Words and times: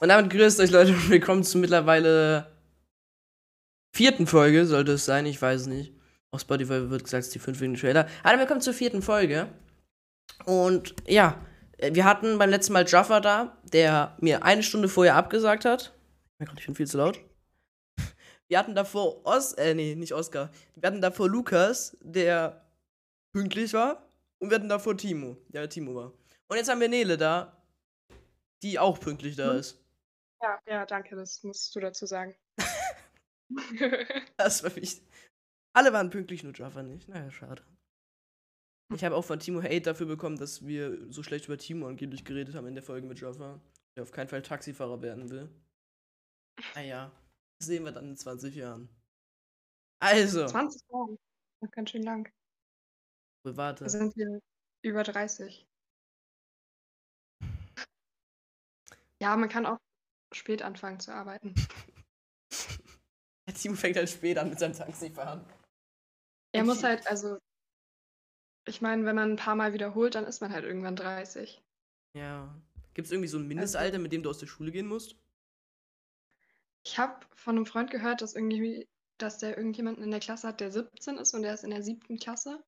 Und 0.00 0.08
damit 0.08 0.30
grüßt 0.30 0.60
euch 0.60 0.70
Leute 0.70 0.92
und 0.92 1.10
willkommen 1.10 1.44
zur 1.44 1.60
mittlerweile 1.60 2.46
vierten 3.94 4.26
Folge, 4.26 4.66
sollte 4.66 4.92
es 4.92 5.04
sein, 5.04 5.26
ich 5.26 5.40
weiß 5.40 5.66
nicht. 5.66 5.92
Auf 6.30 6.42
Spotify 6.42 6.90
wird 6.90 7.04
gesagt, 7.04 7.22
es 7.22 7.26
ist 7.28 7.34
die 7.34 7.38
fünf 7.38 7.60
wegen 7.60 7.74
Trailer. 7.74 8.06
Aber 8.22 8.38
willkommen 8.38 8.60
zur 8.60 8.74
vierten 8.74 9.02
Folge. 9.02 9.48
Und 10.44 10.94
ja, 11.06 11.40
wir 11.78 12.04
hatten 12.04 12.38
beim 12.38 12.50
letzten 12.50 12.74
Mal 12.74 12.86
Jaffa 12.86 13.20
da, 13.20 13.56
der 13.72 14.16
mir 14.20 14.44
eine 14.44 14.62
Stunde 14.62 14.88
vorher 14.88 15.16
abgesagt 15.16 15.64
hat. 15.64 15.94
Ich 16.38 16.66
bin 16.66 16.74
viel 16.74 16.86
zu 16.86 16.98
laut. 16.98 17.18
Wir 18.46 18.58
hatten 18.58 18.74
davor 18.74 19.26
Os, 19.26 19.52
äh, 19.54 19.74
nee, 19.74 19.94
nicht 19.94 20.12
Oscar. 20.14 20.50
Wir 20.74 20.86
hatten 20.86 21.00
davor 21.00 21.28
Lukas, 21.28 21.96
der 22.00 22.66
pünktlich 23.32 23.72
war. 23.72 24.08
Und 24.38 24.50
wir 24.50 24.56
hatten 24.56 24.68
davor 24.68 24.96
Timo, 24.96 25.36
der 25.48 25.68
Timo 25.68 25.94
war. 25.94 26.12
Und 26.46 26.56
jetzt 26.56 26.70
haben 26.70 26.80
wir 26.80 26.88
Nele 26.88 27.16
da, 27.16 27.60
die 28.62 28.78
auch 28.78 29.00
pünktlich 29.00 29.34
da 29.36 29.52
Mhm. 29.52 29.58
ist. 29.58 29.78
Ja, 30.40 30.60
ja, 30.66 30.86
danke, 30.86 31.16
das 31.16 31.42
musst 31.42 31.74
du 31.74 31.80
dazu 31.80 32.06
sagen. 32.06 32.36
Das 34.36 34.62
war 34.62 34.76
wichtig. 34.76 35.02
Alle 35.74 35.92
waren 35.92 36.10
pünktlich, 36.10 36.42
nur 36.44 36.54
Jaffa 36.54 36.82
nicht. 36.82 37.08
Naja, 37.08 37.30
schade. 37.30 37.64
Ich 38.94 39.04
habe 39.04 39.16
auch 39.16 39.24
von 39.24 39.38
Timo 39.40 39.62
Hate 39.62 39.80
dafür 39.80 40.06
bekommen, 40.06 40.36
dass 40.36 40.66
wir 40.66 41.10
so 41.10 41.22
schlecht 41.22 41.46
über 41.46 41.58
Timo 41.58 41.86
angeblich 41.86 42.24
geredet 42.24 42.54
haben 42.54 42.66
in 42.66 42.74
der 42.74 42.82
Folge 42.82 43.06
mit 43.06 43.20
Jaffa. 43.20 43.60
Der 43.96 44.02
auf 44.02 44.12
keinen 44.12 44.28
Fall 44.28 44.42
Taxifahrer 44.42 45.00
werden 45.02 45.30
will. 45.30 45.48
Naja, 46.74 47.10
das 47.58 47.68
sehen 47.68 47.84
wir 47.84 47.92
dann 47.92 48.10
in 48.10 48.16
20 48.16 48.54
Jahren. 48.54 48.88
Also, 50.00 50.46
20 50.46 50.82
Jahre. 50.90 51.18
Noch 51.60 51.70
ganz 51.70 51.90
schön 51.90 52.02
lang. 52.02 52.32
warte. 53.44 53.84
Da 53.84 53.90
sind 53.90 54.16
wir 54.16 54.40
über 54.82 55.02
30. 55.02 55.66
Ja, 59.20 59.36
man 59.36 59.48
kann 59.48 59.66
auch 59.66 59.78
spät 60.32 60.62
anfangen 60.62 61.00
zu 61.00 61.12
arbeiten. 61.12 61.54
Der 63.46 63.54
Timo 63.54 63.76
fängt 63.76 63.96
halt 63.96 64.10
spät 64.10 64.36
an 64.38 64.50
mit 64.50 64.58
seinem 64.58 64.74
Taxifahren. 64.74 65.44
Er 66.52 66.64
muss 66.64 66.82
halt, 66.82 67.06
also, 67.06 67.38
ich 68.66 68.82
meine, 68.82 69.04
wenn 69.06 69.16
man 69.16 69.32
ein 69.32 69.36
paar 69.36 69.54
Mal 69.54 69.72
wiederholt, 69.72 70.14
dann 70.14 70.26
ist 70.26 70.40
man 70.40 70.52
halt 70.52 70.64
irgendwann 70.64 70.96
30. 70.96 71.62
Ja. 72.14 72.54
Gibt 72.94 73.06
es 73.06 73.12
irgendwie 73.12 73.28
so 73.28 73.38
ein 73.38 73.46
Mindestalter, 73.46 73.98
mit 73.98 74.12
dem 74.12 74.22
du 74.22 74.30
aus 74.30 74.38
der 74.38 74.46
Schule 74.46 74.70
gehen 74.72 74.86
musst? 74.86 75.16
Ich 76.84 76.98
habe 76.98 77.24
von 77.36 77.56
einem 77.56 77.66
Freund 77.66 77.90
gehört, 77.90 78.22
dass 78.22 78.34
irgendwie, 78.34 78.88
dass 79.18 79.38
der 79.38 79.56
irgendjemanden 79.56 80.02
in 80.02 80.10
der 80.10 80.20
Klasse 80.20 80.48
hat, 80.48 80.60
der 80.60 80.72
17 80.72 81.16
ist 81.18 81.34
und 81.34 81.42
der 81.42 81.54
ist 81.54 81.64
in 81.64 81.70
der 81.70 81.82
siebten 81.82 82.18
Klasse. 82.18 82.62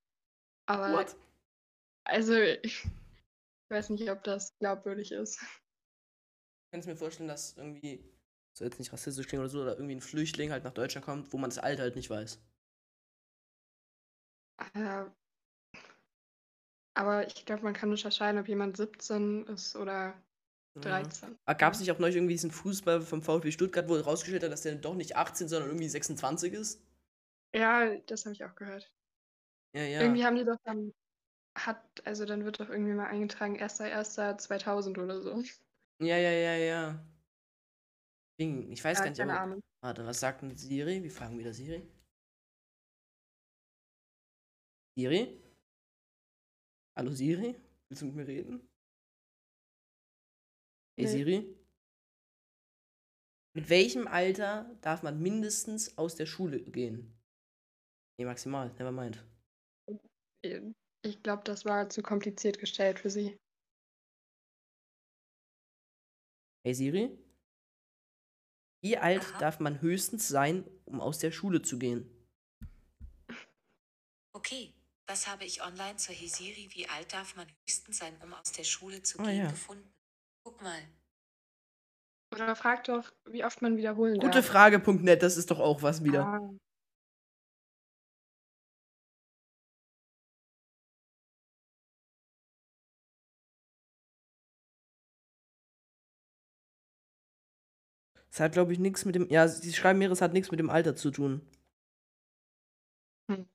Aber 0.67 0.93
What? 0.93 1.15
also 2.05 2.33
ich 2.35 2.87
weiß 3.69 3.89
nicht, 3.89 4.09
ob 4.09 4.23
das 4.23 4.55
glaubwürdig 4.59 5.11
ist. 5.11 5.39
Kannst 6.71 6.87
mir 6.87 6.95
vorstellen, 6.95 7.27
dass 7.27 7.57
irgendwie, 7.57 8.03
soll 8.53 8.67
jetzt 8.67 8.79
nicht 8.79 8.91
rassistisch 8.93 9.27
klingen 9.27 9.43
oder 9.43 9.49
so, 9.49 9.61
oder 9.61 9.73
irgendwie 9.73 9.95
ein 9.95 10.01
Flüchtling 10.01 10.51
halt 10.51 10.63
nach 10.63 10.73
Deutschland 10.73 11.05
kommt, 11.05 11.31
wo 11.33 11.37
man 11.37 11.49
das 11.49 11.59
Alter 11.59 11.83
halt 11.83 11.95
nicht 11.95 12.09
weiß. 12.09 12.39
Äh, 14.73 15.05
aber 16.93 17.27
ich 17.27 17.45
glaube, 17.45 17.63
man 17.63 17.73
kann 17.73 17.89
unterscheiden, 17.89 18.39
ob 18.39 18.47
jemand 18.47 18.77
17 18.77 19.47
ist 19.47 19.75
oder 19.75 20.13
13. 20.75 21.37
Aber 21.45 21.57
gab 21.57 21.73
es 21.73 21.79
nicht 21.79 21.91
auch 21.91 21.99
neulich 21.99 22.15
irgendwie 22.15 22.33
diesen 22.33 22.51
Fußball 22.51 23.01
vom 23.01 23.21
VfB 23.21 23.51
Stuttgart, 23.51 23.89
wo 23.89 23.95
rausgestellt 23.95 24.43
hat, 24.43 24.51
dass 24.51 24.61
der 24.61 24.75
doch 24.75 24.95
nicht 24.95 25.15
18, 25.15 25.47
sondern 25.47 25.69
irgendwie 25.69 25.89
26 25.89 26.53
ist? 26.53 26.81
Ja, 27.53 27.95
das 28.07 28.25
habe 28.25 28.33
ich 28.33 28.43
auch 28.45 28.55
gehört. 28.55 28.91
Ja, 29.73 29.83
ja. 29.83 30.01
Irgendwie 30.01 30.25
haben 30.25 30.35
die 30.35 30.45
doch 30.45 30.57
dann, 30.63 30.93
hat, 31.57 31.81
also 32.05 32.25
dann 32.25 32.45
wird 32.45 32.59
doch 32.59 32.69
irgendwie 32.69 32.93
mal 32.93 33.07
eingetragen, 33.07 33.57
1.1.2000 33.57 34.97
oder 34.97 35.21
so. 35.21 35.43
Ja, 36.01 36.17
ja, 36.17 36.31
ja, 36.31 36.55
ja. 36.57 37.05
Ding, 38.39 38.71
Ich 38.71 38.83
weiß 38.83 38.97
Ja, 38.97 39.03
gar 39.03 39.09
nicht, 39.11 39.19
keine 39.19 39.33
aber. 39.33 39.41
Ahnung. 39.41 39.61
Warte, 39.83 40.05
was 40.05 40.19
sagt 40.19 40.41
denn 40.41 40.55
Siri? 40.57 41.03
Wir 41.03 41.11
fragen 41.11 41.37
wieder 41.37 41.53
Siri. 41.53 41.81
Siri? 44.97 45.39
Hallo 46.97 47.11
Siri? 47.11 47.55
Willst 47.89 48.01
du 48.01 48.07
mit 48.07 48.15
mir 48.15 48.27
reden? 48.27 48.67
Hey 50.97 51.05
Nee. 51.05 51.11
Siri? 51.11 51.55
Mit 53.53 53.69
welchem 53.69 54.07
Alter 54.07 54.75
darf 54.81 55.03
man 55.03 55.21
mindestens 55.21 55.97
aus 55.97 56.15
der 56.15 56.25
Schule 56.25 56.61
gehen? 56.61 57.13
Nee, 58.17 58.25
maximal, 58.25 58.69
never 58.79 58.91
mind. 58.91 59.23
Ich 61.03 61.21
glaube, 61.23 61.43
das 61.43 61.65
war 61.65 61.89
zu 61.89 62.01
kompliziert 62.01 62.59
gestellt 62.59 62.99
für 62.99 63.09
sie. 63.09 63.40
Hey 66.63 66.73
Siri? 66.75 67.17
Wie 68.83 68.97
alt 68.97 69.23
Aha. 69.23 69.39
darf 69.39 69.59
man 69.59 69.81
höchstens 69.81 70.27
sein, 70.27 70.63
um 70.85 71.01
aus 71.01 71.17
der 71.17 71.31
Schule 71.31 71.61
zu 71.63 71.79
gehen? 71.79 72.09
Okay, 74.33 74.73
was 75.07 75.27
habe 75.27 75.43
ich 75.43 75.63
online 75.63 75.97
zur 75.97 76.15
Hesiri? 76.15 76.69
Wie 76.73 76.87
alt 76.87 77.13
darf 77.13 77.35
man 77.35 77.47
höchstens 77.63 77.97
sein, 77.97 78.15
um 78.23 78.33
aus 78.33 78.51
der 78.51 78.63
Schule 78.63 79.01
zu 79.01 79.19
Ah, 79.19 79.23
gehen, 79.23 79.39
ja. 79.39 79.51
gefunden? 79.51 79.91
Guck 80.43 80.61
mal. 80.61 80.81
Oder 82.33 82.55
frag 82.55 82.85
doch, 82.85 83.11
wie 83.25 83.43
oft 83.43 83.61
man 83.61 83.75
wiederholen 83.75 84.19
Gute 84.19 84.41
darf. 84.41 84.45
Frage.net, 84.45 85.21
das 85.21 85.37
ist 85.37 85.51
doch 85.51 85.59
auch 85.59 85.81
was 85.81 86.03
wieder. 86.03 86.25
Ah, 86.25 86.39
Es 98.31 98.39
hat, 98.39 98.53
glaube 98.53 98.71
ich, 98.73 98.79
nichts 98.79 99.03
mit 99.05 99.15
dem. 99.15 99.29
Ja, 99.29 99.47
sie 99.47 99.73
schreiben 99.73 99.99
mir, 99.99 100.09
es 100.11 100.21
hat 100.21 100.33
nichts 100.33 100.51
mit 100.51 100.59
dem 100.59 100.69
Alter 100.69 100.95
zu 100.95 101.11
tun. 101.11 101.41
Hm. 103.29 103.45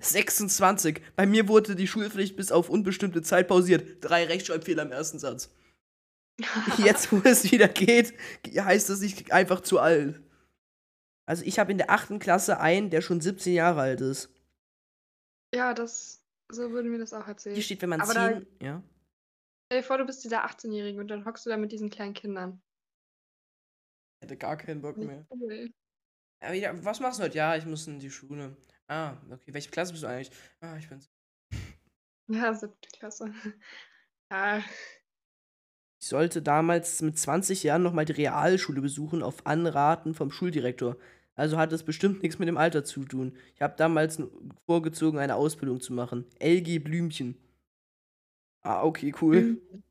26. 0.00 1.00
Bei 1.16 1.26
mir 1.26 1.48
wurde 1.48 1.74
die 1.74 1.88
Schulpflicht 1.88 2.36
bis 2.36 2.52
auf 2.52 2.68
unbestimmte 2.70 3.22
Zeit 3.22 3.48
pausiert. 3.48 3.98
Drei 4.00 4.24
Rechtschreibfehler 4.24 4.84
im 4.84 4.92
ersten 4.92 5.18
Satz. 5.18 5.50
Jetzt, 6.78 7.12
wo 7.12 7.20
es 7.24 7.50
wieder 7.50 7.68
geht, 7.68 8.14
heißt 8.56 8.88
das 8.88 9.00
nicht 9.00 9.32
einfach 9.32 9.60
zu 9.60 9.78
alt. 9.80 10.22
Also, 11.26 11.44
ich 11.44 11.58
habe 11.58 11.72
in 11.72 11.78
der 11.78 11.90
achten 11.90 12.18
Klasse 12.18 12.58
einen, 12.60 12.90
der 12.90 13.00
schon 13.00 13.20
17 13.20 13.52
Jahre 13.54 13.80
alt 13.80 14.00
ist. 14.00 14.30
ja, 15.54 15.74
das, 15.74 16.24
so 16.50 16.70
würde 16.72 16.88
mir 16.88 16.98
das 16.98 17.12
auch 17.12 17.26
erzählen. 17.28 17.54
Hier 17.54 17.62
steht, 17.64 17.82
wenn 17.82 17.90
man 17.90 18.00
Aber 18.00 18.14
da- 18.14 18.28
10. 18.32 18.46
Ja. 18.60 18.82
Stell 19.66 19.80
dir 19.82 19.86
vor, 19.86 19.98
du 19.98 20.04
bist 20.04 20.22
dieser 20.24 20.44
18-Jährige 20.46 21.00
und 21.00 21.08
dann 21.08 21.24
hockst 21.24 21.44
du 21.46 21.50
da 21.50 21.56
mit 21.56 21.72
diesen 21.72 21.90
kleinen 21.90 22.14
Kindern. 22.14 22.60
Hätte 24.22 24.36
gar 24.36 24.56
keinen 24.56 24.80
Bock 24.80 24.96
mehr. 24.96 25.26
Aber 26.40 26.54
ja, 26.54 26.72
was 26.84 27.00
machst 27.00 27.18
du 27.18 27.24
heute? 27.24 27.36
Ja, 27.36 27.56
ich 27.56 27.66
muss 27.66 27.88
in 27.88 27.98
die 27.98 28.10
Schule. 28.10 28.56
Ah, 28.86 29.16
okay. 29.30 29.52
Welche 29.52 29.70
Klasse 29.70 29.92
bist 29.92 30.04
du 30.04 30.08
eigentlich? 30.08 30.30
Ah, 30.60 30.76
ich 30.76 30.88
bin. 30.88 31.00
Ja, 32.28 32.54
siebte 32.54 32.88
Klasse. 32.96 33.34
Ja, 34.30 34.58
Ich 36.00 36.06
sollte 36.06 36.40
damals 36.40 37.02
mit 37.02 37.18
20 37.18 37.64
Jahren 37.64 37.82
nochmal 37.82 38.04
die 38.04 38.12
Realschule 38.12 38.80
besuchen, 38.80 39.22
auf 39.24 39.44
Anraten 39.44 40.14
vom 40.14 40.30
Schuldirektor. 40.30 40.96
Also 41.34 41.58
hat 41.58 41.72
es 41.72 41.82
bestimmt 41.82 42.22
nichts 42.22 42.38
mit 42.38 42.46
dem 42.46 42.56
Alter 42.56 42.84
zu 42.84 43.04
tun. 43.04 43.36
Ich 43.56 43.60
habe 43.60 43.74
damals 43.76 44.22
vorgezogen, 44.66 45.18
eine 45.18 45.34
Ausbildung 45.34 45.80
zu 45.80 45.92
machen. 45.92 46.24
LG 46.38 46.78
Blümchen. 46.78 47.36
Ah, 48.62 48.84
okay, 48.84 49.12
cool. 49.20 49.42
Mhm. 49.42 49.82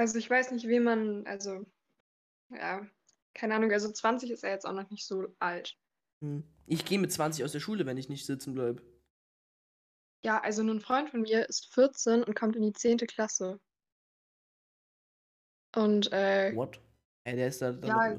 Also 0.00 0.18
ich 0.18 0.30
weiß 0.30 0.52
nicht, 0.52 0.66
wen 0.66 0.82
man, 0.82 1.26
also, 1.26 1.66
ja, 2.48 2.88
keine 3.34 3.54
Ahnung, 3.54 3.70
also 3.70 3.92
20 3.92 4.30
ist 4.30 4.42
er 4.42 4.50
jetzt 4.50 4.64
auch 4.64 4.72
noch 4.72 4.88
nicht 4.88 5.06
so 5.06 5.36
alt. 5.40 5.76
Hm. 6.22 6.42
Ich 6.64 6.86
gehe 6.86 6.98
mit 6.98 7.12
20 7.12 7.44
aus 7.44 7.52
der 7.52 7.60
Schule, 7.60 7.84
wenn 7.84 7.98
ich 7.98 8.08
nicht 8.08 8.24
sitzen 8.24 8.54
bleibe. 8.54 8.82
Ja, 10.24 10.40
also 10.40 10.62
ein 10.62 10.80
Freund 10.80 11.10
von 11.10 11.20
mir 11.20 11.46
ist 11.46 11.74
14 11.74 12.22
und 12.22 12.34
kommt 12.34 12.56
in 12.56 12.62
die 12.62 12.72
10. 12.72 12.96
Klasse. 12.96 13.60
Und, 15.76 16.10
äh, 16.12 16.56
What? 16.56 16.80
Ey, 17.24 17.36
der 17.36 17.48
ist 17.48 17.60
da. 17.60 17.72
da 17.72 17.86
Ja. 17.86 18.16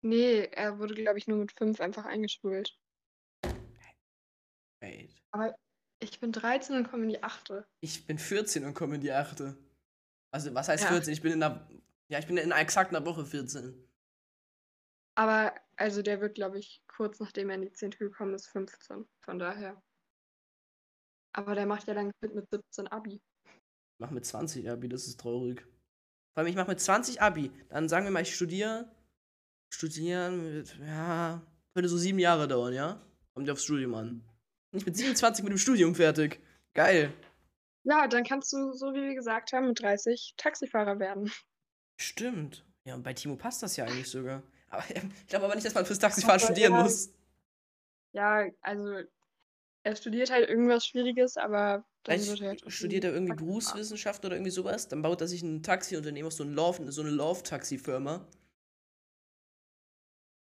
nee, 0.00 0.46
er 0.46 0.80
wurde, 0.80 0.94
glaube 0.94 1.18
ich, 1.18 1.28
nur 1.28 1.38
mit 1.38 1.52
5 1.52 1.80
einfach 1.80 2.04
eingeschult. 2.04 2.76
Wait. 4.80 5.14
Aber 5.30 5.54
ich 6.00 6.18
bin 6.18 6.32
13 6.32 6.78
und 6.78 6.90
komme 6.90 7.04
in 7.04 7.10
die 7.10 7.22
8. 7.22 7.64
Ich 7.80 8.08
bin 8.08 8.18
14 8.18 8.64
und 8.64 8.74
komme 8.74 8.96
in 8.96 9.02
die 9.02 9.12
8. 9.12 9.54
Also, 10.32 10.54
was 10.54 10.68
heißt 10.68 10.84
Ja. 10.84 10.90
14? 10.90 11.12
Ich 11.12 11.22
bin 11.22 11.32
in 11.32 11.42
einer. 11.42 11.68
Ja, 12.08 12.18
ich 12.18 12.26
bin 12.26 12.36
in 12.36 12.50
exakt 12.50 12.94
einer 12.94 13.06
Woche 13.06 13.24
14. 13.24 13.74
Aber, 15.14 15.54
also 15.76 16.02
der 16.02 16.20
wird, 16.20 16.34
glaube 16.34 16.58
ich, 16.58 16.82
kurz 16.88 17.20
nachdem 17.20 17.50
er 17.50 17.56
in 17.56 17.62
die 17.62 17.72
10. 17.72 17.90
gekommen 17.92 18.34
ist, 18.34 18.46
15. 18.48 19.06
Von 19.20 19.38
daher. 19.38 19.80
Aber 21.34 21.54
der 21.54 21.66
macht 21.66 21.86
ja 21.86 21.94
dann 21.94 22.10
mit, 22.20 22.34
mit 22.34 22.46
17 22.50 22.88
Abi. 22.88 23.14
Ich 23.14 23.98
mach 23.98 24.10
mit 24.10 24.26
20 24.26 24.68
Abi, 24.70 24.88
das 24.88 25.06
ist 25.06 25.20
traurig. 25.20 25.62
Vor 26.34 26.38
allem, 26.40 26.46
ich 26.48 26.56
mach 26.56 26.66
mit 26.66 26.80
20 26.80 27.22
Abi. 27.22 27.50
Dann 27.68 27.88
sagen 27.88 28.04
wir 28.04 28.10
mal, 28.10 28.22
ich 28.22 28.34
studiere. 28.34 28.90
Studieren 29.70 30.56
mit, 30.56 30.78
ja, 30.80 31.40
könnte 31.72 31.88
so 31.88 31.96
sieben 31.96 32.18
Jahre 32.18 32.46
dauern, 32.46 32.74
ja? 32.74 33.00
Kommt 33.32 33.46
ja 33.46 33.54
aufs 33.54 33.64
Studium 33.64 33.94
an. 33.94 34.22
Und 34.70 34.78
ich 34.78 34.84
bin 34.84 34.92
27 34.94 35.42
mit 35.44 35.50
dem 35.52 35.58
Studium 35.58 35.94
fertig. 35.94 36.40
Geil. 36.74 37.12
Ja, 37.84 38.06
dann 38.06 38.24
kannst 38.24 38.52
du, 38.52 38.72
so 38.72 38.94
wie 38.94 39.02
wir 39.02 39.14
gesagt 39.14 39.52
haben, 39.52 39.68
mit 39.68 39.80
30 39.80 40.34
Taxifahrer 40.36 40.98
werden. 40.98 41.32
Stimmt. 42.00 42.64
Ja, 42.84 42.94
und 42.94 43.02
bei 43.02 43.12
Timo 43.14 43.36
passt 43.36 43.62
das 43.62 43.76
ja 43.76 43.84
eigentlich 43.84 44.08
sogar. 44.10 44.42
Aber 44.70 44.84
ich 44.88 45.26
glaube 45.26 45.44
aber 45.44 45.54
nicht, 45.54 45.66
dass 45.66 45.74
man 45.74 45.84
fürs 45.86 45.98
Taxifahren 45.98 46.40
Aber 46.40 46.44
studieren 46.44 46.72
ja. 46.72 46.82
muss. 46.82 47.12
Ja, 48.12 48.46
also 48.60 49.02
er 49.84 49.96
studiert 49.96 50.30
halt 50.30 50.48
irgendwas 50.48 50.86
Schwieriges, 50.86 51.36
aber 51.36 51.84
dann 52.04 52.18
wird 52.20 52.28
er 52.28 52.36
Vielleicht 52.36 52.60
trotzdem 52.62 52.70
studiert 52.70 53.04
er 53.04 53.12
irgendwie 53.12 53.32
Taxifahrer. 53.32 53.46
Berufswissenschaften 53.46 54.26
oder 54.26 54.36
irgendwie 54.36 54.50
sowas. 54.50 54.88
Dann 54.88 55.02
baut 55.02 55.20
er 55.20 55.28
sich 55.28 55.42
ein 55.42 55.62
Taxiunternehmen 55.62 56.26
auf 56.26 56.32
so, 56.32 56.44
ein 56.44 56.52
Love, 56.52 56.90
so 56.92 57.02
eine 57.02 57.10
Love-Taxi-Firma. 57.10 58.26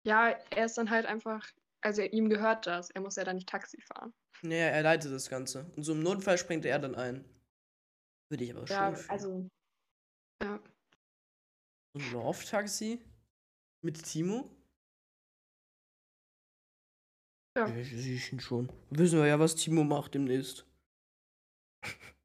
Ja, 0.05 0.31
er 0.51 0.65
ist 0.65 0.79
dann 0.79 0.91
halt 0.91 1.07
einfach, 1.07 1.47
also 1.87 2.03
ihm 2.03 2.29
gehört 2.29 2.67
das. 2.67 2.91
Er 2.91 3.01
muss 3.01 3.15
ja 3.15 3.23
dann 3.23 3.37
nicht 3.37 3.49
Taxi 3.49 3.81
fahren. 3.81 4.13
Naja, 4.43 4.67
er 4.67 4.83
leitet 4.83 5.13
das 5.13 5.29
Ganze. 5.31 5.65
Und 5.77 5.85
so 5.85 5.93
im 5.93 6.03
Notfall 6.03 6.37
springt 6.37 6.65
er 6.67 6.81
dann 6.81 6.97
ein. 6.97 7.25
Würde 8.29 8.43
ich 8.45 8.51
aber 8.55 8.67
Ja, 8.67 8.89
schon. 8.89 8.97
fühlen. 8.97 9.11
also, 9.11 9.49
ja. 10.43 10.61
So 11.95 12.01
ein 12.01 12.13
Love-Taxi? 12.13 13.01
Mit 13.85 14.03
Timo? 14.03 14.51
Ja. 17.57 17.69
Ja, 17.69 17.85
sehe 17.85 18.17
ich 18.17 18.33
ihn 18.33 18.41
schon. 18.41 18.71
Wissen 18.91 19.19
wir 19.21 19.27
ja, 19.27 19.39
was 19.39 19.55
Timo 19.55 19.85
macht 19.85 20.15
demnächst. 20.15 20.67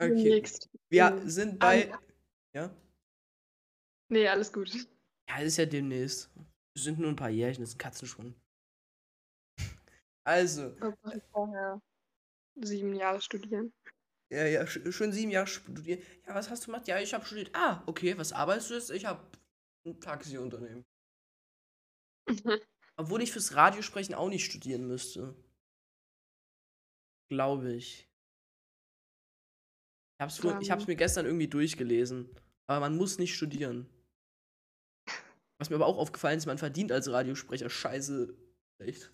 Okay. 0.00 0.14
Demnächst. 0.14 0.70
Wir 0.90 1.10
Mhm. 1.10 1.28
sind 1.28 1.58
bei. 1.58 1.92
Ah, 1.92 2.00
Ja? 2.54 2.76
Nee, 4.12 4.28
alles 4.28 4.52
gut. 4.52 4.72
Ja, 5.28 5.38
ist 5.40 5.56
ja 5.56 5.66
demnächst. 5.66 6.30
Es 6.76 6.84
sind 6.84 7.00
nur 7.00 7.08
ein 7.08 7.16
paar 7.16 7.30
Jährchen, 7.30 7.62
das 7.64 7.70
sind 7.70 7.78
Katzen 7.80 8.06
schon. 8.06 8.40
Also, 10.28 10.76
vorher 11.32 11.80
sieben 12.56 12.94
Jahre 12.94 13.20
studieren. 13.20 13.72
ja, 14.30 14.46
ja, 14.46 14.66
sch 14.66 14.80
schön 14.90 15.12
sieben 15.12 15.30
Jahre 15.30 15.46
studiert. 15.46 16.02
Ja, 16.26 16.34
was 16.34 16.50
hast 16.50 16.62
du 16.64 16.66
gemacht? 16.66 16.86
Ja, 16.88 16.98
ich 17.00 17.14
habe 17.14 17.24
studiert. 17.24 17.50
Ah, 17.54 17.82
okay, 17.86 18.16
was 18.18 18.32
arbeitest 18.32 18.70
du 18.70 18.74
jetzt? 18.74 18.90
Ich 18.90 19.06
habe 19.06 19.26
ein 19.86 20.00
Taxiunternehmen. 20.00 20.84
Obwohl 22.98 23.22
ich 23.22 23.32
fürs 23.32 23.54
Radiosprechen 23.54 24.14
auch 24.14 24.28
nicht 24.28 24.44
studieren 24.44 24.86
müsste. 24.86 25.34
Glaube 27.30 27.72
ich. 27.74 28.06
Ich 30.16 30.22
hab's, 30.22 30.38
vor, 30.38 30.56
ich 30.60 30.70
hab's 30.70 30.82
Ähm. 30.82 30.86
mir 30.86 30.96
gestern 30.96 31.26
irgendwie 31.26 31.48
durchgelesen. 31.48 32.28
Aber 32.66 32.80
man 32.80 32.96
muss 32.96 33.18
nicht 33.18 33.34
studieren. 33.34 33.88
Was 35.58 35.70
mir 35.70 35.76
aber 35.76 35.86
auch 35.86 35.98
aufgefallen 35.98 36.38
ist, 36.38 36.46
man 36.46 36.58
verdient 36.58 36.92
als 36.92 37.10
Radiosprecher 37.10 37.70
scheiße 37.70 38.34
schlecht. 38.76 39.12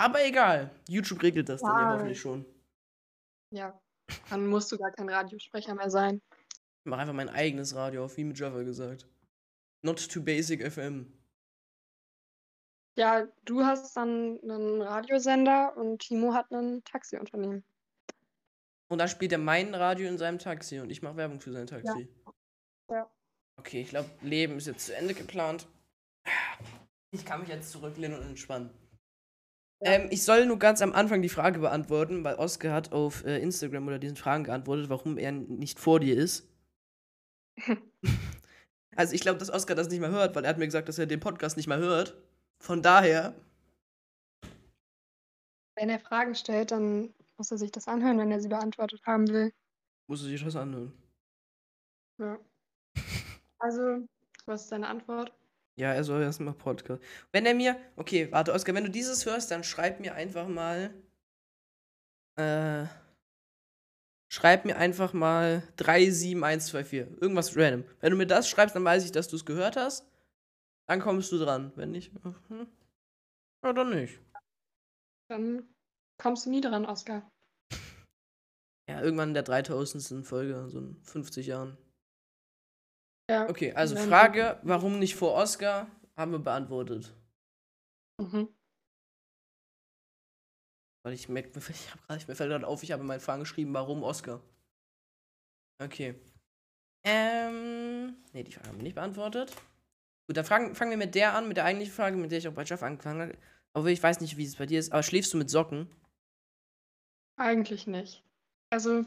Aber 0.00 0.24
egal. 0.24 0.70
YouTube 0.88 1.22
regelt 1.22 1.48
das 1.50 1.60
dann 1.60 1.70
ja 1.76 1.80
Ja. 1.82 1.92
hoffentlich 1.94 2.20
schon. 2.20 2.46
Ja, 3.52 3.78
dann 4.30 4.46
musst 4.46 4.72
du 4.72 4.78
gar 4.78 4.90
kein 4.92 5.08
Radiosprecher 5.10 5.74
mehr 5.74 5.90
sein. 5.90 6.22
Ich 6.84 6.86
mache 6.90 7.02
einfach 7.02 7.14
mein 7.14 7.28
eigenes 7.28 7.74
Radio 7.74 8.04
auf, 8.04 8.16
wie 8.16 8.24
mit 8.24 8.38
Java 8.38 8.62
gesagt. 8.62 9.06
Not 9.82 10.10
too 10.10 10.22
basic 10.22 10.62
FM. 10.72 11.12
Ja, 12.96 13.26
du 13.44 13.62
hast 13.64 13.94
dann 13.96 14.40
einen 14.42 14.80
Radiosender 14.80 15.76
und 15.76 15.98
Timo 16.00 16.32
hat 16.32 16.50
ein 16.50 16.82
Taxiunternehmen. 16.84 17.62
Und 18.88 18.98
dann 18.98 19.08
spielt 19.08 19.32
er 19.32 19.38
mein 19.38 19.74
Radio 19.74 20.08
in 20.08 20.18
seinem 20.18 20.38
Taxi 20.38 20.80
und 20.80 20.90
ich 20.90 21.02
mache 21.02 21.16
Werbung 21.16 21.40
für 21.40 21.52
sein 21.52 21.66
Taxi. 21.66 22.08
Ja. 22.90 23.10
Okay, 23.58 23.82
ich 23.82 23.90
glaube, 23.90 24.10
Leben 24.22 24.56
ist 24.56 24.66
jetzt 24.66 24.86
zu 24.86 24.96
Ende 24.96 25.14
geplant. 25.14 25.68
Ich 27.12 27.24
kann 27.24 27.40
mich 27.40 27.48
jetzt 27.50 27.70
zurücklehnen 27.70 28.18
und 28.18 28.26
entspannen. 28.26 28.70
Ja. 29.82 29.92
Ähm, 29.92 30.08
ich 30.10 30.24
soll 30.24 30.46
nur 30.46 30.58
ganz 30.58 30.82
am 30.82 30.92
Anfang 30.92 31.22
die 31.22 31.28
Frage 31.28 31.60
beantworten, 31.60 32.22
weil 32.24 32.34
Oskar 32.36 32.72
hat 32.72 32.92
auf 32.92 33.24
äh, 33.24 33.38
Instagram 33.38 33.86
oder 33.88 33.98
diesen 33.98 34.16
Fragen 34.16 34.44
geantwortet, 34.44 34.90
warum 34.90 35.18
er 35.18 35.32
nicht 35.32 35.78
vor 35.80 36.00
dir 36.00 36.16
ist. 36.16 36.48
also 38.96 39.14
ich 39.14 39.20
glaube, 39.22 39.38
dass 39.38 39.50
Oskar 39.50 39.76
das 39.76 39.88
nicht 39.88 40.00
mehr 40.00 40.10
hört, 40.10 40.34
weil 40.34 40.44
er 40.44 40.50
hat 40.50 40.58
mir 40.58 40.66
gesagt, 40.66 40.88
dass 40.88 40.98
er 40.98 41.06
den 41.06 41.20
Podcast 41.20 41.56
nicht 41.56 41.66
mehr 41.68 41.78
hört. 41.78 42.16
Von 42.62 42.82
daher, 42.82 43.34
Wenn 45.76 45.88
er 45.88 45.98
Fragen 46.00 46.34
stellt, 46.34 46.72
dann 46.72 47.14
muss 47.38 47.50
er 47.50 47.56
sich 47.58 47.72
das 47.72 47.88
anhören, 47.88 48.18
wenn 48.18 48.30
er 48.30 48.40
sie 48.40 48.48
beantwortet 48.48 49.00
haben 49.06 49.28
will. 49.28 49.52
muss 50.08 50.22
er 50.22 50.28
sich 50.28 50.44
das 50.44 50.56
anhören. 50.56 50.92
Ja. 52.18 52.38
Also, 53.58 54.06
was 54.46 54.62
ist 54.64 54.72
deine 54.72 54.88
Antwort? 54.88 55.32
Ja, 55.80 55.94
er 55.94 56.04
soll 56.04 56.20
erstmal 56.20 56.52
Podcast. 56.52 57.02
Wenn 57.32 57.46
er 57.46 57.54
mir. 57.54 57.74
Okay, 57.96 58.30
warte, 58.30 58.52
Oskar, 58.52 58.74
wenn 58.74 58.84
du 58.84 58.90
dieses 58.90 59.24
hörst, 59.24 59.50
dann 59.50 59.64
schreib 59.64 59.98
mir 59.98 60.14
einfach 60.14 60.46
mal. 60.46 60.92
Äh. 62.36 62.84
Schreib 64.30 64.66
mir 64.66 64.76
einfach 64.76 65.14
mal 65.14 65.62
37124. 65.76 67.22
Irgendwas 67.22 67.56
random. 67.56 67.84
Wenn 68.00 68.10
du 68.10 68.18
mir 68.18 68.26
das 68.26 68.46
schreibst, 68.50 68.76
dann 68.76 68.84
weiß 68.84 69.06
ich, 69.06 69.12
dass 69.12 69.28
du 69.28 69.36
es 69.36 69.46
gehört 69.46 69.76
hast. 69.76 70.06
Dann 70.86 71.00
kommst 71.00 71.32
du 71.32 71.38
dran. 71.38 71.72
Wenn 71.76 71.92
nicht. 71.92 72.12
Hm, 72.48 72.68
ja, 73.64 73.72
dann 73.72 73.88
nicht. 73.88 74.20
Dann 75.30 75.66
kommst 76.20 76.44
du 76.44 76.50
nie 76.50 76.60
dran, 76.60 76.84
Oskar. 76.84 77.26
Ja, 78.88 79.00
irgendwann 79.02 79.28
in 79.28 79.34
der 79.34 79.44
3000. 79.44 80.26
Folge, 80.26 80.68
so 80.68 80.80
in 80.80 81.00
50 81.04 81.46
Jahren. 81.46 81.78
Ja. 83.30 83.48
Okay, 83.48 83.72
also 83.74 83.94
Frage, 83.94 84.58
warum 84.64 84.98
nicht 84.98 85.14
vor 85.14 85.34
Oscar, 85.34 85.86
haben 86.16 86.32
wir 86.32 86.40
beantwortet. 86.40 87.14
Mhm. 88.20 88.48
Weil 91.04 91.12
ich 91.12 91.28
merke, 91.28 91.50
ich 91.70 91.92
hab 91.92 92.04
grad, 92.08 92.26
mir 92.26 92.34
fällt 92.34 92.50
gerade 92.50 92.66
auf, 92.66 92.82
ich 92.82 92.90
habe 92.90 93.02
in 93.02 93.06
meinen 93.06 93.20
Fragen 93.20 93.42
geschrieben, 93.42 93.72
warum 93.72 94.02
Oscar. 94.02 94.40
Okay. 95.80 96.16
Ähm. 97.04 98.16
Ne, 98.32 98.42
die 98.42 98.50
Frage 98.50 98.68
haben 98.68 98.78
wir 98.78 98.82
nicht 98.82 98.96
beantwortet. 98.96 99.54
Gut, 100.26 100.36
dann 100.36 100.44
fragen, 100.44 100.74
fangen 100.74 100.90
wir 100.90 100.98
mit 100.98 101.14
der 101.14 101.34
an, 101.34 101.46
mit 101.46 101.56
der 101.56 101.66
eigentlichen 101.66 101.94
Frage, 101.94 102.16
mit 102.16 102.32
der 102.32 102.38
ich 102.38 102.48
auch 102.48 102.52
bei 102.52 102.64
Jeff 102.64 102.82
angefangen 102.82 103.20
habe. 103.20 103.38
Obwohl 103.74 103.90
ich 103.90 104.02
weiß 104.02 104.20
nicht, 104.20 104.38
wie 104.38 104.44
es 104.44 104.56
bei 104.56 104.66
dir 104.66 104.80
ist, 104.80 104.92
aber 104.92 105.04
schläfst 105.04 105.32
du 105.32 105.38
mit 105.38 105.50
Socken? 105.50 105.88
Eigentlich 107.36 107.86
nicht. 107.86 108.24
Also, 108.70 109.04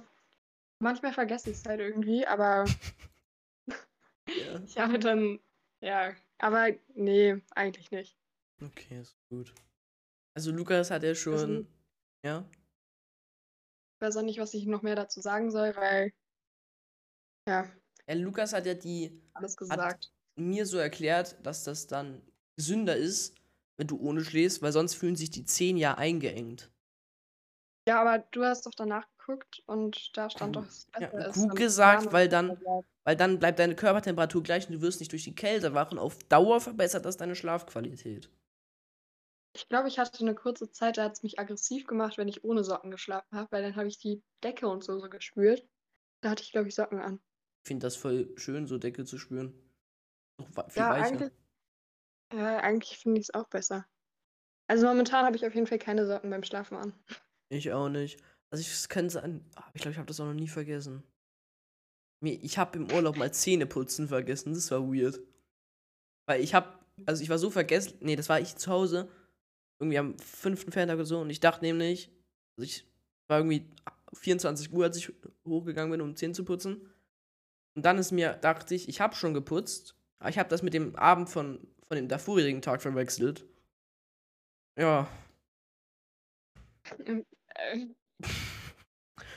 manchmal 0.79 1.11
vergesse 1.11 1.49
ich 1.49 1.57
es 1.57 1.65
halt 1.65 1.81
irgendwie, 1.81 2.25
aber 2.25 2.63
Ja. 4.27 4.59
ich 4.65 4.77
habe 4.77 4.99
dann, 4.99 5.39
ja, 5.81 6.15
aber 6.37 6.69
nee, 6.95 7.41
eigentlich 7.51 7.91
nicht. 7.91 8.17
Okay, 8.61 9.01
ist 9.01 9.17
gut. 9.29 9.53
Also 10.35 10.51
Lukas 10.51 10.91
hat 10.91 11.03
ja 11.03 11.15
schon. 11.15 11.33
Also- 11.33 11.65
ja? 12.25 12.49
Ich 13.95 14.07
weiß 14.07 14.17
auch 14.17 14.23
nicht, 14.23 14.39
was 14.39 14.53
ich 14.53 14.65
noch 14.65 14.81
mehr 14.81 14.95
dazu 14.95 15.21
sagen 15.21 15.51
soll, 15.51 15.75
weil, 15.75 16.13
ja, 17.47 17.71
ja? 18.07 18.15
Lukas 18.15 18.53
hat 18.53 18.65
ja 18.65 18.73
die 18.73 19.21
alles 19.33 19.55
gesagt. 19.55 20.11
mir 20.35 20.65
so 20.65 20.77
erklärt, 20.77 21.37
dass 21.45 21.63
das 21.63 21.87
dann 21.87 22.21
gesünder 22.57 22.95
ist, 22.95 23.35
wenn 23.77 23.87
du 23.87 23.97
ohne 23.99 24.23
schläfst, 24.23 24.61
weil 24.61 24.71
sonst 24.71 24.95
fühlen 24.95 25.15
sich 25.15 25.29
die 25.29 25.45
Zehen 25.45 25.77
ja 25.77 25.97
eingeengt. 25.97 26.71
Ja, 27.87 28.01
aber 28.01 28.19
du 28.31 28.43
hast 28.43 28.65
doch 28.65 28.73
danach 28.75 29.07
geguckt 29.25 29.63
und 29.65 30.15
da 30.17 30.29
stand 30.29 30.55
doch, 30.55 30.65
ja, 30.99 31.09
gut 31.31 31.55
gesagt, 31.55 32.11
weil 32.11 32.29
dann-. 32.29 32.57
Weil 33.05 33.17
dann 33.17 33.37
bleibt 33.37 33.59
deine 33.59 33.75
Körpertemperatur 33.75 34.41
gleich 34.43 34.67
und 34.69 34.75
du 34.75 34.81
wirst 34.81 35.01
nicht 35.01 35.11
durch 35.11 35.25
die 35.25 35.35
Kälte 35.35 35.73
wachen. 35.73 35.99
Auf 35.99 36.19
Dauer 36.29 36.61
verbessert 36.61 37.03
das 37.03 37.17
deine 37.17 37.35
Schlafqualität. 37.35 38.29
Ich 39.53 39.67
glaube, 39.67 39.89
ich 39.89 39.99
hatte 39.99 40.21
eine 40.21 40.35
kurze 40.35 40.71
Zeit, 40.71 40.97
da 40.97 41.03
hat 41.03 41.13
es 41.13 41.23
mich 41.23 41.37
aggressiv 41.37 41.85
gemacht, 41.85 42.17
wenn 42.17 42.29
ich 42.29 42.45
ohne 42.45 42.63
Socken 42.63 42.91
geschlafen 42.91 43.37
habe, 43.37 43.51
weil 43.51 43.61
dann 43.61 43.75
habe 43.75 43.87
ich 43.87 43.99
die 43.99 44.23
Decke 44.41 44.69
und 44.69 44.83
so, 44.85 44.97
so 44.99 45.09
gespürt. 45.09 45.67
Da 46.21 46.29
hatte 46.29 46.43
ich, 46.43 46.53
glaube 46.53 46.69
ich, 46.69 46.75
Socken 46.75 46.99
an. 46.99 47.19
Ich 47.63 47.67
finde 47.67 47.85
das 47.85 47.97
voll 47.97 48.33
schön, 48.37 48.67
so 48.67 48.77
Decke 48.77 49.03
zu 49.03 49.17
spüren. 49.17 49.53
Noch 50.39 50.55
wa- 50.55 50.69
viel 50.69 50.83
Ja, 50.83 50.89
weicher. 50.89 51.05
eigentlich, 51.05 51.31
ja, 52.33 52.57
eigentlich 52.59 52.97
finde 52.97 53.19
ich 53.19 53.27
es 53.29 53.33
auch 53.35 53.47
besser. 53.49 53.85
Also 54.67 54.87
momentan 54.87 55.25
habe 55.25 55.35
ich 55.35 55.45
auf 55.45 55.53
jeden 55.53 55.67
Fall 55.67 55.77
keine 55.79 56.07
Socken 56.07 56.29
beim 56.29 56.43
Schlafen 56.43 56.77
an. 56.77 56.93
Ich 57.49 57.71
auch 57.71 57.89
nicht. 57.89 58.19
Also 58.53 58.61
ich 58.61 58.87
könnte 58.87 59.11
sein. 59.13 59.43
ah, 59.55 59.67
Ich 59.73 59.81
glaube, 59.81 59.93
ich 59.93 59.97
habe 59.97 60.05
das 60.05 60.19
auch 60.19 60.27
noch 60.27 60.35
nie 60.35 60.47
vergessen. 60.47 61.01
Ich 62.23 62.59
habe 62.59 62.77
im 62.77 62.91
Urlaub 62.91 63.17
mal 63.17 63.33
Zähne 63.33 63.65
putzen 63.65 64.07
vergessen. 64.07 64.53
Das 64.53 64.69
war 64.69 64.81
weird. 64.87 65.19
Weil 66.27 66.41
ich 66.41 66.53
habe, 66.53 66.77
also 67.07 67.23
ich 67.23 67.29
war 67.29 67.39
so 67.39 67.49
vergessen. 67.49 67.97
Nee, 68.01 68.15
das 68.15 68.29
war 68.29 68.39
ich 68.39 68.55
zu 68.55 68.69
Hause. 68.69 69.09
Irgendwie 69.79 69.97
am 69.97 70.19
fünften 70.19 70.71
Ferntag 70.71 70.97
oder 70.97 71.05
so. 71.05 71.19
Und 71.21 71.31
ich 71.31 71.39
dachte 71.39 71.65
nämlich, 71.65 72.11
also 72.55 72.65
ich 72.69 72.85
war 73.27 73.39
irgendwie 73.39 73.65
24 74.13 74.71
Uhr, 74.71 74.83
als 74.83 74.97
ich 74.97 75.11
hochgegangen 75.47 75.89
bin, 75.89 76.01
um 76.01 76.15
Zähne 76.15 76.35
zu 76.35 76.45
putzen. 76.45 76.93
Und 77.75 77.83
dann 77.83 77.97
ist 77.97 78.11
mir, 78.11 78.33
dachte 78.33 78.75
ich, 78.75 78.87
ich 78.87 79.01
habe 79.01 79.15
schon 79.15 79.33
geputzt. 79.33 79.95
Aber 80.19 80.29
ich 80.29 80.37
habe 80.37 80.49
das 80.49 80.61
mit 80.61 80.75
dem 80.75 80.95
Abend 80.95 81.27
von, 81.27 81.67
von 81.87 81.95
dem 81.97 82.07
davorigen 82.07 82.61
Tag 82.61 82.83
verwechselt. 82.83 83.47
Ja, 84.77 85.09
Äh, 87.55 87.87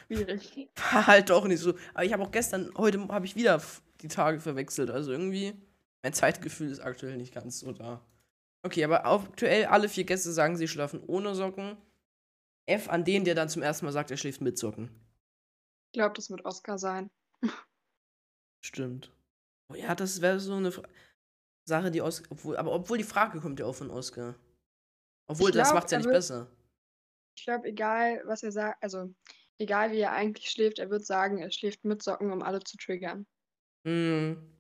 schwierig. 0.07 0.69
War 0.93 1.07
halt 1.07 1.31
doch 1.31 1.47
nicht 1.47 1.61
so. 1.61 1.75
Aber 1.95 2.05
ich 2.05 2.13
habe 2.13 2.23
auch 2.23 2.31
gestern, 2.31 2.73
heute 2.77 3.07
habe 3.09 3.27
ich 3.27 3.37
wieder 3.37 3.61
die 4.01 4.09
Tage 4.09 4.41
verwechselt. 4.41 4.91
Also 4.91 5.13
irgendwie, 5.13 5.55
mein 6.03 6.13
Zeitgefühl 6.13 6.71
ist 6.71 6.81
aktuell 6.81 7.17
nicht 7.17 7.35
ganz 7.35 7.61
so 7.61 7.73
da. 7.73 8.05
Okay, 8.65 8.85
aber 8.85 9.07
aktuell 9.07 9.67
alle 9.67 9.89
vier 9.89 10.05
Gäste 10.05 10.33
sagen, 10.33 10.57
sie 10.57 10.69
schlafen 10.69 11.03
ohne 11.07 11.35
Socken. 11.35 11.77
F 12.69 12.89
an 12.89 13.05
den, 13.05 13.25
der 13.25 13.35
dann 13.35 13.49
zum 13.49 13.63
ersten 13.63 13.85
Mal 13.85 13.93
sagt, 13.93 14.11
er 14.11 14.17
schläft 14.17 14.41
mit 14.41 14.59
Socken. 14.59 14.91
glaube, 15.93 16.15
das 16.15 16.31
wird 16.31 16.45
Oscar 16.45 16.79
sein. 16.79 17.11
Stimmt. 18.65 19.13
Oh 19.73 19.77
ja, 19.77 19.95
das 19.95 20.21
wäre 20.21 20.41
so 20.41 20.55
eine 20.55 20.73
Fra 20.73 20.83
Sache, 21.69 21.91
die 21.91 22.01
Oscar. 22.03 22.31
Obwohl, 22.31 22.57
aber 22.57 22.73
obwohl 22.73 22.99
die 22.99 23.05
Frage 23.05 23.41
kommt 23.41 23.59
ja 23.59 23.67
auch 23.67 23.75
von 23.75 23.91
Oscar. 23.91 24.35
Obwohl, 25.29 25.51
Ich 25.51 25.57
das 25.57 25.69
glaub, 25.69 25.75
macht's 25.77 25.93
ja 25.93 25.99
nicht 25.99 26.11
besser. 26.11 26.51
Ich 27.37 27.45
glaube, 27.45 27.69
egal, 27.69 28.23
was 28.25 28.43
er 28.43 28.51
sagt, 28.53 28.83
also 28.83 29.15
egal, 29.59 29.93
wie 29.93 30.01
er 30.01 30.13
eigentlich 30.13 30.51
schläft, 30.51 30.79
er 30.79 30.91
wird 30.91 31.05
sagen, 31.05 31.39
er 31.39 31.51
schläft 31.51 31.85
mit 31.85 32.03
Socken, 32.03 32.33
um 32.33 32.43
alle 32.43 32.61
zu 32.61 32.77
triggern. 32.77 33.27
Mhm. 33.85 34.53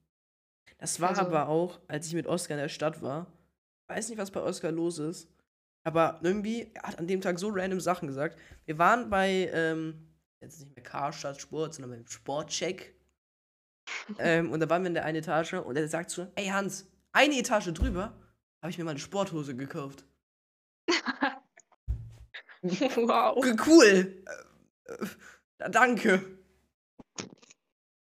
Das 0.78 1.00
war 1.00 1.10
Also- 1.10 1.22
aber 1.22 1.48
auch, 1.48 1.80
als 1.88 2.06
ich 2.06 2.14
mit 2.14 2.26
Oscar 2.26 2.54
in 2.54 2.60
der 2.60 2.68
Stadt 2.68 3.00
war. 3.02 3.32
Weiß 3.88 4.08
nicht, 4.08 4.18
was 4.18 4.30
bei 4.30 4.40
Oscar 4.40 4.70
los 4.72 4.98
ist. 4.98 5.28
Aber 5.84 6.18
irgendwie, 6.22 6.70
er 6.74 6.82
hat 6.82 6.98
an 6.98 7.06
dem 7.06 7.20
Tag 7.20 7.38
so 7.38 7.48
random 7.48 7.80
Sachen 7.80 8.08
gesagt. 8.08 8.38
Wir 8.66 8.76
waren 8.76 9.08
bei, 9.08 9.48
ähm, 9.52 10.12
jetzt 10.40 10.60
nicht 10.60 10.74
mehr 10.74 10.82
Karstadt 10.82 11.40
Sport, 11.40 11.74
sondern 11.74 11.92
beim 11.98 12.06
Sportcheck. 12.06 12.94
ähm, 14.18 14.50
und 14.52 14.60
da 14.60 14.68
waren 14.68 14.82
wir 14.82 14.88
in 14.88 14.94
der 14.94 15.04
einen 15.04 15.18
Etage 15.18 15.54
und 15.54 15.76
er 15.76 15.88
sagt 15.88 16.10
so, 16.10 16.26
ey 16.34 16.48
Hans, 16.48 16.90
eine 17.12 17.38
Etage 17.38 17.72
drüber 17.72 18.20
habe 18.60 18.70
ich 18.70 18.76
mir 18.78 18.84
mal 18.84 18.90
eine 18.90 18.98
Sporthose 19.00 19.54
gekauft. 19.56 20.04
wow. 22.96 23.36
Cool. 23.66 24.22
Äh, 24.86 24.92
äh, 24.92 25.70
danke. 25.70 26.22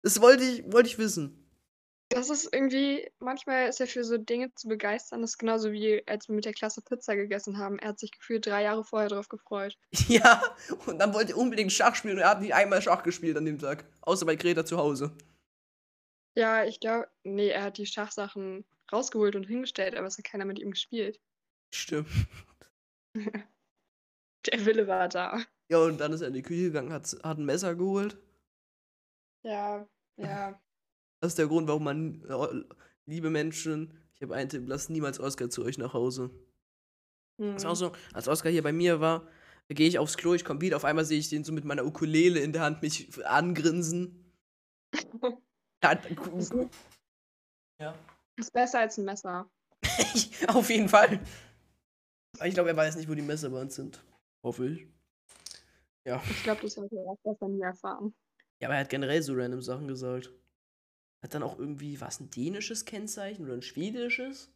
Das 0.02 0.22
wollte 0.22 0.44
ich, 0.44 0.72
wollte 0.72 0.90
ich 0.90 0.98
wissen. 0.98 1.46
Das 2.10 2.30
ist 2.30 2.54
irgendwie, 2.54 3.10
manchmal 3.20 3.68
ist 3.68 3.82
er 3.82 3.88
für 3.88 4.04
so 4.04 4.18
Dinge 4.18 4.54
zu 4.54 4.68
begeistern. 4.68 5.22
Das 5.22 5.32
ist 5.32 5.38
genauso 5.40 5.72
wie, 5.72 6.04
als 6.08 6.30
wir 6.30 6.36
mit 6.36 6.46
der 6.46 6.54
Klasse 6.54 6.82
Pizza 6.82 7.16
gegessen 7.16 7.58
haben. 7.58 7.80
Er 7.80 7.90
hat 7.90 8.00
sich 8.00 8.12
gefühlt 8.12 8.46
drei 8.46 8.62
Jahre 8.64 8.84
vorher 8.84 9.10
drauf 9.10 9.28
gefreut. 9.28 9.78
Ja, 10.08 10.42
und 10.86 11.00
dann 11.00 11.14
wollte 11.16 11.32
er 11.32 11.38
unbedingt 11.38 11.72
Schach 11.72 11.96
spielen 11.96 12.18
und 12.18 12.22
er 12.22 12.30
hat 12.30 12.42
nicht 12.42 12.54
einmal 12.54 12.82
Schach 12.82 13.02
gespielt 13.02 13.36
an 13.38 13.46
dem 13.46 13.58
Tag. 13.58 13.86
Außer 14.02 14.26
bei 14.26 14.36
Greta 14.36 14.66
zu 14.66 14.78
Hause. 14.78 15.18
Ja, 16.36 16.64
ich 16.66 16.80
glaube, 16.80 17.08
nee, 17.24 17.50
er 17.50 17.64
hat 17.64 17.78
die 17.80 17.88
Schachsachen 17.88 18.66
rausgeholt 18.92 19.36
und 19.36 19.46
hingestellt, 19.46 19.96
aber 19.96 20.06
es 20.06 20.18
hat 20.18 20.26
keiner 20.26 20.46
mit 20.46 20.60
ihm 20.60 20.72
gespielt. 20.72 21.20
Stimmt. 21.74 22.10
Der 24.52 24.66
Wille 24.66 24.88
war 24.88 25.08
da. 25.10 25.40
Ja, 25.70 25.80
und 25.80 26.00
dann 26.00 26.14
ist 26.14 26.22
er 26.22 26.28
in 26.28 26.34
die 26.34 26.42
Küche 26.44 26.66
gegangen, 26.66 26.92
hat, 26.94 27.16
hat 27.24 27.38
ein 27.38 27.46
Messer 27.46 27.76
geholt. 27.76 28.18
Ja, 29.44 29.88
ja. 30.18 30.60
Das 31.22 31.32
ist 31.32 31.40
der 31.40 31.48
Grund, 31.48 31.68
warum 31.68 31.86
man, 31.86 32.24
äh, 32.30 32.76
liebe 33.06 33.30
Menschen, 33.32 33.98
ich 34.14 34.22
habe 34.22 34.36
einen 34.36 34.50
Tipp, 34.50 34.68
lasst 34.68 34.90
niemals 34.92 35.20
Oscar 35.20 35.50
zu 35.50 35.64
euch 35.64 35.78
nach 35.80 35.94
Hause. 35.94 36.30
Das 37.38 37.64
ist 37.64 37.66
auch 37.66 37.70
Hm. 37.72 37.76
so, 37.76 37.92
als 38.14 38.28
Oscar 38.28 38.52
hier 38.52 38.62
bei 38.62 38.74
mir 38.74 39.00
war, 39.00 39.28
gehe 39.70 39.88
ich 39.88 39.98
aufs 39.98 40.18
Klo, 40.18 40.36
ich 40.36 40.46
komme 40.46 40.62
wieder, 40.62 40.76
auf 40.76 40.86
einmal 40.86 41.06
sehe 41.06 41.18
ich 41.18 41.30
den 41.30 41.44
so 41.44 41.52
mit 41.52 41.64
meiner 41.66 41.86
Ukulele 41.86 42.42
in 42.42 42.54
der 42.54 42.62
Hand 42.62 42.82
mich 42.82 43.10
angrinsen. 43.26 44.32
Ja, 45.84 45.92
Ist, 45.92 46.54
ja. 47.80 47.96
ist 48.38 48.54
besser 48.54 48.80
als 48.80 48.98
ein 48.98 49.06
Messer. 49.06 49.50
auf 50.48 50.70
jeden 50.70 50.90
Fall. 50.90 51.20
Ich 52.44 52.54
glaube, 52.56 52.70
er 52.70 52.78
weiß 52.78 52.96
nicht, 52.98 53.08
wo 53.10 53.14
die 53.14 53.22
Messer 53.22 53.50
bei 53.52 53.62
uns 53.62 53.76
sind. 53.76 54.04
Hoffe 54.46 54.68
ich. 54.68 54.88
Ja. 56.06 56.22
Ich 56.30 56.44
glaube, 56.44 56.62
das 56.62 56.76
sollte 56.76 56.96
er 56.98 57.06
erst 57.06 57.24
besser 57.24 57.48
nie 57.48 57.62
erfahren. 57.62 58.14
Ja, 58.60 58.68
aber 58.68 58.76
er 58.76 58.82
hat 58.82 58.90
generell 58.90 59.24
so 59.24 59.34
random 59.34 59.64
Sachen 59.64 59.88
gesagt. 59.88 60.32
Hat 61.24 61.34
dann 61.34 61.42
auch 61.42 61.58
irgendwie, 61.58 62.00
was 62.00 62.20
ein 62.20 62.30
dänisches 62.30 62.86
Kennzeichen 62.86 63.44
oder 63.44 63.56
ein 63.56 63.64
schwedisches? 63.64 64.54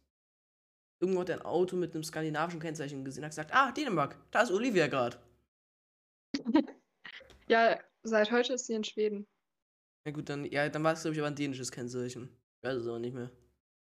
Irgendwo 1.00 1.22
hat 1.22 1.30
er 1.30 1.38
ein 1.38 1.44
Auto 1.44 1.74
mit 1.74 1.92
einem 1.92 2.04
skandinavischen 2.04 2.60
Kennzeichen 2.60 3.04
gesehen, 3.04 3.24
hat 3.24 3.32
gesagt, 3.32 3.52
ah, 3.52 3.72
Dänemark, 3.72 4.16
da 4.30 4.42
ist 4.42 4.52
Olivia 4.52 4.86
gerade. 4.86 5.18
Ja, 7.48 7.80
seit 8.04 8.30
heute 8.30 8.52
ist 8.52 8.66
sie 8.66 8.74
in 8.74 8.84
Schweden. 8.84 9.26
Na 10.04 10.12
gut, 10.12 10.28
dann, 10.28 10.44
ja, 10.44 10.68
dann 10.68 10.84
war 10.84 10.92
es, 10.92 11.02
glaube 11.02 11.14
ich, 11.14 11.18
aber 11.18 11.26
ein 11.26 11.34
dänisches 11.34 11.72
Kennzeichen. 11.72 12.28
Ich 12.58 12.68
weiß 12.68 12.76
es 12.76 12.86
aber 12.86 13.00
nicht 13.00 13.12
mehr. 13.12 13.32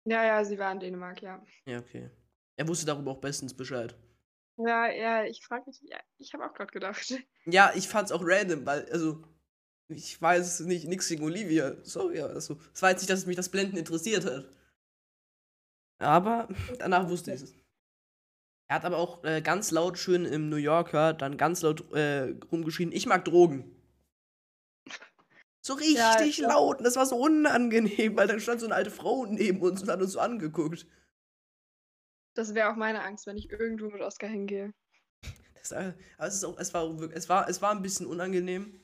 Ja, 0.04 0.24
ja, 0.24 0.44
sie 0.44 0.58
war 0.58 0.72
in 0.72 0.80
Dänemark, 0.80 1.22
ja. 1.22 1.40
Ja, 1.64 1.78
okay. 1.78 2.10
Er 2.56 2.66
wusste 2.66 2.86
darüber 2.86 3.12
auch 3.12 3.20
bestens 3.20 3.56
Bescheid. 3.56 3.94
Ja, 4.66 4.90
ja, 4.90 5.24
ich 5.24 5.44
frage 5.44 5.64
mich, 5.66 5.80
ja, 5.82 5.98
ich 6.18 6.32
habe 6.34 6.44
auch 6.46 6.54
gerade 6.54 6.72
gedacht. 6.72 7.12
Ja, 7.44 7.72
ich 7.74 7.88
fand's 7.88 8.12
auch 8.12 8.22
random, 8.24 8.66
weil, 8.66 8.90
also, 8.92 9.22
ich 9.88 10.20
weiß 10.20 10.60
nicht, 10.62 10.86
nix 10.88 11.08
gegen 11.08 11.24
Olivia. 11.24 11.76
Sorry, 11.84 12.20
also, 12.20 12.58
es 12.74 12.82
war 12.82 12.90
jetzt 12.90 13.00
nicht, 13.02 13.10
dass 13.10 13.26
mich 13.26 13.36
das 13.36 13.50
Blenden 13.50 13.76
interessiert 13.76 14.24
hat. 14.26 14.46
Aber 16.00 16.48
danach 16.78 17.08
wusste 17.08 17.32
ich 17.32 17.40
es. 17.40 17.54
Er 18.68 18.74
hat 18.76 18.84
aber 18.84 18.96
auch 18.98 19.22
äh, 19.22 19.40
ganz 19.40 19.70
laut 19.70 19.98
schön 19.98 20.24
im 20.24 20.48
New 20.48 20.56
Yorker 20.56 21.12
dann 21.14 21.36
ganz 21.36 21.62
laut 21.62 21.92
äh, 21.92 22.34
rumgeschrien, 22.50 22.90
ich 22.90 23.06
mag 23.06 23.24
Drogen. 23.24 23.70
So 25.64 25.74
richtig 25.74 26.38
Ja, 26.38 26.48
laut 26.48 26.78
und 26.78 26.84
das 26.84 26.96
war 26.96 27.06
so 27.06 27.16
unangenehm, 27.16 28.16
weil 28.16 28.26
dann 28.26 28.40
stand 28.40 28.60
so 28.60 28.66
eine 28.66 28.74
alte 28.74 28.90
Frau 28.90 29.26
neben 29.26 29.60
uns 29.60 29.82
und 29.82 29.88
hat 29.90 30.02
uns 30.02 30.12
so 30.12 30.20
angeguckt. 30.20 30.86
Das 32.34 32.54
wäre 32.54 32.70
auch 32.70 32.76
meine 32.76 33.02
Angst, 33.02 33.26
wenn 33.26 33.36
ich 33.38 33.50
irgendwo 33.50 33.88
mit 33.88 34.02
Oscar 34.02 34.28
hingehe. 34.28 34.72
Das, 35.54 35.72
aber 35.72 35.94
es, 36.18 36.44
auch, 36.44 36.58
es, 36.58 36.74
war, 36.74 37.00
es, 37.12 37.28
war, 37.28 37.48
es 37.48 37.62
war 37.62 37.70
ein 37.70 37.82
bisschen 37.82 38.06
unangenehm. 38.06 38.80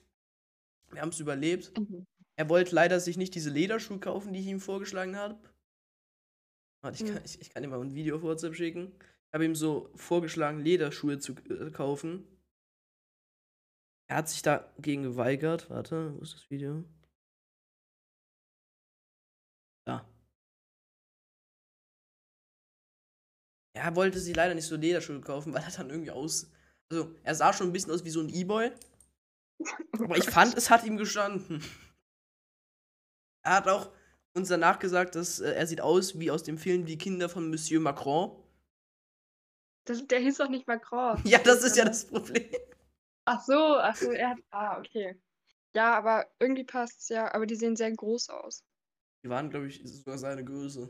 Wir 0.91 1.03
haben 1.03 1.11
es 1.11 1.21
überlebt. 1.21 1.73
Er 2.37 2.49
wollte 2.49 2.75
leider 2.75 3.01
sich 3.01 3.17
nicht 3.17 3.35
diese 3.35 3.51
Lederschuhe 3.51 3.99
kaufen, 4.01 4.33
die 4.33 4.41
ich 4.41 4.47
ihm 4.47 4.61
vorgeschlagen 4.61 5.17
habe. 5.17 5.39
Warte, 6.83 6.97
ich 7.03 7.09
Hm. 7.09 7.15
kann, 7.15 7.25
ich, 7.25 7.41
ich 7.41 7.51
kann 7.51 7.63
dir 7.63 7.69
mal 7.69 7.81
ein 7.81 7.95
Video 7.95 8.17
auf 8.17 8.23
WhatsApp 8.23 8.55
schicken. 8.55 8.93
Ich 9.29 9.35
habe 9.35 9.45
ihm 9.45 9.55
so 9.55 9.91
vorgeschlagen, 9.95 10.61
Lederschuhe 10.61 11.19
zu 11.19 11.33
äh, 11.51 11.71
kaufen. 11.71 12.25
Er 14.07 14.17
hat 14.17 14.29
sich 14.29 14.43
dagegen 14.43 15.03
geweigert. 15.03 15.71
Warte, 15.71 16.15
wo 16.15 16.21
ist 16.23 16.35
das 16.35 16.51
Video? 16.51 16.85
Er 23.79 23.97
wollte 23.97 24.19
sich 24.19 24.35
leider 24.35 24.55
nicht 24.55 24.67
so 24.67 24.77
Lederschuhe 24.77 25.21
kaufen, 25.21 25.53
weil 25.55 25.63
er 25.63 25.71
dann 25.71 25.91
irgendwie 25.91 26.11
aus. 26.11 26.51
Also, 26.91 27.15
er 27.23 27.35
sah 27.35 27.53
schon 27.53 27.69
ein 27.69 27.73
bisschen 27.73 27.93
aus 27.93 28.05
wie 28.05 28.11
so 28.11 28.21
ein 28.21 28.29
E-Boy. 28.29 28.73
Aber 29.93 30.17
ich 30.17 30.29
fand, 30.29 30.57
es 30.57 30.71
hat 30.71 30.85
ihm 30.85 30.97
gestanden. 30.97 31.63
Er 33.45 33.55
hat 33.55 33.69
auch 33.69 33.91
uns 34.35 34.49
danach 34.49 34.79
gesagt, 34.79 35.15
dass 35.15 35.41
äh, 35.41 35.53
er 35.53 35.67
sieht 35.67 35.81
aus 35.81 36.19
wie 36.19 36.31
aus 36.31 36.43
dem 36.43 36.59
Film 36.59 36.87
Die 36.87 36.99
Kinder 36.99 37.29
von 37.29 37.51
Monsieur 37.51 37.81
Macron. 37.81 38.37
Das, 39.85 40.07
der 40.07 40.21
hieß 40.21 40.39
doch 40.39 40.49
nicht 40.49 40.67
Macron. 40.67 41.21
Ja, 41.25 41.39
das 41.39 41.65
ist 41.65 41.77
ja 41.77 41.85
das 41.85 42.07
Problem. 42.07 42.49
Ach 43.25 43.43
so, 43.43 43.77
ach 43.77 43.97
so, 43.97 44.11
er 44.11 44.31
hat. 44.31 44.39
Ah, 44.51 44.79
okay. 44.79 45.21
Ja, 45.75 45.97
aber 45.97 46.27
irgendwie 46.39 46.65
passt 46.65 47.01
es 47.01 47.09
ja. 47.09 47.33
Aber 47.33 47.47
die 47.47 47.57
sehen 47.57 47.77
sehr 47.77 47.93
groß 47.93 48.31
aus. 48.31 48.65
Die 49.25 49.29
waren, 49.29 49.51
glaube 49.51 49.67
ich, 49.67 49.83
sogar 49.85 50.19
seine 50.19 50.45
Größe. 50.45 50.89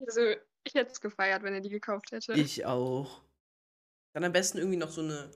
Also, 0.00 0.20
ich 0.64 0.74
hätte 0.74 0.92
es 0.92 1.00
gefeiert, 1.00 1.42
wenn 1.42 1.54
er 1.54 1.60
die 1.60 1.70
gekauft 1.70 2.12
hätte. 2.12 2.32
Ich 2.34 2.64
auch. 2.66 3.22
Dann 4.12 4.24
am 4.24 4.32
besten 4.32 4.58
irgendwie 4.58 4.78
noch 4.78 4.90
so 4.90 5.02
eine 5.02 5.30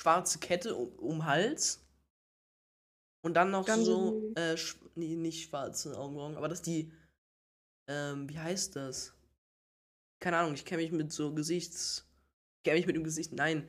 schwarze 0.00 0.38
Kette 0.38 0.74
um, 0.74 0.92
um 0.98 1.24
Hals. 1.26 1.84
Und 3.22 3.34
dann 3.34 3.50
noch 3.50 3.64
Dann 3.64 3.84
so, 3.84 4.32
äh, 4.36 4.56
nee, 4.96 5.16
nicht 5.16 5.48
schwarze 5.48 5.96
Augenbrauen, 5.96 6.36
aber 6.36 6.48
dass 6.48 6.60
die, 6.60 6.92
ähm, 7.88 8.28
wie 8.28 8.38
heißt 8.38 8.76
das? 8.76 9.14
Keine 10.20 10.36
Ahnung, 10.38 10.54
ich 10.54 10.66
kenne 10.66 10.82
mich 10.82 10.92
mit 10.92 11.10
so 11.10 11.34
Gesichts, 11.34 12.06
ich 12.58 12.64
kenne 12.64 12.76
mich 12.76 12.86
mit 12.86 12.96
dem 12.96 13.04
Gesicht, 13.04 13.32
nein, 13.32 13.68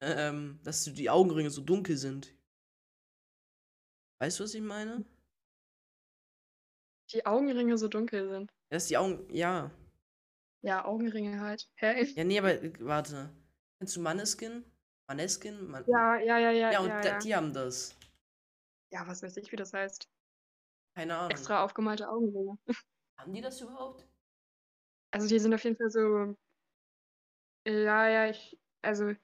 ähm, 0.00 0.60
dass 0.62 0.84
die 0.84 1.10
Augenringe 1.10 1.50
so 1.50 1.62
dunkel 1.62 1.96
sind. 1.96 2.32
Weißt 4.20 4.38
du, 4.38 4.44
was 4.44 4.54
ich 4.54 4.62
meine? 4.62 5.04
Die 7.12 7.26
Augenringe 7.26 7.76
so 7.76 7.88
dunkel 7.88 8.28
sind. 8.28 8.52
Dass 8.72 8.86
die 8.86 8.96
Augen, 8.96 9.28
ja. 9.28 9.70
Ja, 10.62 10.86
Augenringe 10.86 11.38
halt. 11.40 11.68
Hä? 11.76 12.04
Ja, 12.14 12.24
nee, 12.24 12.38
aber 12.38 12.54
äh, 12.54 12.72
warte. 12.80 13.28
Kennst 13.78 13.96
du 13.96 14.00
Manneskin? 14.00 14.64
Manneskin? 15.06 15.68
Man 15.68 15.84
Ja, 15.86 16.16
ja, 16.16 16.38
ja, 16.38 16.50
ja. 16.52 16.72
ja, 16.72 16.80
und 16.80 16.88
ja, 16.88 17.04
ja. 17.04 17.18
die 17.18 17.36
haben 17.36 17.52
das. 17.52 17.94
ja, 18.90 19.06
was 19.06 19.22
weiß 19.22 19.36
ich, 19.36 19.52
wie 19.52 19.56
das 19.56 19.74
heißt. 19.74 20.08
Keine 20.96 21.14
Ahnung. 21.18 21.32
Extra 21.32 21.62
aufgemalte 21.62 22.08
Augenringe. 22.08 22.56
Haben 23.18 23.34
die 23.34 23.42
das 23.42 23.60
überhaupt? 23.60 24.08
Also 25.10 25.28
die 25.28 25.38
sind 25.38 25.52
auf 25.52 25.64
jeden 25.64 25.76
Fall 25.76 25.90
so. 25.90 26.34
Ja, 27.66 28.08
ja, 28.08 28.30
ich. 28.30 28.58
Also, 28.80 29.14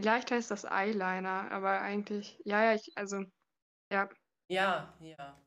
vielleicht 0.00 0.30
heißt 0.30 0.50
das 0.50 0.64
Eyeliner, 0.64 1.52
aber 1.52 1.82
eigentlich. 1.82 2.40
Ja, 2.46 2.64
ja, 2.64 2.74
ich. 2.74 2.90
Also, 2.96 3.22
ja. 3.92 4.08
Ja, 4.48 4.96
ja. 5.00 5.38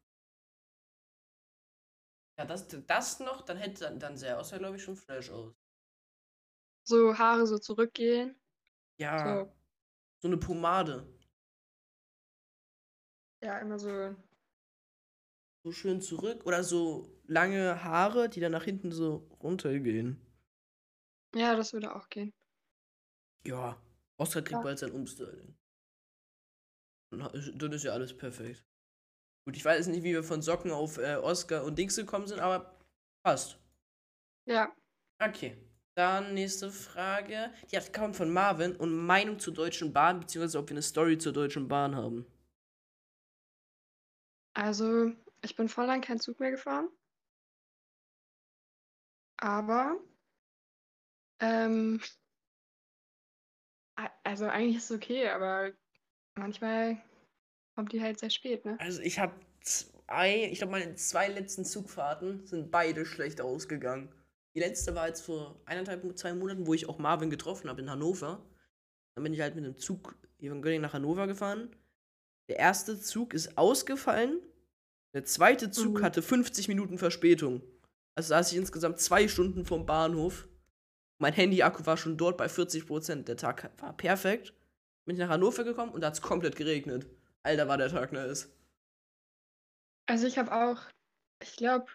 Ja, 2.41 2.45
das, 2.47 2.65
das 2.87 3.19
noch, 3.19 3.41
dann 3.43 3.57
hätte 3.57 3.81
dann, 3.83 3.99
dann 3.99 4.17
sähe 4.17 4.35
Oscar, 4.35 4.57
glaube 4.57 4.77
ich, 4.77 4.81
schon 4.83 4.95
fresh 4.95 5.29
aus. 5.29 5.53
So 6.83 7.17
Haare 7.17 7.47
so 7.47 7.57
zurückgehen. 7.57 8.35
Ja, 8.97 9.43
So. 9.43 9.51
so 10.21 10.27
eine 10.29 10.37
Pomade. 10.37 11.07
Ja, 13.41 13.57
immer 13.59 13.77
so. 13.79 14.15
So 15.63 15.71
schön 15.71 16.01
zurück. 16.01 16.45
Oder 16.45 16.63
so 16.63 17.19
lange 17.25 17.83
Haare, 17.83 18.29
die 18.29 18.39
dann 18.39 18.51
nach 18.51 18.63
hinten 18.65 18.91
so 18.91 19.27
runtergehen. 19.41 20.21
Ja, 21.35 21.55
das 21.57 21.73
würde 21.73 21.93
auch 21.95 22.07
gehen. 22.09 22.33
Ja, 23.45 23.79
Oscar 24.17 24.41
kriegt 24.41 24.61
Ja. 24.61 24.63
bald 24.63 24.79
sein 24.79 24.91
Umstyling. 24.91 25.55
Dann 27.11 27.71
ist 27.73 27.83
ja 27.83 27.93
alles 27.93 28.17
perfekt. 28.17 28.65
Gut, 29.45 29.57
ich 29.57 29.65
weiß 29.65 29.87
nicht, 29.87 30.03
wie 30.03 30.13
wir 30.13 30.23
von 30.23 30.41
Socken 30.41 30.71
auf 30.71 30.97
äh, 30.97 31.15
Oscar 31.15 31.63
und 31.63 31.77
Dings 31.77 31.95
gekommen 31.95 32.27
sind, 32.27 32.39
aber 32.39 32.79
passt. 33.23 33.57
Ja, 34.45 34.71
Okay. 35.21 35.55
Dann 35.95 36.33
nächste 36.33 36.71
Frage. 36.71 37.53
Die 37.71 37.77
hat 37.77 37.93
kommt 37.93 38.15
von 38.15 38.31
Marvin 38.31 38.75
und 38.75 39.05
Meinung 39.05 39.37
zur 39.39 39.53
Deutschen 39.53 39.93
Bahn, 39.93 40.19
beziehungsweise 40.19 40.57
ob 40.57 40.69
wir 40.69 40.73
eine 40.73 40.81
Story 40.81 41.17
zur 41.17 41.33
Deutschen 41.33 41.67
Bahn 41.67 41.95
haben. 41.95 42.25
also 44.53 45.11
ich 45.41 45.55
bin 45.55 45.69
voll 45.69 45.85
lang 45.85 46.01
kein 46.01 46.19
Zug 46.19 46.39
mehr 46.39 46.51
gefahren. 46.51 46.89
Aber, 49.37 49.99
ähm, 51.39 51.99
also 54.23 54.45
eigentlich 54.47 54.77
ist 54.77 54.91
es 54.91 54.97
okay, 54.97 55.29
aber 55.29 55.71
manchmal 56.35 57.01
kommt 57.75 57.91
die 57.93 58.01
halt 58.01 58.19
sehr 58.19 58.29
spät, 58.29 58.65
ne? 58.65 58.77
Also 58.79 59.01
ich 59.01 59.19
habe 59.19 59.33
zwei, 59.61 60.45
ich 60.51 60.59
glaube 60.59 60.71
meine 60.71 60.95
zwei 60.95 61.27
letzten 61.27 61.65
Zugfahrten 61.65 62.45
sind 62.45 62.71
beide 62.71 63.05
schlecht 63.05 63.41
ausgegangen. 63.41 64.13
Die 64.55 64.59
letzte 64.59 64.95
war 64.95 65.07
jetzt 65.07 65.21
vor 65.21 65.61
eineinhalb, 65.65 66.17
zwei 66.17 66.33
Monaten, 66.33 66.67
wo 66.67 66.73
ich 66.73 66.89
auch 66.89 66.99
Marvin 66.99 67.29
getroffen 67.29 67.69
habe 67.69 67.81
in 67.81 67.89
Hannover. 67.89 68.43
Dann 69.15 69.23
bin 69.23 69.33
ich 69.33 69.41
halt 69.41 69.55
mit 69.55 69.65
dem 69.65 69.77
Zug 69.77 70.15
hier 70.39 70.51
von 70.51 70.61
Göttingen 70.61 70.81
nach 70.81 70.93
Hannover 70.93 71.27
gefahren. 71.27 71.73
Der 72.49 72.57
erste 72.59 72.99
Zug 72.99 73.33
ist 73.33 73.57
ausgefallen. 73.57 74.41
Der 75.13 75.23
zweite 75.25 75.71
Zug 75.71 75.99
Mhm. 75.99 76.03
hatte 76.03 76.21
50 76.21 76.67
Minuten 76.67 76.97
Verspätung. 76.97 77.61
Also 78.15 78.29
saß 78.29 78.51
ich 78.51 78.57
insgesamt 78.57 78.99
zwei 78.99 79.27
Stunden 79.27 79.65
vom 79.65 79.85
Bahnhof. 79.85 80.47
Mein 81.19 81.33
Handy-Akku 81.33 81.85
war 81.85 81.95
schon 81.97 82.17
dort 82.17 82.37
bei 82.37 82.47
40%. 82.49 83.27
Der 83.27 83.37
Tag 83.37 83.71
war 83.81 83.95
perfekt. 83.95 84.53
Bin 85.05 85.15
ich 85.15 85.19
nach 85.21 85.29
Hannover 85.29 85.63
gekommen 85.63 85.93
und 85.93 86.01
da 86.01 86.07
hat 86.07 86.15
es 86.15 86.21
komplett 86.21 86.55
geregnet. 86.55 87.07
Alter, 87.43 87.67
war 87.67 87.77
der 87.77 87.89
Tag 87.89 88.11
nice. 88.13 88.49
Also 90.07 90.27
ich 90.27 90.37
habe 90.37 90.51
auch, 90.53 90.81
ich 91.41 91.55
glaube, 91.55 91.87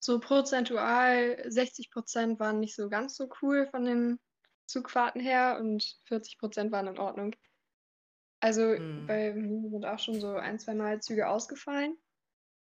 so 0.00 0.20
prozentual 0.20 1.44
60% 1.50 2.40
waren 2.40 2.60
nicht 2.60 2.76
so 2.76 2.88
ganz 2.88 3.16
so 3.16 3.28
cool 3.42 3.68
von 3.68 3.84
den 3.84 4.20
Zugfahrten 4.66 5.20
her 5.20 5.58
und 5.60 6.00
40% 6.06 6.72
waren 6.72 6.88
in 6.88 6.98
Ordnung. 6.98 7.34
Also 8.40 8.76
Hm. 8.76 9.06
bei 9.06 9.32
mir 9.34 9.70
sind 9.70 9.84
auch 9.84 9.98
schon 9.98 10.20
so 10.20 10.34
ein, 10.34 10.58
zwei 10.58 10.74
Mal 10.74 11.00
Züge 11.00 11.28
ausgefallen. 11.28 11.96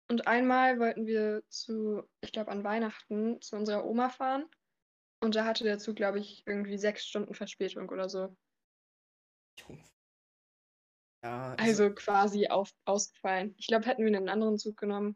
Und 0.10 0.28
einmal 0.28 0.80
wollten 0.80 1.06
wir 1.08 1.44
zu, 1.50 2.04
ich 2.22 2.32
glaube 2.32 2.52
an 2.52 2.64
Weihnachten, 2.64 3.42
zu 3.42 3.56
unserer 3.56 3.86
Oma 3.86 4.10
fahren. 4.10 4.46
Und 5.22 5.36
da 5.36 5.46
hatte 5.46 5.64
der 5.64 5.80
Zug, 5.80 5.96
glaube 5.96 6.20
ich, 6.20 6.44
irgendwie 6.46 6.78
sechs 6.78 7.06
Stunden 7.06 7.34
Verspätung 7.34 7.90
oder 7.90 8.10
so. 8.10 8.36
Ja, 11.24 11.56
Also 11.58 11.90
quasi 11.92 12.48
auf, 12.48 12.72
ausgefallen. 12.86 13.56
Ich 13.58 13.68
glaube, 13.68 13.86
hätten 13.86 14.04
wir 14.04 14.16
einen 14.16 14.30
anderen 14.30 14.58
Zug 14.58 14.78
genommen, 14.78 15.16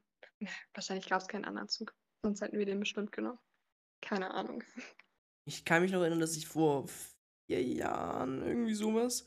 wahrscheinlich 0.73 1.07
gab 1.07 1.21
es 1.21 1.27
keinen 1.27 1.45
anderen 1.45 1.67
Zug. 1.67 1.93
Sonst 2.23 2.41
hätten 2.41 2.57
wir 2.57 2.65
den 2.65 2.79
bestimmt 2.79 3.11
genommen. 3.11 3.39
Keine 4.01 4.31
Ahnung. 4.31 4.63
ich 5.45 5.65
kann 5.65 5.81
mich 5.81 5.91
noch 5.91 6.01
erinnern, 6.01 6.19
dass 6.19 6.37
ich 6.37 6.47
vor 6.47 6.87
vier 7.47 7.61
Jahren 7.63 8.41
irgendwie 8.41 8.73
sowas. 8.73 9.25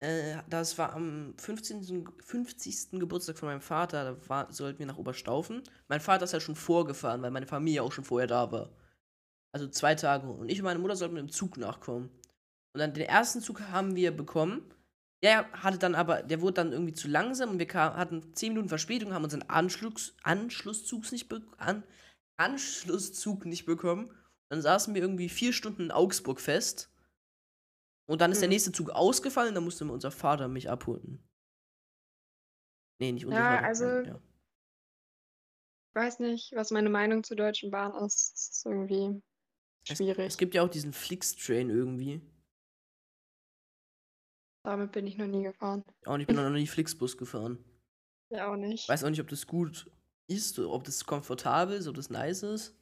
Äh, 0.00 0.38
das 0.48 0.78
war 0.78 0.92
am 0.94 1.34
15. 1.38 2.06
50. 2.22 2.90
Geburtstag 2.92 3.38
von 3.38 3.48
meinem 3.48 3.60
Vater. 3.60 4.04
Da 4.04 4.28
war, 4.28 4.52
sollten 4.52 4.78
wir 4.78 4.86
nach 4.86 4.98
Oberstaufen. 4.98 5.62
Mein 5.88 6.00
Vater 6.00 6.24
ist 6.24 6.32
ja 6.32 6.40
schon 6.40 6.56
vorgefahren, 6.56 7.22
weil 7.22 7.30
meine 7.30 7.46
Familie 7.46 7.82
auch 7.82 7.92
schon 7.92 8.04
vorher 8.04 8.26
da 8.26 8.50
war. 8.50 8.70
Also 9.52 9.68
zwei 9.68 9.94
Tage. 9.94 10.28
Und 10.28 10.50
ich 10.50 10.58
und 10.60 10.64
meine 10.64 10.78
Mutter 10.78 10.96
sollten 10.96 11.14
mit 11.14 11.22
dem 11.22 11.32
Zug 11.32 11.56
nachkommen. 11.56 12.10
Und 12.72 12.78
dann 12.78 12.94
den 12.94 13.08
ersten 13.08 13.40
Zug 13.40 13.60
haben 13.60 13.96
wir 13.96 14.16
bekommen. 14.16 14.72
Der 15.22 15.50
hatte 15.52 15.78
dann 15.78 15.94
aber, 15.94 16.22
der 16.22 16.40
wurde 16.40 16.54
dann 16.54 16.72
irgendwie 16.72 16.94
zu 16.94 17.06
langsam 17.06 17.50
und 17.50 17.58
wir 17.58 17.66
kam, 17.66 17.94
hatten 17.94 18.34
10 18.34 18.52
Minuten 18.54 18.68
Verspätung, 18.70 19.12
haben 19.12 19.24
unseren 19.24 19.42
Anschluss, 19.42 20.16
Anschlusszug 20.22 21.12
nicht 21.12 21.30
an, 21.58 21.84
Anschlusszug 22.38 23.44
nicht 23.44 23.66
bekommen. 23.66 24.16
Dann 24.50 24.62
saßen 24.62 24.94
wir 24.94 25.02
irgendwie 25.02 25.28
vier 25.28 25.52
Stunden 25.52 25.82
in 25.82 25.90
Augsburg 25.90 26.40
fest. 26.40 26.90
Und 28.08 28.20
dann 28.20 28.32
ist 28.32 28.40
der 28.40 28.48
Mhm. 28.48 28.52
nächste 28.54 28.72
Zug 28.72 28.90
ausgefallen, 28.90 29.54
dann 29.54 29.62
musste 29.62 29.84
unser 29.84 30.10
Vater 30.10 30.48
mich 30.48 30.70
abholen. 30.70 31.22
Nee, 32.98 33.12
nicht 33.12 33.26
unser 33.26 33.38
Ja, 33.38 33.50
Vater. 33.56 33.66
also- 33.66 33.84
ja. 33.84 34.20
Ich 35.90 35.94
weiß 35.94 36.18
nicht, 36.20 36.52
was 36.54 36.70
meine 36.70 36.88
Meinung 36.88 37.24
zur 37.24 37.36
Deutschen 37.36 37.70
Bahn 37.70 37.92
ist. 38.04 38.32
Es 38.34 38.48
ist 38.50 38.66
irgendwie 38.66 39.22
Es, 39.88 39.96
schwierig. 39.98 40.26
es 40.26 40.38
gibt 40.38 40.54
ja 40.54 40.62
auch 40.62 40.68
diesen 40.70 40.92
Flixtrain 40.92 41.68
irgendwie. 41.68 42.20
Damit 44.62 44.92
bin 44.92 45.06
ich 45.06 45.16
noch 45.16 45.26
nie 45.26 45.42
gefahren. 45.42 45.84
Und 46.04 46.20
ich 46.20 46.26
bin 46.26 46.36
noch 46.36 46.50
nie 46.50 46.66
Flixbus 46.66 47.16
gefahren. 47.16 47.64
Ja, 48.30 48.52
auch 48.52 48.56
nicht. 48.56 48.84
Ich 48.84 48.88
weiß 48.88 49.04
auch 49.04 49.10
nicht, 49.10 49.20
ob 49.20 49.28
das 49.28 49.46
gut 49.46 49.90
ist, 50.28 50.58
ob 50.58 50.84
das 50.84 51.04
komfortabel 51.04 51.76
ist, 51.76 51.86
ob 51.88 51.96
das 51.96 52.10
nice 52.10 52.42
ist. 52.42 52.76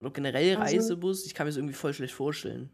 Oder 0.00 0.12
generell 0.12 0.56
Also- 0.56 0.76
Reisebus, 0.76 1.26
ich 1.26 1.34
kann 1.34 1.46
mir 1.46 1.50
das 1.50 1.56
irgendwie 1.56 1.74
voll 1.74 1.92
schlecht 1.94 2.14
vorstellen. 2.14 2.70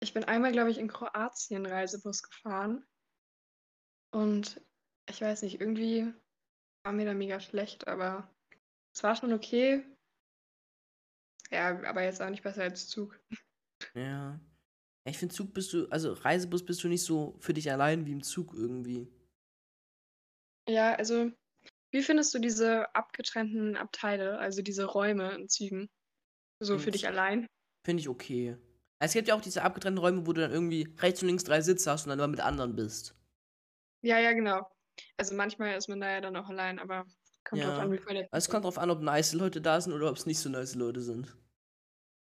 Ich 0.00 0.12
bin 0.14 0.24
einmal, 0.24 0.52
glaube 0.52 0.70
ich, 0.70 0.78
in 0.78 0.88
Kroatien 0.88 1.66
Reisebus 1.66 2.22
gefahren. 2.22 2.84
Und 4.12 4.60
ich 5.08 5.20
weiß 5.20 5.42
nicht, 5.42 5.60
irgendwie 5.60 6.12
war 6.84 6.92
mir 6.92 7.04
da 7.06 7.14
mega 7.14 7.40
schlecht, 7.40 7.88
aber 7.88 8.30
es 8.94 9.02
war 9.02 9.16
schon 9.16 9.32
okay. 9.32 9.84
Ja, 11.50 11.80
aber 11.84 12.02
jetzt 12.02 12.20
auch 12.22 12.30
nicht 12.30 12.42
besser 12.42 12.62
als 12.62 12.88
Zug. 12.88 13.18
Ja. 13.94 14.40
Ja, 15.06 15.10
Ich 15.10 15.16
finde, 15.18 15.34
Zug 15.34 15.54
bist 15.54 15.72
du, 15.72 15.86
also 15.88 16.12
Reisebus 16.12 16.64
bist 16.66 16.82
du 16.84 16.88
nicht 16.88 17.02
so 17.04 17.36
für 17.40 17.54
dich 17.54 17.70
allein 17.70 18.04
wie 18.06 18.12
im 18.12 18.22
Zug 18.22 18.52
irgendwie. 18.54 19.08
Ja, 20.68 20.94
also, 20.94 21.30
wie 21.92 22.02
findest 22.02 22.34
du 22.34 22.38
diese 22.40 22.94
abgetrennten 22.94 23.76
Abteile, 23.76 24.38
also 24.38 24.62
diese 24.62 24.86
Räume 24.86 25.34
in 25.36 25.48
Zügen? 25.48 25.90
So 26.60 26.78
für 26.78 26.90
dich 26.92 27.06
allein? 27.08 27.46
Finde 27.84 28.00
ich 28.02 28.08
okay. 28.08 28.58
Es 28.98 29.12
gibt 29.14 29.28
ja 29.28 29.34
auch 29.34 29.40
diese 29.40 29.62
abgetrennten 29.62 29.98
Räume, 30.02 30.26
wo 30.26 30.32
du 30.34 30.40
dann 30.42 30.52
irgendwie 30.52 30.88
rechts 30.98 31.22
und 31.22 31.28
links 31.28 31.44
drei 31.44 31.60
Sitze 31.62 31.90
hast 31.90 32.04
und 32.04 32.10
dann 32.10 32.18
immer 32.18 32.28
mit 32.28 32.40
anderen 32.40 32.76
bist. 32.76 33.14
Ja, 34.02 34.18
ja, 34.18 34.32
genau. 34.32 34.70
Also 35.18 35.34
manchmal 35.34 35.76
ist 35.76 35.88
man 35.88 36.00
da 36.00 36.10
ja 36.10 36.20
dann 36.20 36.36
auch 36.36 36.48
allein, 36.48 36.78
aber 36.78 37.04
kommt 37.44 37.64
drauf 37.64 37.78
Ja. 37.78 37.78
an, 37.78 37.92
wie 37.92 37.98
voll 37.98 38.26
Also 38.30 38.46
es 38.46 38.50
kommt 38.50 38.64
drauf 38.64 38.78
an, 38.78 38.90
ob 38.90 39.00
nice 39.02 39.32
Leute 39.34 39.60
da 39.60 39.80
sind 39.80 39.92
oder 39.92 40.10
ob 40.10 40.16
es 40.16 40.26
nicht 40.26 40.38
so 40.38 40.48
nice 40.48 40.74
Leute 40.74 41.00
sind. 41.02 41.36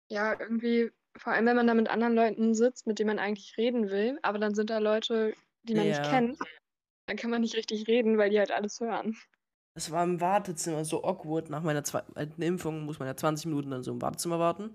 Ja, 0.09 0.39
irgendwie, 0.39 0.91
vor 1.17 1.33
allem 1.33 1.45
wenn 1.45 1.55
man 1.55 1.67
da 1.67 1.73
mit 1.73 1.89
anderen 1.89 2.13
Leuten 2.15 2.53
sitzt, 2.53 2.87
mit 2.87 2.99
denen 2.99 3.07
man 3.07 3.19
eigentlich 3.19 3.57
reden 3.57 3.89
will, 3.89 4.19
aber 4.21 4.39
dann 4.39 4.53
sind 4.55 4.69
da 4.69 4.79
Leute, 4.79 5.33
die 5.63 5.75
man 5.75 5.87
Ja. 5.87 5.99
nicht 5.99 6.09
kennt, 6.09 6.39
dann 7.07 7.17
kann 7.17 7.29
man 7.29 7.41
nicht 7.41 7.55
richtig 7.55 7.87
reden, 7.87 8.17
weil 8.17 8.29
die 8.29 8.39
halt 8.39 8.51
alles 8.51 8.79
hören. 8.79 9.15
Es 9.77 9.91
war 9.91 10.03
im 10.03 10.21
Wartezimmer 10.21 10.85
so 10.85 11.03
awkward. 11.03 11.49
Nach 11.49 11.61
meiner 11.61 11.83
zweiten 11.83 12.41
Impfung 12.41 12.85
muss 12.85 12.99
man 12.99 13.07
ja 13.07 13.15
20 13.17 13.47
Minuten 13.47 13.71
dann 13.71 13.83
so 13.83 13.91
im 13.91 14.01
Wartezimmer 14.01 14.39
warten. 14.39 14.73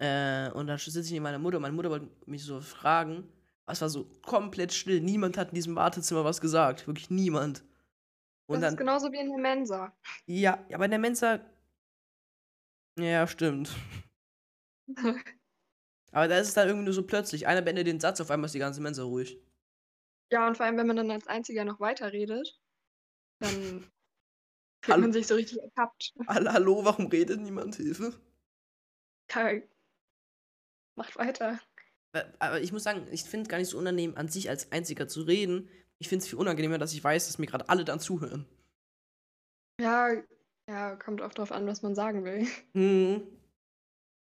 Äh, 0.00 0.50
und 0.50 0.66
dann 0.66 0.78
sitze 0.78 1.00
ich 1.00 1.12
neben 1.12 1.22
meiner 1.22 1.38
Mutter. 1.38 1.60
Meine 1.60 1.74
Mutter 1.74 1.90
wollte 1.90 2.08
mich 2.26 2.44
so 2.44 2.60
fragen. 2.60 3.28
Es 3.66 3.80
war 3.80 3.88
so 3.88 4.04
komplett 4.22 4.72
still. 4.72 5.00
Niemand 5.00 5.38
hat 5.38 5.50
in 5.50 5.54
diesem 5.54 5.76
Wartezimmer 5.76 6.24
was 6.24 6.40
gesagt. 6.40 6.88
Wirklich 6.88 7.08
niemand. 7.10 7.62
Und 8.46 8.56
das 8.56 8.62
dann. 8.62 8.74
ist 8.74 8.78
genauso 8.78 9.12
wie 9.12 9.18
in 9.20 9.28
der 9.28 9.38
Mensa. 9.38 9.92
Ja, 10.26 10.58
aber 10.74 10.84
in 10.86 10.90
der 10.90 11.00
Mensa. 11.00 11.38
Ja, 12.98 13.26
stimmt. 13.28 13.70
Aber 16.12 16.28
da 16.28 16.38
ist 16.38 16.48
es 16.48 16.54
dann 16.54 16.68
irgendwie 16.68 16.84
nur 16.84 16.94
so 16.94 17.06
plötzlich. 17.06 17.46
Einer 17.46 17.62
beendet 17.62 17.86
den 17.86 18.00
Satz, 18.00 18.20
auf 18.20 18.30
einmal 18.30 18.46
ist 18.46 18.54
die 18.54 18.58
ganze 18.58 18.82
Mensa 18.82 19.02
ruhig. 19.02 19.40
Ja, 20.30 20.46
und 20.46 20.56
vor 20.56 20.66
allem, 20.66 20.76
wenn 20.76 20.86
man 20.86 20.96
dann 20.96 21.10
als 21.10 21.26
Einziger 21.26 21.64
noch 21.64 21.80
weiterredet, 21.80 22.60
dann 23.40 23.52
fühlt 24.84 24.98
man 24.98 25.12
sich 25.12 25.26
so 25.26 25.34
richtig 25.34 25.58
ertappt. 25.62 26.12
Hallo, 26.26 26.52
hallo, 26.52 26.84
warum 26.84 27.06
redet 27.06 27.40
niemand? 27.40 27.76
Hilfe? 27.76 28.20
Kai, 29.28 29.66
macht 30.96 31.16
weiter. 31.16 31.58
Aber 32.38 32.60
ich 32.60 32.72
muss 32.72 32.82
sagen, 32.82 33.06
ich 33.10 33.24
finde 33.24 33.44
es 33.44 33.48
gar 33.48 33.58
nicht 33.58 33.68
so 33.68 33.78
unangenehm, 33.78 34.16
an 34.16 34.28
sich 34.28 34.50
als 34.50 34.70
Einziger 34.70 35.08
zu 35.08 35.22
reden. 35.22 35.70
Ich 35.98 36.08
finde 36.08 36.22
es 36.22 36.28
viel 36.28 36.38
unangenehmer, 36.38 36.78
dass 36.78 36.92
ich 36.92 37.02
weiß, 37.02 37.26
dass 37.26 37.38
mir 37.38 37.46
gerade 37.46 37.68
alle 37.68 37.84
dann 37.84 38.00
zuhören. 38.00 38.46
Ja, 39.80 40.10
ja, 40.68 40.96
kommt 40.96 41.22
auch 41.22 41.32
drauf 41.32 41.52
an, 41.52 41.66
was 41.66 41.82
man 41.82 41.94
sagen 41.94 42.24
will. 42.24 42.46
Hm. 42.74 43.26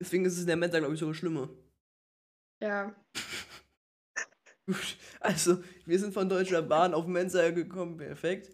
Deswegen 0.01 0.25
ist 0.25 0.35
es 0.35 0.41
in 0.41 0.47
der 0.47 0.57
Mensa, 0.57 0.79
glaube 0.79 0.95
ich, 0.95 1.01
sogar 1.01 1.15
schlimmer. 1.15 1.51
Ja, 2.63 2.95
Gut, 4.67 4.97
Also, 5.21 5.63
wir 5.85 5.99
sind 5.99 6.15
von 6.15 6.29
Deutscher 6.29 6.63
Bahn 6.63 6.95
auf 6.95 7.07
Mensa 7.07 7.51
gekommen. 7.51 7.97
Perfekt. 7.97 8.51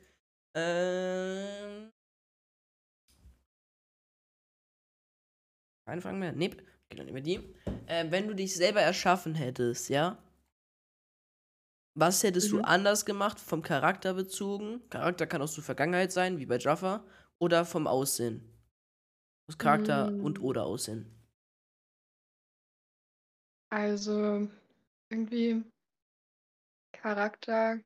Ähm. 0.55 1.91
Keine 5.87 6.01
Fragen 6.01 6.19
mehr? 6.19 6.33
Nee, 6.33 6.51
okay, 6.51 6.97
dann 6.97 7.07
nehmen 7.07 7.17
wir 7.17 7.23
die. 7.23 7.55
Äh, 7.87 8.11
wenn 8.11 8.27
du 8.29 8.35
dich 8.35 8.55
selber 8.57 8.81
erschaffen 8.81 9.35
hättest, 9.35 9.89
ja? 9.89 10.19
Was 11.95 12.23
hättest 12.23 12.53
du 12.53 12.59
Mhm. 12.59 12.65
anders 12.65 13.07
gemacht, 13.07 13.39
vom 13.41 13.63
Charakter 13.63 14.15
bezogen? 14.15 14.87
Charakter 14.91 15.27
kann 15.27 15.41
auch 15.43 15.49
so 15.49 15.63
Vergangenheit 15.63 16.13
sein, 16.13 16.39
wie 16.39 16.47
bei 16.47 16.59
Jaffa, 16.59 17.05
oder 17.39 17.65
vom 17.65 17.87
Aussehen? 17.87 18.53
Das 19.47 19.59
Charakter 19.59 20.11
Mm. 20.11 20.21
und 20.21 20.41
oder 20.41 20.65
Aussehen. 20.67 21.16
Also 23.71 24.49
irgendwie, 25.11 25.65
Charakter, 26.93 27.79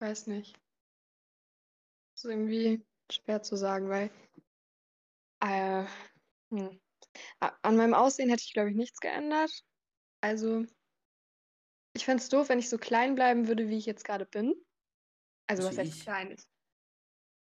weiß 0.00 0.26
nicht. 0.26 0.58
Ist 2.14 2.24
irgendwie 2.24 2.84
schwer 3.10 3.42
zu 3.42 3.56
sagen, 3.56 3.88
weil 3.88 4.10
äh, 5.40 5.86
hm. 6.50 6.80
An 7.40 7.76
meinem 7.76 7.94
Aussehen 7.94 8.30
hätte 8.30 8.44
ich, 8.46 8.52
glaube 8.52 8.70
ich, 8.70 8.76
nichts 8.76 9.00
geändert. 9.00 9.50
Also, 10.22 10.64
ich 11.94 12.04
fände 12.04 12.22
es 12.22 12.28
doof, 12.28 12.48
wenn 12.48 12.58
ich 12.58 12.68
so 12.68 12.78
klein 12.78 13.14
bleiben 13.14 13.48
würde, 13.48 13.68
wie 13.68 13.78
ich 13.78 13.86
jetzt 13.86 14.04
gerade 14.04 14.26
bin. 14.26 14.54
Also, 15.48 15.62
So 15.62 15.68
was 15.68 15.78
heißt 15.78 16.02
klein? 16.02 16.36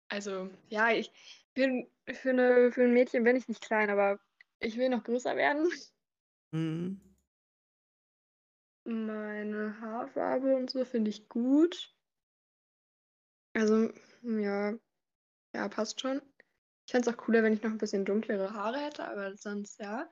Also, 0.10 0.50
ja, 0.70 0.92
ich 0.92 1.12
bin 1.54 1.90
für 2.12 2.30
eine, 2.30 2.72
für 2.72 2.84
ein 2.84 2.94
Mädchen 2.94 3.24
bin 3.24 3.36
ich 3.36 3.48
nicht 3.48 3.62
klein, 3.62 3.90
aber 3.90 4.20
ich 4.60 4.78
will 4.78 4.90
noch 4.90 5.04
größer 5.04 5.36
werden. 5.36 5.68
Mhm. 6.56 7.02
Meine 8.86 9.82
Haarfarbe 9.82 10.56
und 10.56 10.70
so 10.70 10.86
finde 10.86 11.10
ich 11.10 11.28
gut. 11.28 11.94
Also, 13.54 13.92
ja, 14.22 14.74
ja, 15.54 15.70
passt 15.70 16.00
schon. 16.00 16.22
Ich 16.86 16.92
fände 16.92 17.10
es 17.10 17.14
auch 17.14 17.18
cooler, 17.18 17.44
wenn 17.44 17.54
ich 17.54 17.62
noch 17.62 17.72
ein 17.72 17.78
bisschen 17.78 18.06
dunklere 18.06 18.54
Haare 18.54 18.80
hätte, 18.80 19.06
aber 19.06 19.36
sonst, 19.36 19.80
ja. 19.80 20.10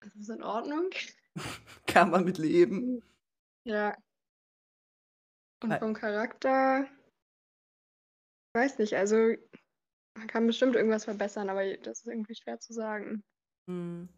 Das 0.00 0.14
ist 0.14 0.28
in 0.28 0.42
Ordnung. 0.42 0.90
Kann 1.86 2.10
man 2.10 2.24
mit 2.24 2.38
leben. 2.38 3.02
Ja. 3.64 3.96
Und 5.62 5.74
vom 5.74 5.94
Charakter, 5.94 6.88
weiß 8.54 8.78
nicht, 8.78 8.94
also 8.94 9.34
man 10.16 10.26
kann 10.26 10.46
bestimmt 10.46 10.76
irgendwas 10.76 11.04
verbessern, 11.04 11.48
aber 11.48 11.76
das 11.78 12.00
ist 12.00 12.06
irgendwie 12.06 12.34
schwer 12.34 12.60
zu 12.60 12.72
sagen. 12.72 13.24
Hm. 13.66 14.08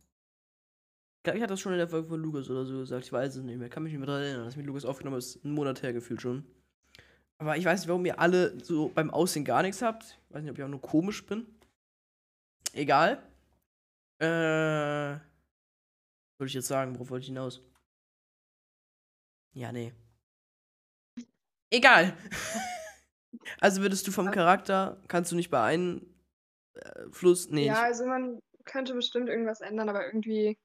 Ich 1.23 1.25
glaube, 1.25 1.39
ich 1.39 1.43
hatte 1.45 1.53
das 1.53 1.61
schon 1.61 1.71
in 1.71 1.79
der 1.79 1.87
Folge 1.87 2.09
von 2.09 2.21
Lukas 2.21 2.51
oder 2.51 2.67
so 2.67 2.81
gesagt. 2.81 3.05
Ich 3.05 3.13
weiß 3.13 3.37
es 3.37 3.45
nicht 3.45 3.57
mehr. 3.57 3.69
Kann 3.69 3.85
mich 3.85 3.93
nicht 3.93 4.01
mehr 4.01 4.09
daran 4.09 4.23
erinnern, 4.23 4.45
dass 4.45 4.55
ich 4.55 4.57
mit 4.57 4.67
Lukas 4.67 4.85
aufgenommen. 4.85 5.19
Ist 5.19 5.45
einen 5.45 5.55
Monat 5.55 5.81
her 5.81 5.93
gefühlt 5.93 6.21
schon. 6.21 6.45
Aber 7.39 7.57
ich 7.57 7.65
weiß 7.65 7.79
nicht, 7.79 7.89
warum 7.89 8.05
ihr 8.05 8.19
alle 8.19 8.59
so 8.65 8.89
beim 8.89 9.09
Aussehen 9.09 9.45
gar 9.45 9.63
nichts 9.63 9.83
habt. 9.83 10.03
Ich 10.03 10.35
weiß 10.35 10.43
nicht, 10.43 10.51
ob 10.51 10.59
ich 10.59 10.65
auch 10.65 10.69
nur 10.69 10.81
komisch 10.81 11.25
bin. 11.25 11.47
Egal. 12.73 13.23
Äh. 14.19 15.13
Wollte 16.41 16.49
ich 16.49 16.55
jetzt 16.55 16.67
sagen, 16.67 16.97
worauf 16.97 17.11
wollte 17.11 17.23
ich 17.23 17.29
hinaus? 17.29 17.63
Ja, 19.53 19.71
nee. 19.71 19.93
Egal. 21.71 22.17
also 23.61 23.81
würdest 23.81 24.09
du 24.09 24.11
vom 24.11 24.33
Charakter, 24.33 25.01
kannst 25.07 25.31
du 25.31 25.37
nicht 25.37 25.51
beeinflussen? 25.51 27.55
Nee, 27.55 27.67
Ja, 27.67 27.85
also 27.85 28.07
man 28.07 28.41
könnte 28.65 28.95
bestimmt 28.95 29.29
irgendwas 29.29 29.61
ändern, 29.61 29.89
aber 29.89 30.05
irgendwie 30.05 30.59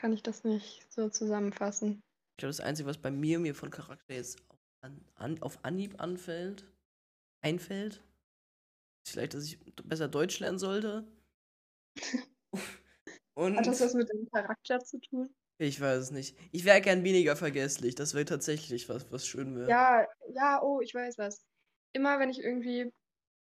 kann 0.00 0.14
ich 0.14 0.22
das 0.22 0.44
nicht 0.44 0.90
so 0.90 1.10
zusammenfassen. 1.10 2.00
Ich 2.32 2.38
glaube, 2.38 2.50
das 2.50 2.60
Einzige, 2.60 2.88
was 2.88 2.96
bei 2.96 3.10
mir 3.10 3.38
mir 3.38 3.54
von 3.54 3.70
Charakter 3.70 4.14
jetzt 4.14 4.40
auf, 4.48 4.58
an, 4.82 5.04
an, 5.14 5.42
auf 5.42 5.62
Anhieb 5.62 6.00
anfällt, 6.00 6.66
einfällt, 7.44 8.02
ist 9.04 9.12
vielleicht, 9.12 9.34
dass 9.34 9.44
ich 9.44 9.60
besser 9.84 10.08
Deutsch 10.08 10.40
lernen 10.40 10.58
sollte. 10.58 11.06
Und 13.34 13.58
Hat 13.58 13.66
das 13.66 13.80
was 13.80 13.94
mit 13.94 14.08
dem 14.10 14.26
Charakter 14.30 14.80
zu 14.80 14.98
tun? 15.00 15.34
ich 15.58 15.78
weiß 15.78 15.98
es 16.04 16.10
nicht. 16.10 16.38
Ich 16.52 16.64
wäre 16.64 16.80
gern 16.80 17.04
weniger 17.04 17.36
vergesslich. 17.36 17.94
Das 17.94 18.14
wäre 18.14 18.24
tatsächlich 18.24 18.88
was, 18.88 19.12
was 19.12 19.26
schön 19.26 19.54
wäre. 19.54 19.68
Ja, 19.68 20.08
ja, 20.34 20.62
oh, 20.62 20.80
ich 20.80 20.94
weiß 20.94 21.18
was. 21.18 21.44
Immer 21.92 22.18
wenn 22.18 22.30
ich 22.30 22.38
irgendwie, 22.38 22.90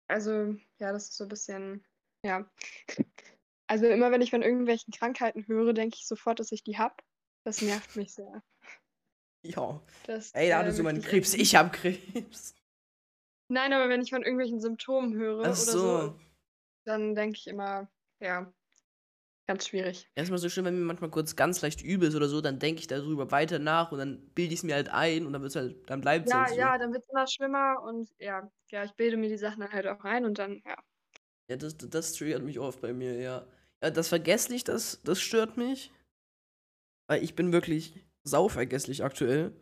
also, 0.08 0.56
ja, 0.80 0.94
das 0.94 1.10
ist 1.10 1.18
so 1.18 1.26
ein 1.26 1.30
bisschen, 1.30 1.86
ja. 2.24 2.50
Also 3.68 3.86
immer 3.88 4.12
wenn 4.12 4.22
ich 4.22 4.32
von 4.32 4.42
irgendwelchen 4.42 4.94
Krankheiten 4.94 5.48
höre, 5.48 5.74
denke 5.74 5.98
ich 6.00 6.08
sofort, 6.08 6.40
dass 6.40 6.52
ich 6.52 6.64
die 6.64 6.78
hab. 6.78 7.02
Das 7.44 7.62
nervt 7.62 7.96
mich 7.96 8.14
sehr. 8.14 8.44
Ja. 9.44 9.82
Das, 10.04 10.32
Ey, 10.34 10.50
da 10.50 10.60
äh, 10.60 10.60
hattest 10.60 10.80
du 10.80 10.84
möchte 10.84 10.84
meinen 10.84 11.02
ich 11.02 11.06
Krebs. 11.08 11.34
Ich 11.34 11.56
hab 11.56 11.72
Krebs. 11.74 12.56
Nein, 13.48 13.74
aber 13.74 13.90
wenn 13.90 14.02
ich 14.02 14.10
von 14.10 14.24
irgendwelchen 14.24 14.60
Symptomen 14.60 15.14
höre 15.14 15.40
Ach 15.44 15.56
oder 15.56 15.78
so. 15.78 15.78
so, 15.78 16.20
dann 16.86 17.16
denke 17.16 17.38
ich 17.38 17.48
immer, 17.48 17.90
ja, 18.20 18.54
ganz 19.48 19.68
schwierig. 19.68 20.10
Erstmal 20.16 20.40
so 20.40 20.50
schön, 20.50 20.66
wenn 20.66 20.78
mir 20.80 20.86
manchmal 20.86 21.10
kurz 21.10 21.36
ganz 21.36 21.62
leicht 21.62 21.82
übel 21.82 22.08
ist 22.10 22.16
oder 22.16 22.28
so, 22.30 22.42
dann 22.42 22.60
denke 22.60 22.80
ich 22.82 22.88
darüber 22.88 23.32
weiter 23.32 23.60
nach 23.60 23.92
und 23.92 24.00
dann 24.00 24.30
bilde 24.34 24.54
ich 24.54 24.60
es 24.60 24.64
mir 24.64 24.76
halt 24.76 24.90
ein 24.90 25.26
und 25.26 25.34
dann 25.34 25.42
wird's 25.42 25.56
halt, 25.56 25.90
dann 25.90 26.02
bleibt 26.02 26.28
es 26.28 26.34
Ja, 26.34 26.34
halt 26.34 26.50
so. 26.50 26.56
ja, 26.58 26.78
dann 26.78 26.92
wird 26.94 27.04
es 27.04 27.10
immer 27.10 27.28
schlimmer 27.28 27.82
und 27.84 28.10
ja, 28.20 28.50
ja, 28.72 28.84
ich 28.84 28.94
bilde 28.96 29.16
mir 29.18 29.30
die 29.30 29.38
Sachen 29.38 29.62
dann 29.62 29.72
halt 29.72 29.88
auch 29.88 30.04
ein 30.04 30.26
und 30.26 30.40
dann, 30.40 30.62
ja. 30.66 30.76
Ja, 31.50 31.56
das, 31.58 31.78
das 31.78 32.14
triggert 32.14 32.44
mich 32.44 32.60
oft 32.60 32.82
bei 32.82 32.94
mir, 32.94 33.16
ja. 33.20 33.48
Ja 33.86 33.92
das 33.92 34.10
vergesslich, 34.10 34.64
das, 34.64 35.02
das 35.04 35.20
stört 35.20 35.58
mich. 35.58 35.92
Weil 37.08 37.24
ich 37.24 37.36
bin 37.36 37.52
wirklich 37.52 37.94
sauvergesslich 38.24 39.04
aktuell. 39.04 39.54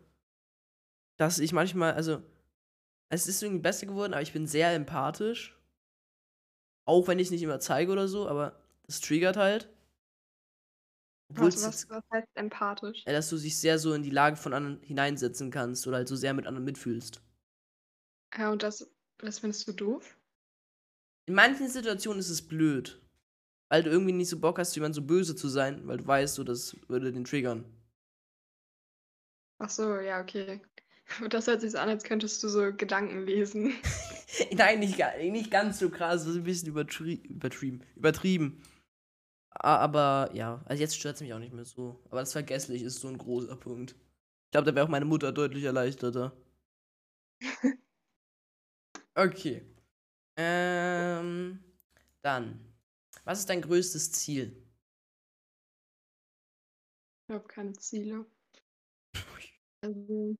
Dass 1.17 1.39
ich 1.39 1.53
manchmal, 1.53 1.93
also, 1.93 2.23
es 3.09 3.27
ist 3.27 3.43
irgendwie 3.43 3.61
besser 3.61 3.85
geworden, 3.85 4.13
aber 4.13 4.21
ich 4.21 4.33
bin 4.33 4.47
sehr 4.47 4.73
empathisch. 4.73 5.57
Auch 6.85 7.07
wenn 7.07 7.19
ich 7.19 7.27
es 7.27 7.31
nicht 7.31 7.43
immer 7.43 7.59
zeige 7.59 7.91
oder 7.91 8.07
so, 8.07 8.27
aber 8.27 8.59
das 8.85 8.99
triggert 8.99 9.37
halt. 9.37 9.69
Obwohl 11.29 11.47
Was, 11.47 11.63
was, 11.63 11.89
was 11.89 12.03
heißt 12.11 12.27
empathisch? 12.35 13.03
ja, 13.05 13.13
dass 13.13 13.29
du 13.29 13.37
dich 13.37 13.57
sehr 13.57 13.79
so 13.79 13.93
in 13.93 14.03
die 14.03 14.09
Lage 14.09 14.35
von 14.35 14.53
anderen 14.53 14.81
hineinsetzen 14.81 15.51
kannst 15.51 15.87
oder 15.87 15.97
halt 15.97 16.07
so 16.09 16.15
sehr 16.17 16.33
mit 16.33 16.47
anderen 16.47 16.65
mitfühlst. 16.65 17.21
Ja, 18.37 18.51
und 18.51 18.61
das, 18.63 18.87
das 19.17 19.39
findest 19.39 19.67
du 19.67 19.73
doof? 19.73 20.19
In 21.25 21.33
manchen 21.35 21.67
Situationen 21.67 22.19
ist 22.21 22.29
es 22.29 22.47
blöd. 22.47 23.02
Weil 23.73 23.81
du 23.81 23.89
irgendwie 23.89 24.11
nicht 24.11 24.29
so 24.29 24.37
Bock 24.37 24.59
hast, 24.59 24.75
jemand 24.75 24.93
so 24.93 25.01
böse 25.01 25.35
zu 25.35 25.47
sein, 25.47 25.87
weil 25.87 25.97
du 25.97 26.05
weißt, 26.05 26.35
so, 26.35 26.43
das 26.43 26.77
würde 26.89 27.11
den 27.11 27.23
triggern. 27.23 27.65
Ach 29.57 29.67
so, 29.67 29.95
ja, 29.95 30.21
okay. 30.21 30.61
Aber 31.17 31.27
das 31.29 31.47
hört 31.47 31.61
sich 31.61 31.71
so 31.71 31.79
an, 31.79 31.89
als 31.89 32.03
könntest 32.03 32.43
du 32.43 32.49
so 32.49 32.71
Gedanken 32.71 33.25
lesen. 33.25 33.73
Nein, 34.51 34.79
nicht, 34.79 34.99
nicht 35.21 35.49
ganz 35.49 35.79
so 35.79 35.89
krass, 35.89 36.21
das 36.21 36.33
ist 36.33 36.37
ein 36.37 36.43
bisschen 36.43 36.67
übertrie 36.67 37.15
übertrieben. 37.27 37.81
Übertrieben. 37.95 38.61
Aber 39.49 40.29
ja, 40.33 40.61
also 40.65 40.79
jetzt 40.79 40.95
stört 40.95 41.15
es 41.15 41.21
mich 41.21 41.33
auch 41.33 41.39
nicht 41.39 41.55
mehr 41.55 41.65
so. 41.65 41.99
Aber 42.11 42.19
das 42.19 42.33
Vergesslich 42.33 42.83
ist 42.83 42.99
so 42.99 43.07
ein 43.07 43.17
großer 43.17 43.55
Punkt. 43.55 43.93
Ich 43.93 44.51
glaube, 44.51 44.69
da 44.69 44.75
wäre 44.75 44.85
auch 44.85 44.91
meine 44.91 45.05
Mutter 45.05 45.31
deutlich 45.31 45.63
erleichterter. 45.63 46.31
Okay. 49.15 49.63
Ähm, 50.37 51.59
dann. 52.23 52.72
Was 53.25 53.39
ist 53.39 53.49
dein 53.49 53.61
größtes 53.61 54.11
Ziel? 54.13 54.65
Ich 57.27 57.35
habe 57.35 57.45
keine 57.47 57.73
Ziele. 57.73 58.25
Also, 59.83 60.37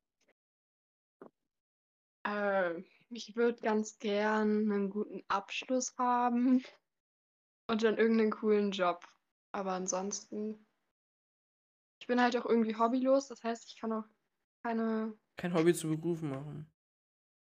äh, 2.26 2.82
ich 3.10 3.36
würde 3.36 3.62
ganz 3.62 3.98
gern 4.00 4.72
einen 4.72 4.90
guten 4.90 5.24
Abschluss 5.28 5.96
haben 5.98 6.64
und 7.68 7.84
dann 7.84 7.98
irgendeinen 7.98 8.32
coolen 8.32 8.72
Job. 8.72 9.06
Aber 9.52 9.74
ansonsten, 9.74 10.66
ich 12.00 12.08
bin 12.08 12.22
halt 12.22 12.36
auch 12.38 12.46
irgendwie 12.46 12.76
hobbylos, 12.76 13.28
das 13.30 13.44
heißt, 13.44 13.66
ich 13.68 13.80
kann 13.80 13.94
auch 13.94 14.06
keine, 14.64 15.18
Kein 15.38 15.54
Hobby 15.54 15.74
zu 15.74 15.90
Beruf 15.90 16.22
machen. 16.22 16.72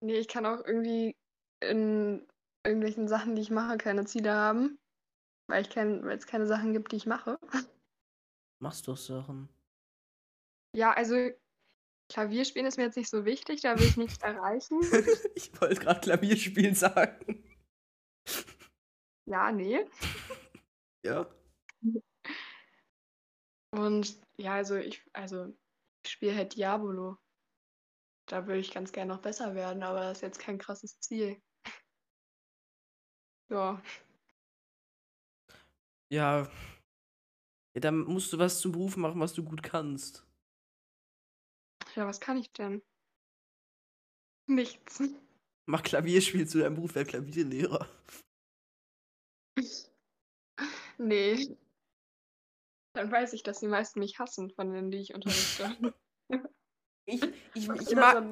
nee, 0.01 0.17
ich 0.19 0.29
kann 0.29 0.47
auch 0.47 0.65
irgendwie 0.65 1.17
in 1.61 2.27
irgendwelchen 2.65 3.09
Sachen, 3.09 3.35
die 3.37 3.43
ich 3.43 3.51
mache, 3.51 3.79
keine 3.79 4.05
Ziele 4.05 4.33
haben, 4.33 4.79
weil 5.46 5.62
ich 5.62 5.70
kein, 5.70 6.04
weil 6.04 6.16
es 6.16 6.26
keine 6.26 6.46
Sachen 6.46 6.72
gibt, 6.72 6.92
die 6.92 6.96
ich 6.96 7.07
mache. 7.07 7.38
Machst 8.61 8.88
doch 8.88 8.96
Sachen. 8.96 9.48
Ja, 10.74 10.92
also 10.92 11.30
Klavierspielen 12.11 12.66
ist 12.66 12.76
mir 12.76 12.85
jetzt 12.85 12.96
nicht 12.96 13.11
so 13.11 13.24
wichtig, 13.24 13.61
da 13.62 13.78
will 13.78 13.87
ich 13.87 13.96
nichts 13.96 14.18
erreichen. 14.22 14.80
ich 15.35 15.61
wollte 15.61 15.80
gerade 15.80 16.00
Klavierspielen 16.00 16.74
sagen. 16.74 17.44
Ja, 19.26 19.52
nee. 19.52 19.85
Ja. 21.07 21.28
Und 23.72 24.18
ja, 24.38 24.54
also 24.54 24.76
ich, 24.76 25.04
also 25.12 25.54
ich 26.02 26.12
spiele 26.12 26.35
halt 26.35 26.57
Diabolo. 26.57 27.18
Da 28.26 28.46
würde 28.46 28.61
ich 28.61 28.72
ganz 28.72 28.90
gerne 28.90 29.12
noch 29.12 29.20
besser 29.20 29.54
werden, 29.54 29.83
aber 29.83 30.00
das 30.00 30.18
ist 30.18 30.22
jetzt 30.22 30.38
kein 30.38 30.57
krasses 30.57 30.98
Ziel. 31.00 31.42
Ja, 33.50 33.83
Ja. 36.14 36.48
Ja, 37.74 37.81
dann 37.81 38.05
musst 38.05 38.33
du 38.33 38.38
was 38.38 38.61
zum 38.61 38.70
Beruf 38.70 38.96
machen, 38.96 39.18
was 39.18 39.35
du 39.35 39.42
gut 39.42 39.64
kannst. 39.64 40.24
ja, 41.96 42.07
was 42.07 42.20
kann 42.20 42.37
ich 42.37 42.53
denn? 42.53 42.83
Nichts. 44.48 45.03
Mach 45.66 45.83
Klavierspiel 45.83 46.46
zu 46.46 46.61
deinem 46.61 46.77
Beruf, 46.77 46.94
werd 46.94 47.09
Klavierlehrer. 47.09 47.88
Nee. 50.98 51.57
Dann 52.94 53.11
weiß 53.11 53.33
ich, 53.33 53.42
dass 53.42 53.59
die 53.59 53.66
meisten 53.66 53.98
mich 53.98 54.20
hassen, 54.20 54.53
von 54.53 54.72
denen, 54.72 54.92
die 54.92 54.98
ich 54.98 55.14
unterrichte. 55.14 55.94
Ich, 57.07 57.22
ich, 57.53 57.68
ich, 57.68 57.94
mag, 57.94 58.24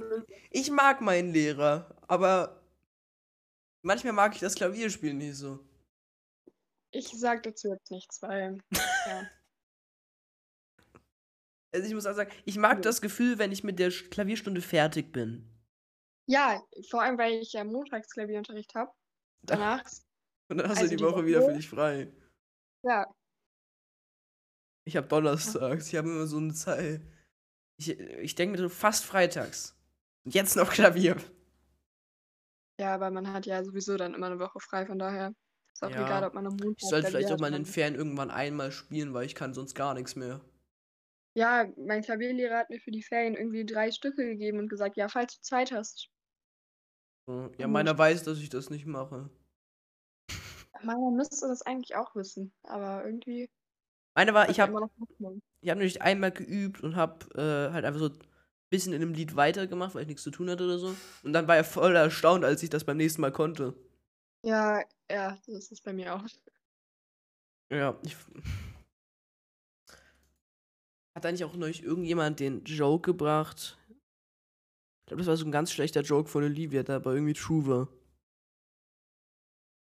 ich 0.51 0.71
mag 0.71 1.03
meinen 1.03 1.35
Lehrer, 1.35 1.95
aber 2.09 2.65
manchmal 3.83 4.15
mag 4.15 4.35
ich 4.35 4.41
das 4.41 4.55
Klavierspiel 4.55 5.13
nicht 5.13 5.37
so. 5.37 5.63
Ich 6.93 7.09
sag 7.09 7.43
dazu 7.43 7.69
jetzt 7.73 7.91
nichts, 7.91 8.21
weil 8.23 8.59
ja. 9.07 9.29
Also 11.75 11.87
ich 11.89 11.95
muss 11.95 12.07
auch 12.07 12.15
sagen, 12.15 12.31
ich 12.45 12.59
mag 12.59 12.83
das 12.83 13.01
Gefühl, 13.01 13.39
wenn 13.39 13.51
ich 13.51 13.65
mit 13.65 13.79
der 13.79 13.91
Klavierstunde 13.91 14.61
fertig 14.61 15.11
bin. 15.13 15.49
Ja, 16.29 16.63
vor 16.91 17.03
allem, 17.03 17.17
weil 17.19 17.35
ich 17.41 17.55
ja 17.55 17.65
montags 17.65 18.11
Klavierunterricht 18.11 18.75
habe. 18.75 18.93
Danach, 19.43 19.83
Und 20.49 20.59
dann 20.59 20.69
hast 20.69 20.79
Also 20.79 20.83
du 20.85 20.91
die 20.91 20.97
die 20.97 21.05
Woche 21.05 21.17
Woche- 21.17 21.27
wieder 21.27 21.43
für 21.43 21.55
dich 21.55 21.69
frei. 21.69 22.13
ja, 22.85 23.07
Ich 24.85 24.97
habe 24.97 25.09
donnerstags, 25.09 25.89
ich 25.89 25.97
habe 25.97 26.09
immer 26.11 26.27
so 26.27 26.37
eine 26.39 26.53
Zeit. 26.55 27.03
Ich, 27.79 27.89
ich 27.99 28.35
denke 28.35 28.53
mir 28.53 28.63
so 28.63 28.69
fast 28.69 29.05
freitags. 29.05 29.75
Und 30.25 30.35
jetzt 30.35 30.55
noch 30.57 30.71
Klavier. 30.73 31.17
ja, 32.79 32.95
aber 32.95 33.11
man 33.11 33.33
hat 33.33 33.47
ja 33.47 33.65
sowieso 33.65 33.97
dann 33.97 34.15
immer 34.15 34.27
eine 34.27 34.39
Woche 34.39 34.61
frei, 34.61 34.87
von 34.87 34.99
daher 34.99 35.35
ist 35.73 35.83
auch 35.83 35.91
Ja. 35.91 36.03
egal, 36.03 36.25
ob 36.25 36.35
man 36.35 36.47
am 36.47 36.57
Montag 36.57 36.83
Ich 36.83 36.89
sollte 36.89 37.09
vielleicht 37.09 37.33
auch 37.33 37.39
mal 37.39 37.49
in 37.49 37.55
den 37.55 37.67
Ferien 37.67 37.95
irgendwann 37.95 38.31
einmal 38.31 38.73
spielen, 38.73 39.15
weil 39.15 39.27
ich 39.27 39.35
kann 39.35 39.55
sonst 39.55 39.75
gar 39.75 39.95
nichts 39.95 40.17
mehr. 40.17 40.41
Ja, 41.35 41.67
mein 41.77 42.01
Klavierlehrer 42.03 42.57
hat 42.59 42.71
mir 42.71 42.81
für 42.81 42.91
die 42.91 43.03
Ferien 43.03 43.35
irgendwie 43.35 43.65
drei 43.67 43.91
Stücke 43.91 44.25
gegeben 44.25 44.59
und 44.59 44.69
gesagt, 44.69 44.97
ja, 44.97 45.09
falls 45.09 45.37
du 45.37 45.43
Zeit 45.43 45.71
hast. 45.73 46.11
Ja, 47.59 47.67
meiner 47.69 47.97
weiß, 47.97 48.25
dass 48.25 48.39
ich 48.39 48.49
das 48.49 48.71
nicht 48.71 48.87
mache. 48.87 49.31
Meiner 50.83 51.11
müsste 51.11 51.47
das 51.49 51.63
eigentlich 51.63 51.95
auch 51.97 52.15
wissen, 52.15 52.53
aber 52.65 53.05
irgendwie. 53.05 53.49
Meine 54.15 54.35
war, 54.35 54.51
ich 54.51 54.61
habe 54.61 54.73
ich 55.63 55.71
hab 55.71 55.79
nämlich 55.79 56.03
einmal 56.03 56.33
geübt 56.33 56.83
und 56.83 56.97
habe 56.97 57.27
äh, 57.35 57.73
halt 57.73 57.85
einfach 57.85 58.01
so 58.01 58.09
ein 58.09 58.19
bisschen 58.71 58.93
in 58.93 59.01
dem 59.01 59.15
Lied 59.15 59.37
weitergemacht, 59.37 59.95
weil 59.95 60.03
ich 60.03 60.09
nichts 60.09 60.23
zu 60.23 60.31
tun 60.31 60.51
hatte 60.51 60.65
oder 60.65 60.79
so. 60.79 60.95
Und 61.23 61.33
dann 61.33 61.49
war 61.49 61.57
er 61.57 61.65
voll 61.65 61.95
erstaunt, 61.97 62.45
als 62.45 62.63
ich 62.63 62.71
das 62.71 62.85
beim 62.85 62.97
nächsten 62.97 63.21
Mal 63.21 63.33
konnte. 63.33 63.75
Ja, 64.45 64.83
ja, 65.11 65.39
das 65.47 65.71
ist 65.71 65.85
bei 65.85 65.93
mir 65.93 66.15
auch. 66.15 66.27
Ja, 67.71 67.99
ich. 68.03 68.17
Hat 71.15 71.27
eigentlich 71.27 71.45
auch 71.45 71.55
neulich 71.55 71.83
irgendjemand 71.83 72.41
den 72.41 72.65
Joke 72.65 73.13
gebracht? 73.13 73.79
Ich 73.89 75.07
glaube, 75.07 75.19
das 75.19 75.27
war 75.27 75.37
so 75.37 75.45
ein 75.45 75.53
ganz 75.53 75.73
schlechter 75.73 76.03
Joke 76.03 76.29
von 76.29 76.43
Olivia, 76.45 76.83
der 76.83 76.97
aber 76.97 77.15
irgendwie 77.15 77.35
true 77.35 77.67
war. 77.67 77.89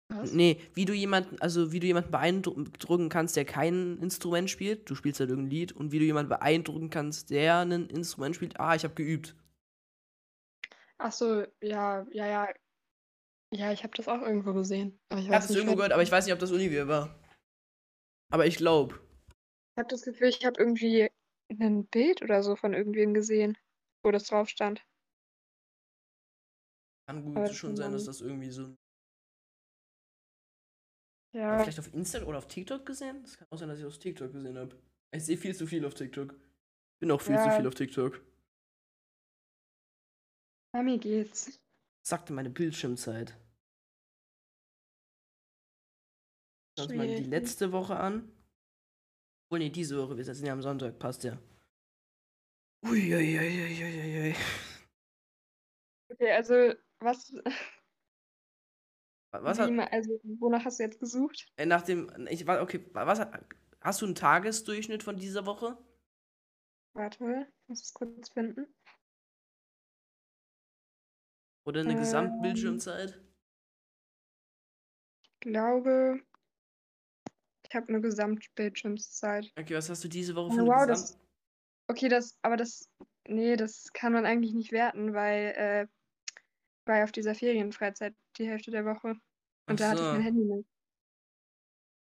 Was? 0.09 0.33
Nee, 0.33 0.61
wie 0.75 0.85
du 0.85 0.92
jemanden, 0.92 1.40
also 1.40 1.70
wie 1.70 1.79
du 1.79 1.87
jemanden 1.87 2.11
beeindrucken 2.11 3.09
kannst, 3.09 3.37
der 3.37 3.44
kein 3.44 3.99
Instrument 3.99 4.51
spielt, 4.51 4.90
du 4.90 4.96
spielst 4.96 5.20
halt 5.20 5.31
irgendein 5.31 5.51
Lied, 5.51 5.73
und 5.73 5.92
wie 5.92 6.01
du 6.01 6.05
jemanden 6.05 6.31
beeindrucken 6.31 6.90
kannst, 6.90 7.31
der 7.31 7.59
ein 7.59 7.87
Instrument 7.87 8.35
spielt, 8.35 8.59
ah, 8.59 8.75
ich 8.75 8.83
habe 8.83 8.94
geübt. 8.94 9.37
Ach 10.99 11.12
so, 11.12 11.44
ja, 11.62 12.05
ja, 12.11 12.27
ja. 12.27 12.49
Ja, 13.52 13.72
ich 13.72 13.82
habe 13.82 13.96
das 13.96 14.06
auch 14.06 14.22
irgendwo 14.22 14.52
gesehen. 14.52 14.98
Aber 15.08 15.20
ich 15.20 15.28
habe 15.28 15.44
es 15.44 15.50
irgendwo 15.50 15.74
gehört, 15.74 15.92
aber 15.92 16.02
ich 16.02 16.10
weiß 16.10 16.24
nicht, 16.24 16.34
ob 16.34 16.38
das 16.38 16.52
Olivia 16.52 16.86
war. 16.86 17.18
Aber 18.32 18.46
ich 18.46 18.56
glaube. 18.56 19.00
Ich 19.74 19.78
habe 19.78 19.88
das 19.88 20.02
Gefühl, 20.02 20.28
ich 20.28 20.44
habe 20.44 20.60
irgendwie 20.60 21.10
ein 21.48 21.86
Bild 21.86 22.22
oder 22.22 22.42
so 22.42 22.54
von 22.54 22.74
irgendwem 22.74 23.12
gesehen, 23.12 23.58
wo 24.04 24.12
das 24.12 24.24
drauf 24.24 24.48
stand. 24.48 24.84
Kann 27.08 27.24
gut 27.24 27.36
Aber 27.36 27.52
schon 27.52 27.76
sein, 27.76 27.92
dass 27.92 28.04
das 28.04 28.20
irgendwie 28.20 28.50
so. 28.50 28.76
Ja, 31.32 31.62
Vielleicht 31.62 31.78
auf 31.78 31.92
Insta 31.92 32.22
oder 32.22 32.38
auf 32.38 32.46
TikTok 32.46 32.86
gesehen? 32.86 33.22
Das 33.22 33.36
kann 33.36 33.48
auch 33.50 33.58
sein, 33.58 33.68
dass 33.68 33.78
ich 33.78 33.84
auf 33.84 33.98
TikTok 33.98 34.32
gesehen 34.32 34.58
habe. 34.58 34.76
Ich 35.12 35.24
sehe 35.24 35.36
viel 35.36 35.54
zu 35.54 35.66
viel 35.66 35.84
auf 35.84 35.94
TikTok. 35.94 36.34
Bin 37.00 37.10
auch 37.10 37.20
viel 37.20 37.36
zu 37.36 37.46
Ja. 37.46 37.56
viel 37.56 37.66
auf 37.66 37.74
TikTok. 37.74 38.20
mir 40.72 40.98
geht's. 40.98 41.60
Sagte 42.11 42.33
meine 42.33 42.51
Bildschirmzeit. 42.51 43.38
Schauen 46.77 46.88
wir 46.90 46.96
uns 46.96 46.96
mal 46.96 47.07
die 47.07 47.23
letzte 47.23 47.70
Woche 47.70 47.96
an. 47.96 48.33
Oh 49.53 49.57
nee, 49.57 49.70
diese 49.70 49.96
Woche. 49.96 50.16
Wir 50.16 50.25
sind 50.25 50.44
ja 50.44 50.53
am 50.53 50.61
Sonntag. 50.61 50.99
Passt 50.99 51.23
ja. 51.23 51.38
Uiuiuiuiui. 52.85 54.35
Okay, 56.11 56.33
also 56.33 56.75
was, 56.99 57.33
Was 59.31 59.61
hat, 59.61 59.70
ma- 59.70 59.85
also 59.85 60.18
wonach 60.40 60.64
hast 60.64 60.81
du 60.81 60.83
jetzt 60.83 60.99
gesucht? 60.99 61.46
äh, 61.59 61.66
nach 61.66 61.83
dem, 61.83 62.11
ich 62.29 62.44
war, 62.44 62.61
okay, 62.61 62.85
was 62.92 63.20
hat, 63.20 63.44
hast 63.83 64.01
du 64.03 64.07
einen 64.07 64.16
Tagesdurchschnitt 64.16 65.05
von 65.05 65.16
dieser 65.16 65.46
Woche? 65.46 65.79
Warte, 66.94 67.46
ich 67.62 67.68
muss 67.68 67.85
es 67.85 67.94
kurz 67.94 68.31
finden. 68.31 68.66
Oder 71.70 71.83
eine 71.83 71.92
Ähm. 71.92 71.98
Gesamtbildschirmzeit? 72.00 73.20
Ich 75.35 75.40
glaube, 75.40 76.20
ich 77.68 77.74
habe 77.76 77.87
eine 77.88 78.00
Gesamtbildschirmszeit. 78.00 79.52
Okay, 79.56 79.76
was 79.76 79.88
hast 79.88 80.02
du 80.02 80.09
diese 80.09 80.35
Woche 80.35 80.48
Oh, 80.48 80.54
für 80.54 80.61
eine 80.62 80.68
wow, 80.68 80.87
Gesamt... 80.88 80.90
das, 80.90 81.18
okay, 81.87 82.09
das, 82.09 82.37
aber 82.42 82.56
das, 82.56 82.88
nee, 83.28 83.54
das 83.54 83.92
kann 83.92 84.12
man 84.12 84.26
eigentlich 84.26 84.52
nicht 84.52 84.72
werten, 84.72 85.14
weil, 85.14 85.54
äh, 85.56 85.83
ich 85.85 86.87
war 86.87 86.98
ja 86.98 87.04
auf 87.04 87.12
dieser 87.12 87.37
Ferienfreizeit 87.37 88.16
die 88.37 88.48
Hälfte 88.48 88.72
der 88.72 88.85
Woche. 88.85 89.14
Und 89.68 89.78
da 89.78 89.85
Ach 89.85 89.90
hatte 89.92 90.02
ich 90.02 90.09
mein 90.09 90.22
Handy 90.22 90.44
mit. 90.44 90.66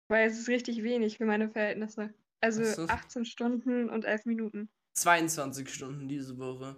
Weil 0.08 0.26
es 0.26 0.38
ist 0.38 0.48
richtig 0.48 0.82
wenig 0.82 1.18
für 1.18 1.26
meine 1.26 1.50
Verhältnisse. 1.50 2.14
Also 2.40 2.64
so. 2.64 2.86
18 2.86 3.26
Stunden 3.26 3.90
und 3.90 4.06
11 4.06 4.24
Minuten. 4.24 4.70
22 4.94 5.68
Stunden 5.68 6.08
diese 6.08 6.38
Woche. 6.38 6.76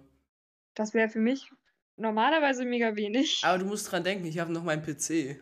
Das 0.75 0.93
wäre 0.93 1.07
für 1.07 1.19
mich 1.19 1.49
normalerweise 1.97 2.65
mega 2.65 2.95
wenig. 2.95 3.41
Aber 3.43 3.57
du 3.57 3.65
musst 3.65 3.91
dran 3.91 4.03
denken, 4.03 4.25
ich 4.25 4.39
habe 4.39 4.51
noch 4.51 4.63
meinen 4.63 4.83
PC. 4.83 5.39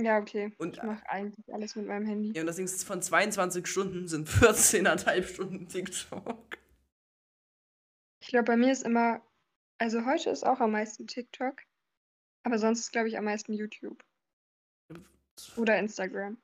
Ja, 0.00 0.18
okay. 0.18 0.52
Und- 0.58 0.76
ich 0.76 0.82
mache 0.82 1.08
eigentlich 1.08 1.52
alles 1.52 1.74
mit 1.74 1.86
meinem 1.86 2.06
Handy. 2.06 2.32
Ja, 2.34 2.42
und 2.42 2.46
das 2.46 2.56
Ding 2.56 2.66
ist, 2.66 2.84
von 2.84 3.02
22 3.02 3.66
Stunden 3.66 4.06
sind 4.06 4.28
14,5 4.28 5.34
Stunden 5.34 5.68
TikTok. 5.68 6.58
Ich 8.20 8.28
glaube, 8.28 8.44
bei 8.44 8.56
mir 8.56 8.72
ist 8.72 8.84
immer, 8.84 9.22
also 9.78 10.04
heute 10.04 10.30
ist 10.30 10.44
auch 10.44 10.60
am 10.60 10.72
meisten 10.72 11.06
TikTok, 11.06 11.62
aber 12.44 12.58
sonst 12.58 12.80
ist, 12.80 12.92
glaube 12.92 13.08
ich, 13.08 13.18
am 13.18 13.24
meisten 13.24 13.52
YouTube 13.52 14.04
oder 15.56 15.78
Instagram. 15.78 16.36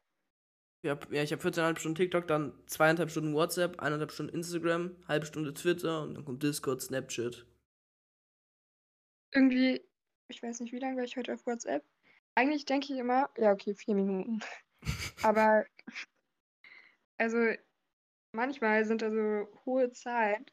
Ja, 0.84 0.98
ja 1.10 1.22
ich 1.22 1.32
habe 1.32 1.42
14,5 1.42 1.78
Stunden 1.78 1.96
TikTok, 1.96 2.26
dann 2.26 2.52
2,5 2.66 3.08
Stunden 3.08 3.34
WhatsApp, 3.34 3.80
1,5 3.80 4.10
Stunden 4.12 4.34
Instagram, 4.34 4.96
halbe 5.08 5.26
Stunde 5.26 5.54
Twitter 5.54 6.02
und 6.02 6.14
dann 6.14 6.24
kommt 6.24 6.42
Discord, 6.42 6.82
Snapchat. 6.82 7.46
Irgendwie, 9.34 9.84
ich 10.28 10.42
weiß 10.42 10.60
nicht, 10.60 10.72
wie 10.72 10.78
lange 10.78 10.96
war 10.96 11.04
ich 11.04 11.16
heute 11.16 11.34
auf 11.34 11.46
WhatsApp. 11.46 11.84
Eigentlich 12.34 12.64
denke 12.64 12.92
ich 12.92 12.98
immer, 12.98 13.30
ja, 13.36 13.52
okay, 13.52 13.74
vier 13.74 13.94
Minuten. 13.94 14.40
Aber, 15.22 15.66
also, 17.18 17.38
manchmal 18.32 18.84
sind 18.84 19.02
da 19.02 19.10
so 19.10 19.48
hohe 19.66 19.90
Zahlen. 19.92 20.46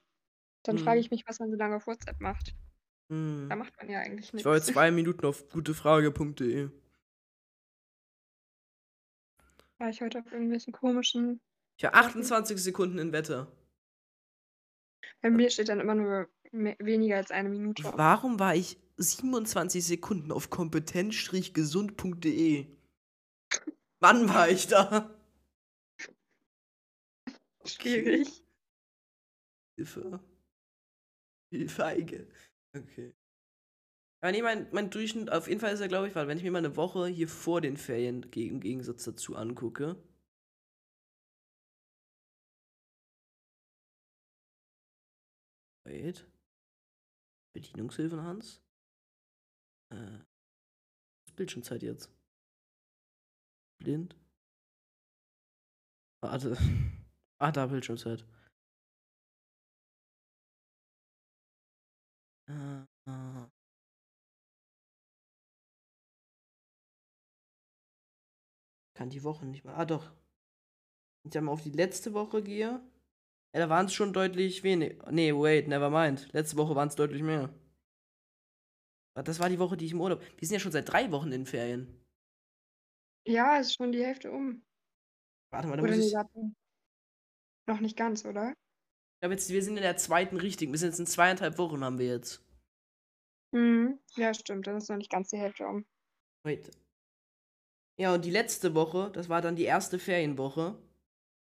Dann 0.64 0.78
frage 0.78 1.00
Mhm. 1.00 1.06
ich 1.06 1.12
mich, 1.12 1.24
was 1.28 1.40
man 1.40 1.52
so 1.52 1.58
lange 1.58 1.78
auf 1.78 1.88
WhatsApp 1.88 2.20
macht. 2.22 2.56
Hm. 3.10 3.48
Da 3.50 3.56
macht 3.56 3.76
man 3.78 3.90
ja 3.90 4.00
eigentlich 4.00 4.28
Ich 4.28 4.34
nichts. 4.34 4.46
war 4.46 4.56
jetzt 4.56 4.68
zwei 4.68 4.92
Minuten 4.92 5.26
auf 5.26 5.50
gutefrage.de. 5.50 6.70
War 9.80 9.90
ich 9.90 10.02
heute 10.02 10.20
auf 10.20 10.32
irgendwelchen 10.32 10.74
komischen. 10.74 11.42
Ich 11.78 11.84
war 11.84 11.96
28 11.96 12.58
Sekunden 12.62 13.00
in 13.00 13.12
Wetter. 13.12 13.52
Bei 15.22 15.30
mir 15.32 15.50
steht 15.50 15.70
dann 15.70 15.80
immer 15.80 15.96
nur 15.96 16.30
weniger 16.52 17.18
als 17.18 17.32
eine 17.32 17.50
Minute. 17.50 17.84
Warum 17.96 18.40
war 18.40 18.56
ich 18.56 18.78
27 18.98 19.86
Sekunden 19.86 20.32
auf 20.32 20.50
kompetent-gesund.de? 20.50 22.66
Wann 24.00 24.30
war 24.30 24.50
ich 24.50 24.68
da? 24.68 25.14
Schwierig. 27.66 28.44
Hilfe. 29.76 30.20
Wie 31.52 31.68
feige. 31.68 32.28
Okay. 32.76 33.14
Aber 34.22 34.32
nee, 34.32 34.42
mein, 34.42 34.68
mein 34.72 34.90
Durchschnitt, 34.90 35.32
auf 35.32 35.48
jeden 35.48 35.60
Fall 35.60 35.74
ist 35.74 35.82
er, 35.82 35.88
glaube 35.88 36.08
ich, 36.08 36.16
weil 36.16 36.28
wenn 36.28 36.38
ich 36.38 36.44
mir 36.44 36.52
mal 36.52 36.60
eine 36.60 36.76
Woche 36.76 37.08
hier 37.08 37.28
vor 37.28 37.62
den 37.62 37.78
Ferien 37.78 38.24
im 38.24 38.60
Gegensatz 38.60 39.04
dazu 39.04 39.36
angucke. 39.36 39.98
Wait. 45.86 46.31
Bedienungshilfen, 47.54 48.22
Hans? 48.22 48.62
Äh. 49.92 50.20
Bildschirmzeit 51.36 51.82
jetzt? 51.84 52.10
Blind? 53.80 54.16
Warte. 56.22 56.58
Ah, 57.44 57.52
da 57.52 57.66
Bildschirmzeit. 57.66 58.24
Äh, 62.48 62.84
äh. 63.08 63.48
Kann 68.94 69.10
die 69.10 69.24
Woche 69.24 69.48
nicht 69.48 69.66
mal. 69.66 69.74
Ah, 69.74 69.86
doch. 69.86 70.04
Wenn 71.24 71.30
ich 71.30 71.32
dann 71.32 71.46
mal 71.46 71.54
auf 71.54 71.64
die 71.64 71.72
letzte 71.72 72.14
Woche 72.14 72.44
gehe. 72.44 72.80
Ja, 73.54 73.60
da 73.60 73.70
waren 73.70 73.86
es 73.88 73.94
schon 73.94 74.14
deutlich 74.14 74.64
wenig. 74.64 74.98
Nee, 75.10 75.34
wait, 75.34 75.68
never 75.68 75.90
mind. 75.90 76.32
Letzte 76.34 76.58
Woche 76.58 76.76
waren 76.76 76.88
es 76.88 76.96
deutlich 76.96 77.22
mehr. 77.22 77.54
Das 79.16 79.40
war 79.40 79.50
die 79.50 79.60
Woche, 79.60 79.76
die 79.76 79.86
ich 79.86 79.92
im 79.92 80.02
Urlaub. 80.02 80.22
Wir 80.38 80.48
sind 80.48 80.54
ja 80.54 80.60
schon 80.60 80.72
seit 80.72 80.90
drei 80.90 81.12
Wochen 81.12 81.32
in 81.32 81.46
Ferien. 81.46 82.02
Ja, 83.28 83.58
ist 83.58 83.76
schon 83.76 83.92
die 83.92 84.04
Hälfte 84.04 84.32
um. 84.32 84.64
Warte 85.52 85.68
mal, 85.68 85.76
da 85.76 85.84
Oder 85.84 85.96
muss 85.98 86.06
ich. 86.06 86.16
Noch 87.68 87.80
nicht 87.80 87.98
ganz, 87.98 88.26
oder? 88.26 88.54
glaube 89.22 89.36
jetzt, 89.36 89.50
wir 89.52 89.62
sind 89.62 89.78
in 89.78 89.84
der 89.84 89.98
zweiten 89.98 90.38
richtigen. 90.38 90.72
Wir 90.72 90.80
sind 90.80 90.90
jetzt 90.90 91.00
in 91.00 91.06
zweieinhalb 91.06 91.58
Wochen 91.58 91.84
haben 91.84 92.00
wir 92.00 92.08
jetzt. 92.08 92.44
Mhm. 93.54 94.00
Ja, 94.16 94.34
stimmt. 94.34 94.66
Dann 94.66 94.78
ist 94.78 94.90
noch 94.90 94.98
nicht 94.98 95.12
ganz 95.12 95.30
die 95.30 95.38
Hälfte 95.38 95.68
um. 95.68 95.86
Wait. 96.44 96.72
Ja, 98.00 98.16
und 98.16 98.26
die 98.26 98.32
letzte 98.32 98.74
Woche, 98.74 99.12
das 99.12 99.30
war 99.30 99.42
dann 99.42 99.56
die 99.56 99.66
erste 99.66 100.00
Ferienwoche. 100.00 100.82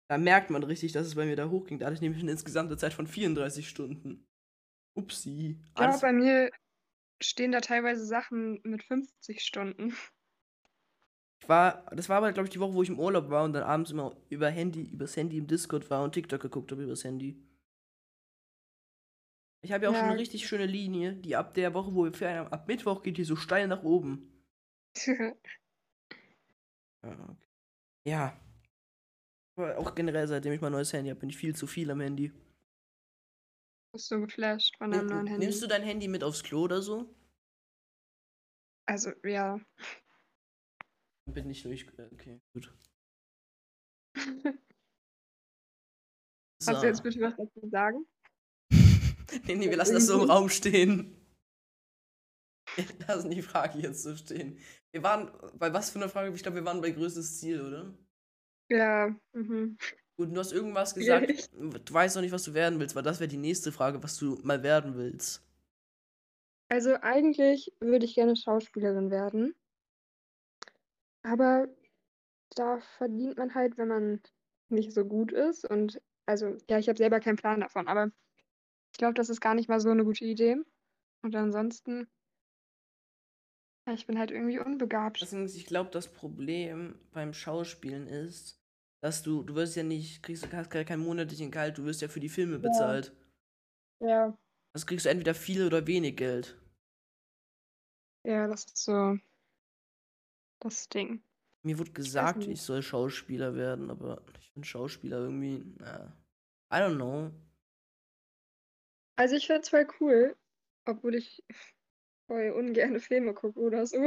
Da 0.08 0.18
merkt 0.18 0.50
man 0.50 0.62
richtig, 0.62 0.92
dass 0.92 1.06
es 1.06 1.14
bei 1.14 1.24
mir 1.24 1.36
da 1.36 1.48
hochging. 1.48 1.78
Da 1.78 1.86
hatte 1.86 1.94
ich 1.94 2.00
nämlich 2.02 2.22
eine 2.22 2.32
insgesamte 2.32 2.76
Zeit 2.76 2.92
von 2.92 3.06
34 3.06 3.68
Stunden. 3.68 4.26
Upsi. 4.94 5.58
Ja, 5.78 5.96
bei 5.96 6.12
mir 6.12 6.50
stehen 7.22 7.52
da 7.52 7.60
teilweise 7.60 8.04
Sachen 8.06 8.60
mit 8.62 8.84
50 8.84 9.40
Stunden. 9.42 9.94
Ich 11.42 11.48
war, 11.48 11.84
das 11.94 12.08
war 12.08 12.18
aber, 12.18 12.32
glaube 12.32 12.46
ich, 12.46 12.52
die 12.52 12.60
Woche, 12.60 12.74
wo 12.74 12.82
ich 12.82 12.88
im 12.88 12.98
Urlaub 12.98 13.28
war 13.28 13.44
und 13.44 13.52
dann 13.52 13.64
abends 13.64 13.90
immer 13.90 14.16
über 14.30 14.48
Handy, 14.50 14.82
übers 14.82 15.16
Handy 15.16 15.38
im 15.38 15.46
Discord 15.46 15.90
war 15.90 16.02
und 16.02 16.12
TikTok 16.12 16.40
geguckt 16.40 16.72
habe 16.72 16.84
übers 16.84 17.04
Handy. 17.04 17.36
Ich 19.62 19.72
habe 19.72 19.84
ja 19.84 19.90
auch 19.90 19.94
schon 19.94 20.04
Ja. 20.04 20.10
eine 20.10 20.18
richtig 20.20 20.46
schöne 20.46 20.66
Linie, 20.66 21.14
die 21.14 21.36
ab 21.36 21.54
der 21.54 21.74
Woche, 21.74 21.94
wo 21.94 22.04
wir 22.04 22.30
haben, 22.30 22.52
ab 22.52 22.68
Mittwoch 22.68 23.02
geht 23.02 23.16
die 23.18 23.24
so 23.24 23.36
steil 23.36 23.66
nach 23.66 23.82
oben. 23.82 24.30
Ja. 27.02 27.14
okay. 27.30 27.48
Ja. 28.04 28.43
Auch 29.56 29.94
generell, 29.94 30.26
seitdem 30.26 30.52
ich 30.52 30.60
mein 30.60 30.72
neues 30.72 30.92
Handy 30.92 31.10
habe, 31.10 31.20
bin 31.20 31.30
ich 31.30 31.36
viel 31.36 31.54
zu 31.54 31.66
viel 31.66 31.90
am 31.90 32.00
Handy. 32.00 32.32
Bist 33.92 34.08
so 34.08 34.20
geflasht 34.20 34.76
von 34.76 34.92
einem 34.92 35.06
neuen 35.06 35.26
Handy. 35.28 35.46
Nimmst 35.46 35.62
du 35.62 35.68
dein 35.68 35.82
Handy 35.82 36.08
mit 36.08 36.24
aufs 36.24 36.42
Klo 36.42 36.62
oder 36.62 36.82
so? 36.82 37.14
Also, 38.86 39.12
ja. 39.22 39.60
Bin 41.26 41.48
ich 41.48 41.62
durch. 41.62 41.86
Okay, 42.12 42.40
gut. 42.52 42.74
Hast 46.66 46.82
du 46.82 46.86
jetzt 46.86 47.02
bitte 47.02 47.20
was 47.20 47.36
dazu 47.36 47.60
zu 47.60 47.68
sagen? 47.68 48.06
nee, 49.46 49.54
nee, 49.54 49.70
wir 49.70 49.76
lassen 49.76 49.94
das 49.94 50.06
so 50.06 50.22
im 50.22 50.30
Raum 50.30 50.48
stehen. 50.48 51.20
Wir 52.76 53.06
lassen 53.06 53.30
die 53.30 53.42
Frage 53.42 53.78
jetzt 53.78 54.02
so 54.02 54.16
stehen. 54.16 54.58
Wir 54.90 55.04
waren 55.04 55.30
bei 55.58 55.72
was 55.72 55.90
für 55.90 56.00
einer 56.00 56.08
Frage? 56.08 56.34
Ich 56.34 56.42
glaube, 56.42 56.56
wir 56.56 56.64
waren 56.64 56.80
bei 56.80 56.90
größtes 56.90 57.38
Ziel, 57.38 57.60
oder? 57.60 57.96
Ja. 58.68 59.14
Mhm. 59.32 59.76
Gut, 60.16 60.34
du 60.34 60.38
hast 60.38 60.52
irgendwas 60.52 60.94
gesagt. 60.94 61.26
Schwierig. 61.26 61.48
Du 61.84 61.94
weißt 61.94 62.14
noch 62.16 62.22
nicht, 62.22 62.32
was 62.32 62.44
du 62.44 62.54
werden 62.54 62.78
willst, 62.78 62.94
weil 62.94 63.02
das 63.02 63.20
wäre 63.20 63.28
die 63.28 63.36
nächste 63.36 63.72
Frage, 63.72 64.02
was 64.02 64.16
du 64.16 64.38
mal 64.42 64.62
werden 64.62 64.96
willst. 64.96 65.42
Also 66.68 66.94
eigentlich 67.00 67.72
würde 67.80 68.04
ich 68.04 68.14
gerne 68.14 68.36
Schauspielerin 68.36 69.10
werden. 69.10 69.54
Aber 71.22 71.68
da 72.54 72.80
verdient 72.80 73.38
man 73.38 73.54
halt, 73.54 73.76
wenn 73.78 73.88
man 73.88 74.20
nicht 74.68 74.92
so 74.92 75.04
gut 75.04 75.32
ist. 75.32 75.68
Und 75.68 76.00
also, 76.26 76.56
ja, 76.68 76.78
ich 76.78 76.88
habe 76.88 76.98
selber 76.98 77.20
keinen 77.20 77.36
Plan 77.36 77.60
davon, 77.60 77.88
aber 77.88 78.10
ich 78.92 78.98
glaube, 78.98 79.14
das 79.14 79.28
ist 79.28 79.40
gar 79.40 79.54
nicht 79.54 79.68
mal 79.68 79.80
so 79.80 79.90
eine 79.90 80.04
gute 80.04 80.24
Idee. 80.24 80.56
Und 81.22 81.34
ansonsten, 81.36 82.08
ja, 83.86 83.92
ich 83.92 84.06
bin 84.06 84.18
halt 84.18 84.30
irgendwie 84.30 84.58
unbegabt. 84.58 85.20
Deswegen, 85.22 85.46
ich 85.46 85.66
glaube, 85.66 85.90
das 85.90 86.08
Problem 86.08 86.98
beim 87.12 87.32
Schauspielen 87.32 88.06
ist, 88.06 88.60
dass 89.02 89.22
du, 89.22 89.42
du 89.42 89.54
wirst 89.54 89.76
ja 89.76 89.82
nicht, 89.82 90.22
kriegst, 90.22 90.50
hast 90.52 90.70
gar 90.70 90.84
keinen 90.84 91.04
monatlichen 91.04 91.50
Gehalt, 91.50 91.78
du 91.78 91.84
wirst 91.84 92.00
ja 92.02 92.08
für 92.08 92.20
die 92.20 92.28
Filme 92.28 92.58
bezahlt. 92.58 93.12
Ja, 94.00 94.36
Das 94.72 94.86
kriegst 94.86 95.06
du 95.06 95.10
entweder 95.10 95.34
viel 95.34 95.66
oder 95.66 95.86
wenig 95.86 96.16
Geld. 96.16 96.56
ja, 98.24 98.46
das 98.48 98.64
ist 98.64 98.76
so 98.84 99.18
das 100.60 100.88
Ding. 100.88 101.22
Mir 101.62 101.78
wurde 101.78 101.92
gesagt, 101.92 102.38
nicht. 102.38 102.50
ich 102.50 102.62
soll 102.62 102.82
Schauspieler 102.82 103.54
werden, 103.54 103.90
aber 103.90 104.22
ich 104.38 104.50
finde 104.50 104.68
Schauspieler 104.68 105.18
irgendwie, 105.18 105.64
na, 105.78 106.12
I 106.72 106.76
don't 106.76 106.96
know. 106.96 107.30
Also 109.16 109.34
ich 109.36 109.46
find's 109.46 109.68
voll 109.70 109.86
cool, 110.00 110.36
obwohl 110.86 111.14
ich 111.16 111.42
voll 112.26 112.50
ungerne 112.50 113.00
Filme 113.00 113.34
gucke 113.34 113.58
oder 113.60 113.86
so. 113.86 113.98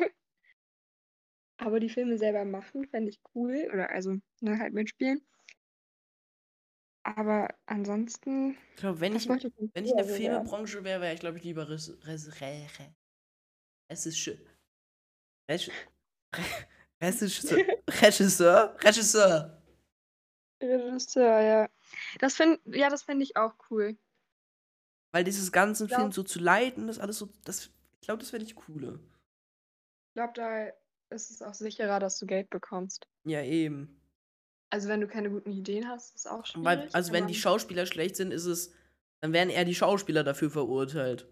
Aber 1.57 1.79
die 1.79 1.89
Filme 1.89 2.17
selber 2.17 2.45
machen, 2.45 2.87
fände 2.87 3.09
ich 3.11 3.19
cool. 3.35 3.69
Oder 3.71 3.89
also, 3.91 4.17
ne, 4.41 4.59
halt 4.59 4.73
mitspielen. 4.73 5.21
Aber 7.03 7.47
ansonsten, 7.65 8.57
Ich 8.75 8.81
glaube, 8.81 8.99
wenn 9.01 9.15
ich, 9.15 9.27
ich 9.29 9.51
wenn 9.73 9.85
ich 9.85 9.91
in 9.91 9.97
der? 9.97 10.05
Filmebranche 10.05 10.83
wäre, 10.83 11.01
wäre 11.01 11.13
ich, 11.13 11.19
glaube 11.19 11.37
ich, 11.37 11.43
lieber 11.43 11.67
Res, 11.69 11.97
Res, 12.05 12.39
Re, 12.41 12.67
Re, 12.79 12.95
es 13.89 14.05
ist 14.05 14.17
schön. 14.19 14.39
Res, 15.49 15.67
Re, 16.35 16.43
Regisseur, 17.01 17.59
Regisseur, 17.89 18.77
Regisseur. 18.83 19.61
Regisseur, 20.61 21.41
ja. 21.41 21.69
Das 22.19 22.35
find, 22.35 22.59
ja, 22.65 22.89
das 22.89 23.03
fände 23.03 23.23
ich 23.23 23.35
auch 23.37 23.55
cool. 23.69 23.97
Weil 25.11 25.23
dieses 25.23 25.51
ganze 25.51 25.87
Film 25.87 26.11
so 26.11 26.23
zu 26.23 26.39
leiten, 26.39 26.87
das 26.87 26.99
alles 26.99 27.17
so, 27.17 27.29
das, 27.45 27.71
glaube, 28.07 28.21
das 28.21 28.33
wäre 28.33 28.41
nicht 28.41 28.55
cooler. 28.55 28.95
Ich 28.95 30.13
glaube, 30.15 30.33
da 30.33 30.67
ist 31.09 31.29
es 31.29 31.41
auch 31.41 31.53
sicherer, 31.53 31.99
dass 31.99 32.17
du 32.17 32.25
Geld 32.25 32.49
bekommst. 32.49 33.07
Ja, 33.25 33.43
eben. 33.43 34.01
Also 34.69 34.89
wenn 34.89 35.01
du 35.01 35.07
keine 35.07 35.29
guten 35.29 35.51
Ideen 35.51 35.87
hast, 35.87 36.15
ist 36.15 36.25
es 36.25 36.27
auch 36.27 36.45
schwierig. 36.45 36.65
Weil, 36.65 36.89
also 36.91 37.13
wenn 37.13 37.27
die 37.27 37.35
Schauspieler 37.35 37.85
schlecht 37.85 38.15
sind, 38.15 38.31
ist 38.31 38.45
es, 38.45 38.73
dann 39.21 39.31
werden 39.31 39.49
eher 39.49 39.65
die 39.65 39.75
Schauspieler 39.75 40.23
dafür 40.23 40.49
verurteilt. 40.49 41.27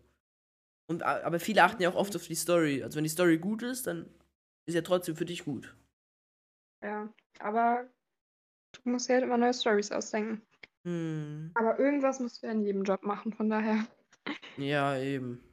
Und, 0.87 1.01
aber 1.03 1.39
viele 1.39 1.63
achten 1.63 1.81
ja 1.81 1.89
auch 1.89 1.95
oft 1.95 2.15
auf 2.15 2.27
die 2.27 2.35
Story. 2.35 2.83
Also 2.83 2.97
wenn 2.97 3.03
die 3.03 3.09
Story 3.09 3.37
gut 3.39 3.63
ist, 3.63 3.87
dann 3.87 4.09
ist 4.67 4.75
ja 4.75 4.81
trotzdem 4.81 5.15
für 5.15 5.25
dich 5.25 5.43
gut. 5.43 5.75
Ja, 6.83 7.11
aber 7.39 7.89
du 8.73 8.89
musst 8.89 9.09
dir 9.09 9.15
halt 9.15 9.23
immer 9.23 9.37
neue 9.37 9.53
Stories 9.53 9.91
ausdenken. 9.91 10.41
Hm. 10.83 11.51
Aber 11.55 11.79
irgendwas 11.79 12.19
musst 12.19 12.43
du 12.43 12.47
ja 12.47 12.53
in 12.53 12.61
jedem 12.61 12.83
Job 12.83 13.01
machen, 13.01 13.33
von 13.33 13.49
daher. 13.49 13.87
Ja, 14.57 14.97
eben. 14.97 15.43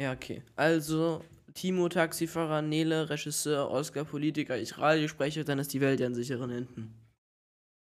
Ja, 0.00 0.12
okay. 0.12 0.42
Also, 0.56 1.24
Timo, 1.54 1.88
Taxifahrer, 1.88 2.60
Nele, 2.62 3.08
Regisseur, 3.08 3.70
Oscar, 3.70 4.04
Politiker, 4.04 4.58
ich 4.58 4.76
Radiosprecher, 4.76 5.44
dann 5.44 5.58
ist 5.58 5.72
die 5.72 5.80
Welt 5.80 6.00
ja 6.00 6.06
in 6.06 6.14
sicheren 6.14 6.50
Händen. 6.50 6.94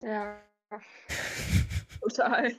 Ja, 0.03 0.43
total. 2.01 2.57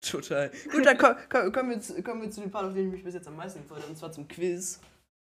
Total. 0.00 0.50
Gut, 0.70 0.84
dann 0.84 0.98
ko 0.98 1.14
ko 1.28 1.50
kommen, 1.52 1.70
wir 1.70 1.80
zu, 1.80 2.02
kommen 2.02 2.22
wir 2.22 2.30
zu 2.30 2.40
dem 2.40 2.50
Part, 2.50 2.66
auf 2.66 2.74
den 2.74 2.86
ich 2.88 2.92
mich 2.92 3.04
bis 3.04 3.14
jetzt 3.14 3.28
am 3.28 3.36
meisten 3.36 3.60
habe, 3.68 3.80
und 3.86 3.96
zwar 3.96 4.12
zum 4.12 4.26
Quiz. 4.28 4.80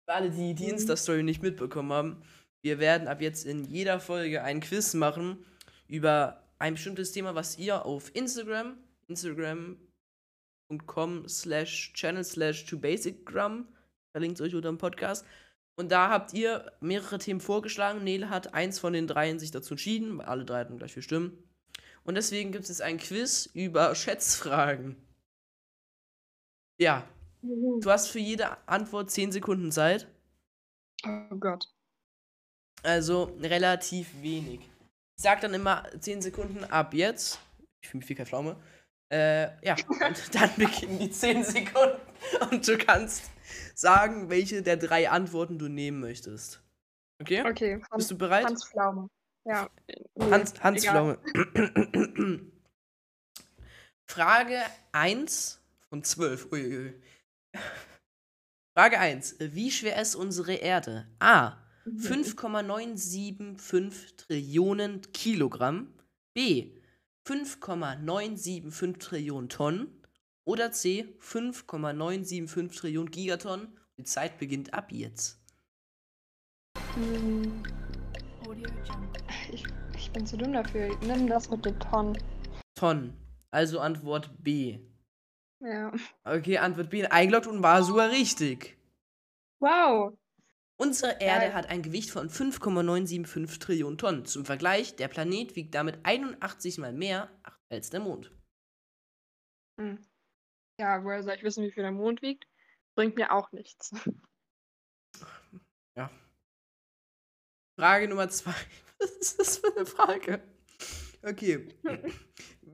Für 0.08 0.14
alle, 0.16 0.30
die 0.30 0.54
die 0.54 0.66
Mhm. 0.66 0.72
Insta-Story 0.72 1.24
nicht 1.24 1.42
mitbekommen 1.42 1.92
haben, 1.92 2.22
wir 2.62 2.80
werden 2.80 3.08
ab 3.08 3.22
jetzt 3.22 3.46
in 3.46 3.64
jeder 3.64 4.00
Folge 4.00 4.44
ein 4.44 4.60
Quiz 4.60 4.94
machen 4.94 5.44
über 5.88 6.44
ein 6.60 6.74
bestimmtes 6.74 7.12
Thema, 7.12 7.36
was 7.36 7.58
ihr 7.58 7.86
auf 7.86 8.14
Instagram, 8.16 8.78
instagram.com 10.70 11.28
slash 11.28 11.94
channel 11.94 12.24
slash 12.24 12.66
to 12.66 12.78
basicgram, 12.78 13.68
verlinkt 14.12 14.42
euch 14.42 14.56
unter 14.56 14.70
dem 14.70 14.78
Podcast. 14.78 15.26
Und 15.78 15.92
da 15.92 16.10
habt 16.10 16.34
ihr 16.34 16.72
mehrere 16.80 17.18
Themen 17.18 17.42
vorgeschlagen. 17.42 18.04
Nele 18.04 18.30
hat 18.30 18.54
eins 18.54 18.80
von 18.80 18.94
den 18.94 19.08
dreien 19.08 19.40
sich 19.40 19.52
dazu 19.52 19.74
entschieden, 19.74 20.18
weil 20.18 20.26
alle 20.26 20.46
drei 20.46 20.60
hatten 20.60 20.78
gleich 20.78 20.94
vier 20.94 21.04
Stimmen. 21.04 21.38
Und 22.04 22.16
deswegen 22.16 22.52
gibt 22.52 22.64
es 22.64 22.70
jetzt 22.70 22.82
ein 22.82 22.98
Quiz 22.98 23.50
über 23.54 23.94
Schätzfragen. 23.94 24.96
Ja, 26.80 27.08
du 27.42 27.90
hast 27.90 28.08
für 28.08 28.20
jede 28.20 28.58
Antwort 28.68 29.12
10 29.12 29.32
Sekunden 29.32 29.72
Zeit. 29.72 30.08
Oh 31.06 31.36
Gott. 31.38 31.68
Also 32.84 33.36
relativ 33.42 34.22
wenig. 34.22 34.62
Ich 35.18 35.24
sag 35.24 35.42
dann 35.42 35.54
immer 35.54 35.84
10 36.00 36.22
Sekunden 36.22 36.64
ab 36.66 36.94
jetzt. 36.94 37.40
Ich 37.82 37.90
fühle 37.90 38.00
mich 38.00 38.10
wie 38.10 38.16
kein 38.16 38.26
Pflaume. 38.26 38.56
Äh, 39.16 39.66
ja, 39.66 39.78
und 39.88 39.90
dann 40.36 40.50
beginnen 40.58 41.00
die 41.00 41.10
10 41.10 41.46
Sekunden. 41.46 42.02
Und 42.52 42.68
du 42.68 42.78
kannst 42.78 43.32
sagen, 43.74 44.30
welche 44.30 44.62
der 44.62 44.76
drei 44.76 45.10
Antworten 45.10 45.58
du 45.58 45.70
nehmen 45.70 46.02
möchtest. 46.02 46.62
Okay? 47.22 47.48
Okay, 47.48 47.78
Bist 47.78 47.92
Hans, 47.92 48.08
du 48.10 48.18
bereit? 48.18 48.46
Hans 48.46 48.68
Pflaume. 48.68 49.08
Ja. 49.48 49.70
Hans, 50.20 50.62
Hans 50.62 50.84
egal. 50.84 51.18
Pflaume. 51.34 52.42
Frage 54.10 54.62
1 54.92 55.62
von 55.88 56.04
12. 56.04 56.52
Uiuiui. 56.52 57.02
Frage 58.78 59.00
1. 59.00 59.38
Wie 59.40 59.72
schwer 59.72 60.02
ist 60.02 60.16
unsere 60.16 60.56
Erde? 60.56 61.08
A. 61.20 61.56
Mhm. 61.86 62.00
5,975 62.00 64.18
Trillionen 64.18 65.10
Kilogramm. 65.14 65.94
B. 66.34 66.74
5,975 67.26 68.98
Trillionen 69.00 69.50
Tonnen. 69.50 70.02
Oder 70.46 70.72
C. 70.72 71.16
5,975 71.20 72.80
Trillionen 72.80 73.12
Gigatonnen. 73.12 73.80
Die 73.98 74.04
Zeit 74.04 74.38
beginnt 74.38 74.74
ab 74.74 74.92
jetzt. 74.92 75.40
Hm, 76.94 77.64
Ich, 79.52 79.64
ich 79.96 80.12
bin 80.12 80.26
zu 80.26 80.38
dumm 80.38 80.54
dafür. 80.54 80.96
Nimm 81.02 81.28
das 81.28 81.50
mit 81.50 81.66
den 81.66 81.80
Tonnen. 81.80 82.18
Tonnen. 82.76 83.18
Also 83.52 83.80
Antwort 83.80 84.32
B. 84.44 84.80
Ja. 85.62 85.92
Okay, 86.26 86.58
Antwort 86.58 86.90
B 86.90 87.06
eingeloggt 87.06 87.48
und 87.48 87.64
war 87.64 87.84
sogar 87.84 88.12
richtig. 88.12 88.78
Wow. 89.60 90.18
Unsere 90.78 91.22
Erde 91.22 91.54
hat 91.54 91.68
ein 91.70 91.82
Gewicht 91.82 92.10
von 92.12 92.30
5,975 92.30 93.60
Trillionen 93.60 93.98
Tonnen. 93.98 94.26
Zum 94.26 94.46
Vergleich, 94.46 94.96
der 94.96 95.08
Planet 95.08 95.56
wiegt 95.56 95.74
damit 95.74 96.00
81 96.04 96.78
mal 96.78 96.92
mehr, 96.92 97.30
als 97.70 97.90
der 97.90 98.02
Mond. 98.02 98.32
Hm. 99.80 100.06
Ja, 100.80 101.04
woher 101.04 101.24
soll 101.24 101.36
ich 101.36 101.44
wissen, 101.44 101.64
wie 101.64 101.72
viel 101.72 101.84
der 101.84 101.92
Mond 101.92 102.22
wiegt? 102.22 102.48
Bringt 102.96 103.16
mir 103.16 103.32
auch 103.32 103.52
nichts. 103.52 103.92
Ja. 105.98 106.10
Frage 107.80 108.08
Nummer 108.10 108.30
zwei. 108.30 108.54
Was 109.00 109.12
ist 109.12 109.40
das 109.40 109.58
für 109.58 109.76
eine 109.76 109.86
Frage? 109.86 110.44
Okay. 111.24 111.70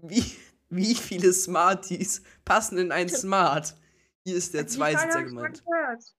Wie, 0.04 0.24
wie 0.70 0.96
viele 0.96 1.32
Smarties 1.34 2.24
passen 2.44 2.78
in 2.80 2.92
ein 2.92 3.10
Smart? 3.10 3.76
Hier 4.24 4.36
ist 4.36 4.54
der 4.54 4.62
Frage 4.62 4.72
Zweisitzer 4.72 5.24
gemeint. 5.24 5.64
gehört. 5.64 6.16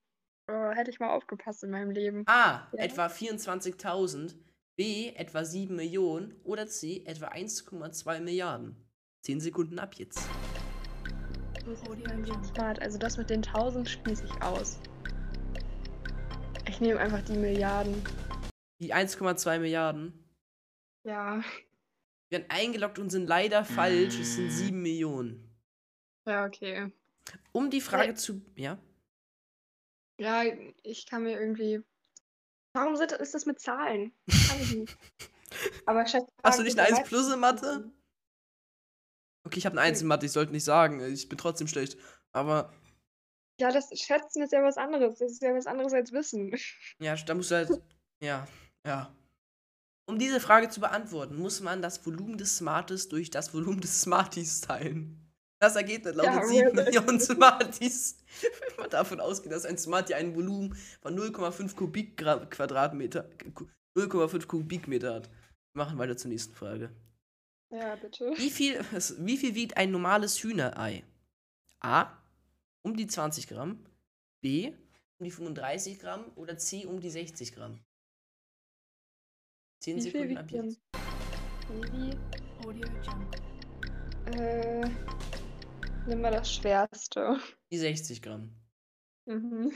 Oh, 0.49 0.71
hätte 0.75 0.91
ich 0.91 0.99
mal 1.01 1.11
aufgepasst 1.11 1.63
in 1.63 1.71
meinem 1.71 1.91
Leben. 1.91 2.25
A. 2.27 2.69
Ja. 2.73 2.79
Etwa 2.79 3.07
24.000. 3.07 4.35
B. 4.77 5.11
Etwa 5.15 5.45
7 5.45 5.75
Millionen. 5.77 6.35
Oder 6.45 6.67
C. 6.67 7.03
Etwa 7.07 7.29
1,2 7.29 8.21
Milliarden. 8.21 8.77
10 9.23 9.41
Sekunden 9.41 9.79
ab 9.79 9.95
jetzt. 9.95 10.21
Also 12.81 12.99
das 12.99 13.17
mit 13.17 13.31
den 13.31 13.45
1000 13.45 13.89
schließe 13.89 14.25
ich 14.25 14.43
aus. 14.43 14.81
Ich 16.69 16.81
nehme 16.81 16.99
einfach 16.99 17.23
die 17.23 17.37
Milliarden. 17.37 18.03
Die 18.81 18.93
1,2 18.93 19.61
Milliarden 19.61 20.13
Ja. 21.05 21.43
werden 22.31 22.47
eingeloggt 22.49 22.99
und 22.99 23.11
sind 23.11 23.29
leider 23.29 23.65
falsch. 23.65 24.19
Es 24.19 24.35
sind 24.35 24.51
7 24.51 24.83
Millionen. 24.83 25.55
Ja, 26.27 26.47
okay. 26.47 26.91
Um 27.53 27.71
die 27.71 27.81
Frage 27.81 28.15
zu. 28.15 28.43
Ja? 28.57 28.79
Ja, 30.19 30.43
ich 30.83 31.07
kann 31.07 31.25
mir 31.25 31.39
irgendwie. 31.39 31.83
Warum 32.75 32.97
sind, 32.97 33.13
ist 33.13 33.35
das 33.35 33.47
mit 33.47 33.61
Zahlen? 33.61 34.13
Kann 34.49 34.63
ich 34.63 34.77
nicht. 34.77 34.97
Aber 35.85 36.07
schätze. 36.07 36.27
Hast 36.43 36.59
du 36.59 36.63
nicht 36.63 36.79
eine 36.79 36.89
1 36.97 37.09
plus 37.09 37.33
in 37.33 37.41
Mathe? 37.41 37.93
Okay, 39.45 39.59
ich 39.59 39.67
habe 39.67 39.79
eine 39.79 39.87
1 39.89 40.01
in 40.01 40.07
Mathe, 40.07 40.27
ich 40.27 40.33
sollte 40.33 40.53
nicht 40.53 40.65
sagen. 40.65 41.01
Ich 41.01 41.29
bin 41.29 41.37
trotzdem 41.37 41.67
schlecht. 41.67 41.99
Aber 42.33 42.73
Ja, 43.61 43.71
das 43.71 43.91
Schätzen 43.99 44.43
ist 44.43 44.53
ja 44.53 44.63
was 44.63 44.79
anderes. 44.79 45.19
Das 45.19 45.33
ist 45.33 45.43
ja 45.43 45.55
was 45.55 45.67
anderes 45.67 45.93
als 45.93 46.13
Wissen. 46.13 46.57
ja, 46.99 47.15
da 47.15 47.35
musst 47.35 47.51
du 47.51 47.57
halt. 47.57 47.83
Ja, 48.23 48.47
ja. 48.87 49.15
Um 50.09 50.19
diese 50.19 50.41
Frage 50.41 50.69
zu 50.69 50.81
beantworten, 50.81 51.37
muss 51.37 51.61
man 51.61 51.83
das 51.83 52.05
Volumen 52.05 52.39
des 52.39 52.57
Smartes 52.57 53.09
durch 53.09 53.31
das 53.31 53.53
Volumen 53.55 53.81
des 53.81 54.01
Smarties 54.03 54.61
teilen. 54.61 55.32
Das 55.63 55.77
Ergebnis 55.77 56.17
lautet 56.17 56.35
Ja, 56.35 56.45
7 56.45 56.73
woher- 56.73 56.85
Millionen 56.85 57.21
Smarties. 57.21 58.17
Wenn 58.43 58.77
man 58.79 58.91
davon 58.91 59.21
ausgeht, 59.21 59.53
dass 59.53 59.65
ein 59.65 59.79
Smartie 59.79 60.15
ein 60.15 60.35
Volumen 60.35 60.75
von 61.01 61.17
0,5 61.17 61.77
Kubikgra- 61.77 62.47
Quadratmeter, 62.47 63.29
0,5 63.97 64.47
Kubikmeter 64.49 65.15
hat. 65.15 65.29
Wir 65.29 65.85
machen 65.85 65.99
weiter 65.99 66.17
zur 66.17 66.31
nächsten 66.31 66.53
Frage. 66.57 66.91
Ja, 67.71 67.95
bitte. 67.95 68.33
Wie 68.37 68.51
viel, 68.51 68.81
wie 69.19 69.37
viel 69.37 69.55
wiegt 69.55 69.77
ein 69.77 69.93
normales 69.93 70.43
Hühnerei? 70.43 71.05
A. 71.79 72.11
Um 72.85 72.97
die 72.97 73.07
20 73.07 73.47
Gramm. 73.47 73.87
B. 74.43 74.73
Um 75.21 75.25
die 75.25 75.31
35 75.31 76.01
Gramm. 76.01 76.25
Oder 76.35 76.59
C. 76.59 76.87
Um 76.87 76.99
die 77.01 77.11
60 77.11 77.55
Gramm. 77.55 77.79
10 79.85 79.97
Wie 79.97 80.01
Sekunden 80.01 80.37
ab 80.39 80.51
jetzt. 80.51 80.81
Baby? 81.69 82.17
Äh. 84.37 84.91
Nimm 86.07 86.21
mal 86.21 86.33
das 86.33 86.53
Schwerste. 86.53 87.39
Die 87.71 87.79
60 87.79 88.23
Gramm. 88.23 88.51
Mhm. 89.27 89.73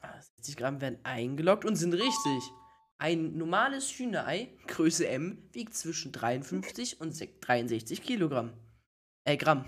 Ah, 0.00 0.20
60 0.38 0.56
Gramm 0.56 0.80
werden 0.80 0.98
eingeloggt 1.04 1.64
und 1.64 1.76
sind 1.76 1.92
richtig. 1.94 2.42
Ein 2.98 3.36
normales 3.36 3.90
Hühnerei, 3.90 4.56
Größe 4.66 5.06
M, 5.08 5.48
wiegt 5.52 5.74
zwischen 5.74 6.12
53 6.12 7.00
und 7.00 7.12
se- 7.12 7.28
63 7.40 8.02
Kilogramm. 8.02 8.52
Äh, 9.24 9.36
Gramm. 9.36 9.64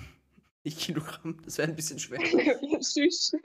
Nicht 0.63 0.79
Kilogramm, 0.79 1.43
das 1.45 1.59
wäre 1.59 1.69
ein 1.69 1.77
bisschen 1.77 1.99
schwer. 1.99 2.21
Süß. 2.81 3.33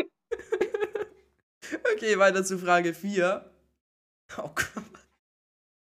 Okay, 1.93 2.17
weiter 2.17 2.43
zu 2.43 2.57
Frage 2.57 2.95
4. 2.95 3.47
Oh 4.37 4.49
Gott. 4.55 4.83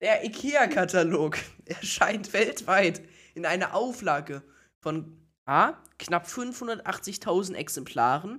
Der 0.03 0.24
IKEA-Katalog 0.26 1.38
erscheint 1.64 2.34
weltweit 2.34 3.01
in 3.34 3.46
einer 3.46 3.72
Auflage 3.74 4.42
von 4.80 5.19
A. 5.51 5.82
knapp 5.98 6.28
580.000 6.28 7.57
Exemplaren, 7.57 8.38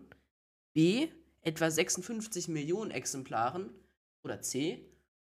B. 0.73 1.09
etwa 1.41 1.69
56 1.69 2.47
Millionen 2.47 2.89
Exemplaren 2.89 3.69
oder 4.23 4.39
C. 4.41 4.89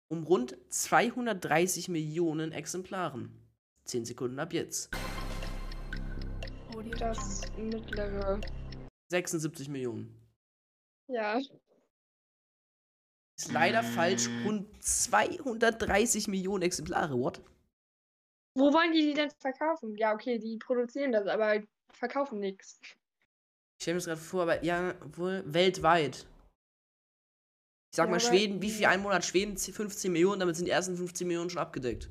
um 0.09 0.25
rund 0.25 0.57
230 0.67 1.87
Millionen 1.87 2.51
Exemplaren. 2.51 3.31
10 3.85 4.03
Sekunden 4.03 4.39
ab 4.39 4.51
jetzt. 4.51 4.89
Das 6.99 7.43
mittlere. 7.57 8.41
76 9.07 9.69
Millionen. 9.69 10.13
Ja. 11.07 11.39
Ist 13.37 13.53
leider 13.53 13.83
falsch. 13.83 14.27
Rund 14.43 14.67
230 14.83 16.27
Millionen 16.27 16.63
Exemplare. 16.63 17.17
What? 17.17 17.41
Wo 18.59 18.73
wollen 18.73 18.91
die 18.91 19.05
die 19.05 19.13
denn 19.13 19.31
verkaufen? 19.39 19.95
Ja, 19.95 20.13
okay, 20.13 20.37
die 20.37 20.57
produzieren 20.57 21.13
das, 21.13 21.27
aber 21.27 21.63
verkaufen 21.93 22.39
nichts. 22.39 22.79
Ich 22.81 23.83
stelle 23.83 23.95
mir 23.95 23.99
das 23.99 24.05
gerade 24.05 24.19
vor, 24.21 24.41
aber 24.43 24.63
ja, 24.63 24.95
wohl 25.15 25.43
weltweit. 25.45 26.27
Ich 27.91 27.95
sag 27.95 28.07
Ja, 28.07 28.11
mal 28.11 28.19
Schweden, 28.19 28.61
wie 28.61 28.69
viel 28.69 28.85
Einwohner 28.85 29.15
hat 29.15 29.25
Schweden? 29.25 29.57
15 29.57 30.11
Millionen, 30.11 30.41
damit 30.41 30.57
sind 30.57 30.65
die 30.65 30.71
ersten 30.71 30.97
15 30.97 31.25
Millionen 31.25 31.49
schon 31.49 31.61
abgedeckt. 31.61 32.09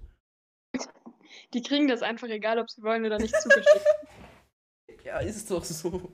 Die 1.52 1.62
kriegen 1.62 1.86
das 1.86 2.02
einfach, 2.02 2.28
egal 2.28 2.58
ob 2.58 2.70
sie 2.70 2.82
wollen 2.82 3.04
oder 3.04 3.18
nicht, 3.18 3.34
zugeschickt. 3.40 3.84
Ja, 5.04 5.20
ist 5.20 5.50
doch 5.50 5.64
so. 5.64 6.12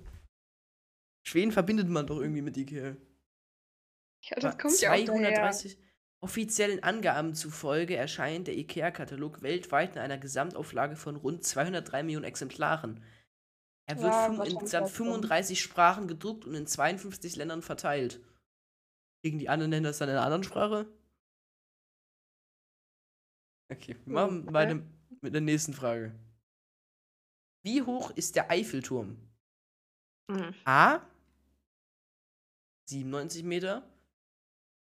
Schweden 1.26 1.50
verbindet 1.50 1.88
man 1.88 2.06
doch 2.06 2.20
irgendwie 2.20 2.42
mit 2.42 2.56
Ikea. 2.56 2.96
Ja, 4.22 4.36
das 4.36 4.56
kommt 4.56 4.80
ja 4.80 4.92
auch 4.92 5.04
daher. 5.04 5.52
230 6.24 6.30
Offiziellen 6.30 6.82
Angaben 6.82 7.34
zufolge 7.34 7.96
erscheint 7.96 8.46
der 8.46 8.56
IKEA-Katalog 8.56 9.42
weltweit 9.42 9.94
in 9.94 10.00
einer 10.00 10.16
Gesamtauflage 10.16 10.96
von 10.96 11.16
rund 11.16 11.44
203 11.44 12.02
Millionen 12.02 12.24
Exemplaren. 12.24 13.04
Er 13.86 13.96
wird 13.98 14.10
Ja, 14.10 14.26
in 14.28 14.40
insgesamt 14.40 14.86
auch 14.86 14.88
so. 14.88 15.04
35 15.04 15.60
Sprachen 15.60 16.08
gedruckt 16.08 16.46
und 16.46 16.54
in 16.54 16.66
52 16.66 17.36
Ländern 17.36 17.60
verteilt. 17.60 18.20
Kriegen 19.22 19.38
die 19.38 19.50
anderen 19.50 19.70
Länder 19.70 19.90
das 19.90 19.98
dann 19.98 20.08
in 20.08 20.14
einer 20.14 20.24
anderen 20.24 20.44
Sprache? 20.44 20.86
Okay, 23.70 23.94
wir 24.06 24.12
machen 24.14 24.44
okay. 24.44 24.54
weiter 24.54 24.82
mit 25.20 25.34
der 25.34 25.42
nächsten 25.42 25.74
Frage. 25.74 26.18
Wie 27.66 27.82
hoch 27.82 28.10
ist 28.12 28.36
der 28.36 28.50
Eiffelturm? 28.50 29.18
Mhm. 30.30 30.54
A. 30.64 31.00
97 32.88 33.44
Meter. 33.44 33.82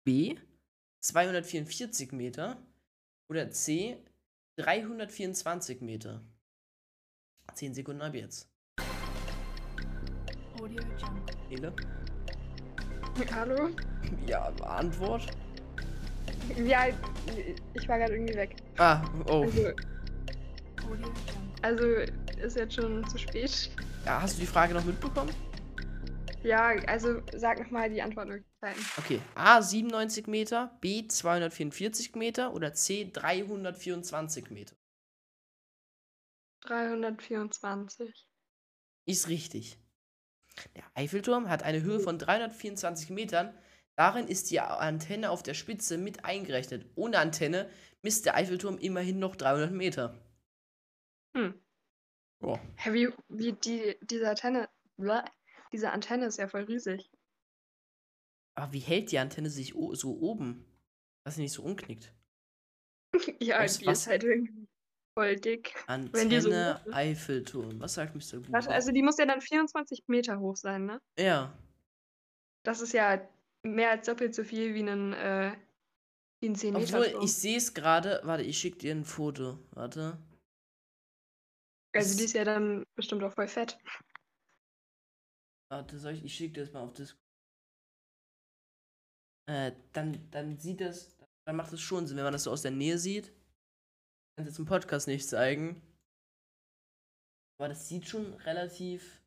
B. 0.04 0.36
244 1.00 2.12
Meter. 2.12 2.58
Oder 3.30 3.50
C. 3.52 3.98
324 4.58 5.82
Meter. 5.82 6.22
10 7.54 7.74
Sekunden 7.74 8.02
ab 8.02 8.14
jetzt. 8.14 8.50
Ele? 11.50 11.74
Hallo? 13.32 13.70
Ja, 14.26 14.48
Antwort? 14.64 15.26
Ja, 16.66 16.86
ich 17.74 17.88
war 17.90 17.98
gerade 17.98 18.14
irgendwie 18.14 18.36
weg. 18.36 18.56
Ah, 18.78 19.04
oh. 19.28 19.42
Also, 19.42 19.74
also 21.62 21.86
ist 22.42 22.56
jetzt 22.56 22.76
schon 22.76 23.06
zu 23.10 23.18
spät. 23.18 23.70
Ja, 24.06 24.22
hast 24.22 24.38
du 24.38 24.42
die 24.42 24.48
Frage 24.48 24.74
noch 24.74 24.86
mitbekommen? 24.86 25.30
Ja, 26.44 26.68
also 26.88 27.22
sag 27.36 27.60
nochmal 27.60 27.90
die 27.90 28.02
Antwortmöglichkeiten. 28.02 28.86
Okay. 28.98 29.22
A. 29.36 29.62
97 29.62 30.28
Meter. 30.28 30.78
B. 30.82 31.08
244 31.08 32.16
Meter. 32.16 32.54
Oder 32.54 32.74
C. 32.74 33.10
324 33.12 34.50
Meter. 34.52 34.76
324. 36.62 38.28
Ist 39.06 39.28
richtig. 39.30 39.80
Der 40.76 40.84
Eiffelturm 40.96 41.50
hat 41.50 41.64
eine 41.64 41.82
Höhe 41.82 42.00
von 42.00 42.18
324 42.18 43.10
Metern. 43.10 43.58
Darin 43.96 44.28
ist 44.28 44.52
die 44.52 44.60
Antenne 44.60 45.32
auf 45.32 45.44
der 45.44 45.54
Spitze 45.54 45.98
mit 45.98 46.26
eingerechnet. 46.26 46.86
Ohne 46.96 47.20
Antenne 47.20 47.70
misst 48.02 48.26
der 48.26 48.36
Eiffelturm 48.36 48.78
immerhin 48.78 49.20
noch 49.20 49.36
300 49.36 49.72
Meter. 49.72 50.20
Hm. 51.36 51.60
Boah. 52.40 52.60
Hä, 52.76 52.94
wie, 52.94 53.10
wie 53.30 53.54
die, 53.54 53.98
diese 54.02 54.30
Antenne. 54.30 54.70
Diese 55.72 55.92
Antenne 55.92 56.26
ist 56.26 56.38
ja 56.38 56.48
voll 56.48 56.64
riesig. 56.64 57.10
Aber 58.56 58.74
wie 58.74 58.80
hält 58.80 59.12
die 59.12 59.20
Antenne 59.20 59.50
sich 59.50 59.74
so 59.94 60.18
oben? 60.18 60.66
Dass 61.24 61.36
sie 61.36 61.42
nicht 61.42 61.54
so 61.54 61.64
umknickt. 61.64 62.14
ja, 63.42 63.64
Aus 63.64 63.78
die 63.80 63.86
was- 63.86 64.02
ist 64.02 64.08
halt 64.08 64.24
irgendwie 64.24 64.68
voll 65.18 65.36
dick. 65.36 65.74
So 65.78 65.86
Antenne 65.88 66.82
ist. 66.86 66.94
Eiffelturm. 66.94 67.80
Was 67.80 67.96
sagt 67.96 68.16
Mr. 68.16 68.38
Google? 68.38 68.54
Warte, 68.54 68.70
also 68.72 68.92
die 68.92 69.04
muss 69.04 69.18
ja 69.18 69.26
dann 69.26 69.42
24 69.42 70.04
Meter 70.08 70.40
hoch 70.40 70.56
sein, 70.56 70.86
ne? 70.86 71.02
ja. 71.20 71.58
Das 72.64 72.82
ist 72.82 72.92
ja 72.92 73.26
mehr 73.64 73.92
als 73.92 74.08
doppelt 74.08 74.36
so 74.36 74.44
viel 74.44 74.74
wie 74.74 74.82
ein, 74.82 75.14
äh, 75.14 75.56
wie 76.42 76.50
ein 76.50 76.56
10 76.56 76.74
Meter 76.74 77.00
Obwohl, 77.00 77.24
ich 77.24 77.34
sehe 77.34 77.56
es 77.56 77.74
gerade. 77.74 78.20
Warte, 78.24 78.44
ich 78.44 78.58
schicke 78.58 78.78
dir 78.80 78.94
ein 78.94 79.06
Foto. 79.06 79.58
Warte. 79.72 80.18
Also 81.96 82.18
die 82.18 82.26
ist 82.26 82.34
ja 82.34 82.44
dann 82.44 82.84
bestimmt 82.96 83.24
auch 83.24 83.34
voll 83.34 83.48
fett. 83.48 83.78
Warte, 85.70 86.00
soll 86.00 86.14
ich, 86.14 86.24
ich 86.24 86.36
schicke 86.36 86.54
dir 86.54 86.62
das 86.62 86.74
mal 86.74 86.82
auf 86.82 86.94
Discord. 86.94 87.22
Äh, 89.50 89.72
dann, 89.94 90.30
dann 90.32 90.58
sieht 90.58 90.82
das, 90.82 91.18
dann 91.46 91.56
macht 91.56 91.72
es 91.72 91.82
schon 91.82 92.06
Sinn, 92.06 92.18
wenn 92.18 92.26
man 92.26 92.34
das 92.34 92.44
so 92.44 92.52
aus 92.52 92.62
der 92.62 92.72
Nähe 92.72 92.98
sieht. 92.98 93.28
Kann 94.36 94.46
es 94.46 94.48
jetzt 94.48 94.60
im 94.60 94.66
Podcast 94.66 95.08
nicht 95.08 95.28
zeigen. 95.28 95.82
Aber 97.60 97.70
das 97.70 97.88
sieht 97.88 98.08
schon 98.08 98.34
relativ. 98.34 99.24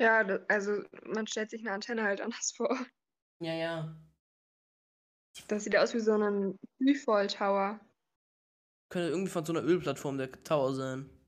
Ja, 0.00 0.20
also 0.48 0.82
man 1.04 1.26
stellt 1.26 1.50
sich 1.50 1.60
eine 1.60 1.72
Antenne 1.72 2.04
halt 2.04 2.20
anders 2.20 2.52
vor. 2.56 2.74
Ja, 3.42 3.54
ja. 3.54 4.00
Das 5.48 5.64
sieht 5.64 5.76
aus 5.76 5.94
wie 5.94 6.00
so 6.00 6.12
ein 6.12 6.58
Freefall 6.78 7.26
Tower. 7.26 7.80
Könnte 8.90 9.10
irgendwie 9.10 9.30
von 9.30 9.44
so 9.44 9.52
einer 9.52 9.62
Ölplattform 9.62 10.18
der 10.18 10.32
Tower 10.44 10.74
sein. 10.74 11.19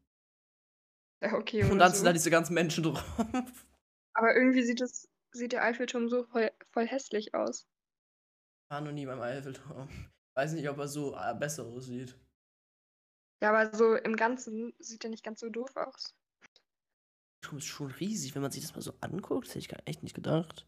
Ja, 1.22 1.34
okay. 1.34 1.62
Und 1.70 1.78
dann 1.78 1.92
sind 1.92 2.00
so. 2.00 2.04
da 2.06 2.12
diese 2.12 2.30
ganzen 2.30 2.54
Menschen 2.54 2.82
drauf. 2.82 3.04
Aber 4.14 4.34
irgendwie 4.34 4.62
sieht 4.62 4.80
es, 4.80 5.08
sieht 5.32 5.52
der 5.52 5.62
Eiffelturm 5.62 6.08
so 6.08 6.24
voll, 6.24 6.50
voll 6.72 6.86
hässlich 6.86 7.34
aus. 7.34 7.66
War 8.70 8.80
noch 8.80 8.92
nie 8.92 9.06
beim 9.06 9.20
Eiffelturm. 9.20 9.88
Weiß 10.34 10.52
nicht, 10.52 10.68
ob 10.68 10.78
er 10.78 10.88
so 10.88 11.14
äh, 11.16 11.34
besser 11.34 11.64
aussieht. 11.64 12.18
Ja, 13.42 13.50
aber 13.50 13.74
so 13.76 13.94
im 13.94 14.16
Ganzen 14.16 14.74
sieht 14.78 15.04
er 15.04 15.10
nicht 15.10 15.24
ganz 15.24 15.40
so 15.40 15.48
doof 15.48 15.76
aus. 15.76 16.14
Der 16.42 17.48
Turm 17.48 17.58
ist 17.58 17.66
schon 17.66 17.90
riesig, 17.90 18.34
wenn 18.34 18.42
man 18.42 18.50
sich 18.50 18.62
das 18.62 18.74
mal 18.74 18.82
so 18.82 18.94
anguckt. 19.00 19.46
Das 19.46 19.54
hätte 19.54 19.60
ich 19.60 19.68
gar 19.68 19.82
echt 19.84 20.02
nicht 20.02 20.14
gedacht. 20.14 20.66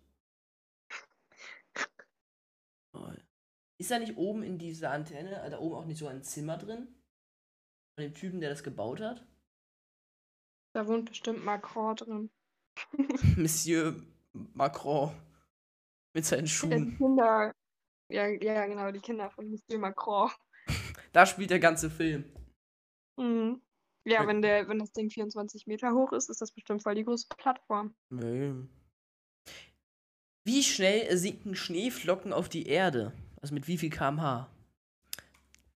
Ist 3.79 3.91
da 3.91 3.99
nicht 3.99 4.17
oben 4.17 4.43
in 4.43 4.59
dieser 4.59 4.93
Antenne, 4.93 5.43
äh, 5.43 5.51
da 5.51 5.59
oben 5.59 5.75
auch 5.75 5.85
nicht 5.85 5.99
so 5.99 6.07
ein 6.07 6.23
Zimmer 6.23 6.57
drin? 6.57 6.87
Von 7.97 8.05
dem 8.05 8.15
Typen, 8.15 8.41
der 8.41 8.51
das 8.51 8.63
gebaut 8.63 9.01
hat? 9.01 9.27
Da 10.75 10.87
wohnt 10.87 11.09
bestimmt 11.09 11.45
Macron 11.45 11.97
drin. 11.97 12.31
Monsieur 13.37 13.95
Macron. 14.55 15.15
Mit 16.13 16.25
seinen 16.25 16.45
Die 16.45 16.51
Schuhen. 16.51 16.97
Kinder. 16.99 17.55
Ja, 18.11 18.27
ja, 18.27 18.67
genau, 18.67 18.91
die 18.91 19.01
Kinder 19.01 19.31
von 19.31 19.49
Monsieur 19.51 19.79
Macron. 19.79 20.31
Da 21.13 21.27
spielt 21.27 21.51
der 21.51 21.61
ganze 21.61 21.91
Film. 21.91 22.25
Mhm. 23.17 23.63
Ja, 24.05 24.23
Ja. 24.23 24.27
wenn, 24.29 24.43
der, 24.43 24.69
wenn 24.69 24.79
das 24.81 24.93
Ding 24.93 25.11
24 25.11 25.67
Meter 25.67 25.93
hoch 25.93 26.13
ist, 26.13 26.29
ist 26.29 26.41
das 26.43 26.53
bestimmt 26.53 26.83
voll 26.83 26.95
die 26.95 27.05
große 27.05 27.27
Plattform. 27.37 27.95
Nee. 28.11 28.53
Wie 30.45 30.63
schnell 30.63 31.17
sinken 31.17 31.55
Schneeflocken 31.55 32.33
auf 32.33 32.49
die 32.49 32.67
Erde? 32.67 33.13
Also 33.41 33.55
mit 33.55 33.67
wie 33.69 33.79
viel 33.79 33.91
kmh? 33.91 34.51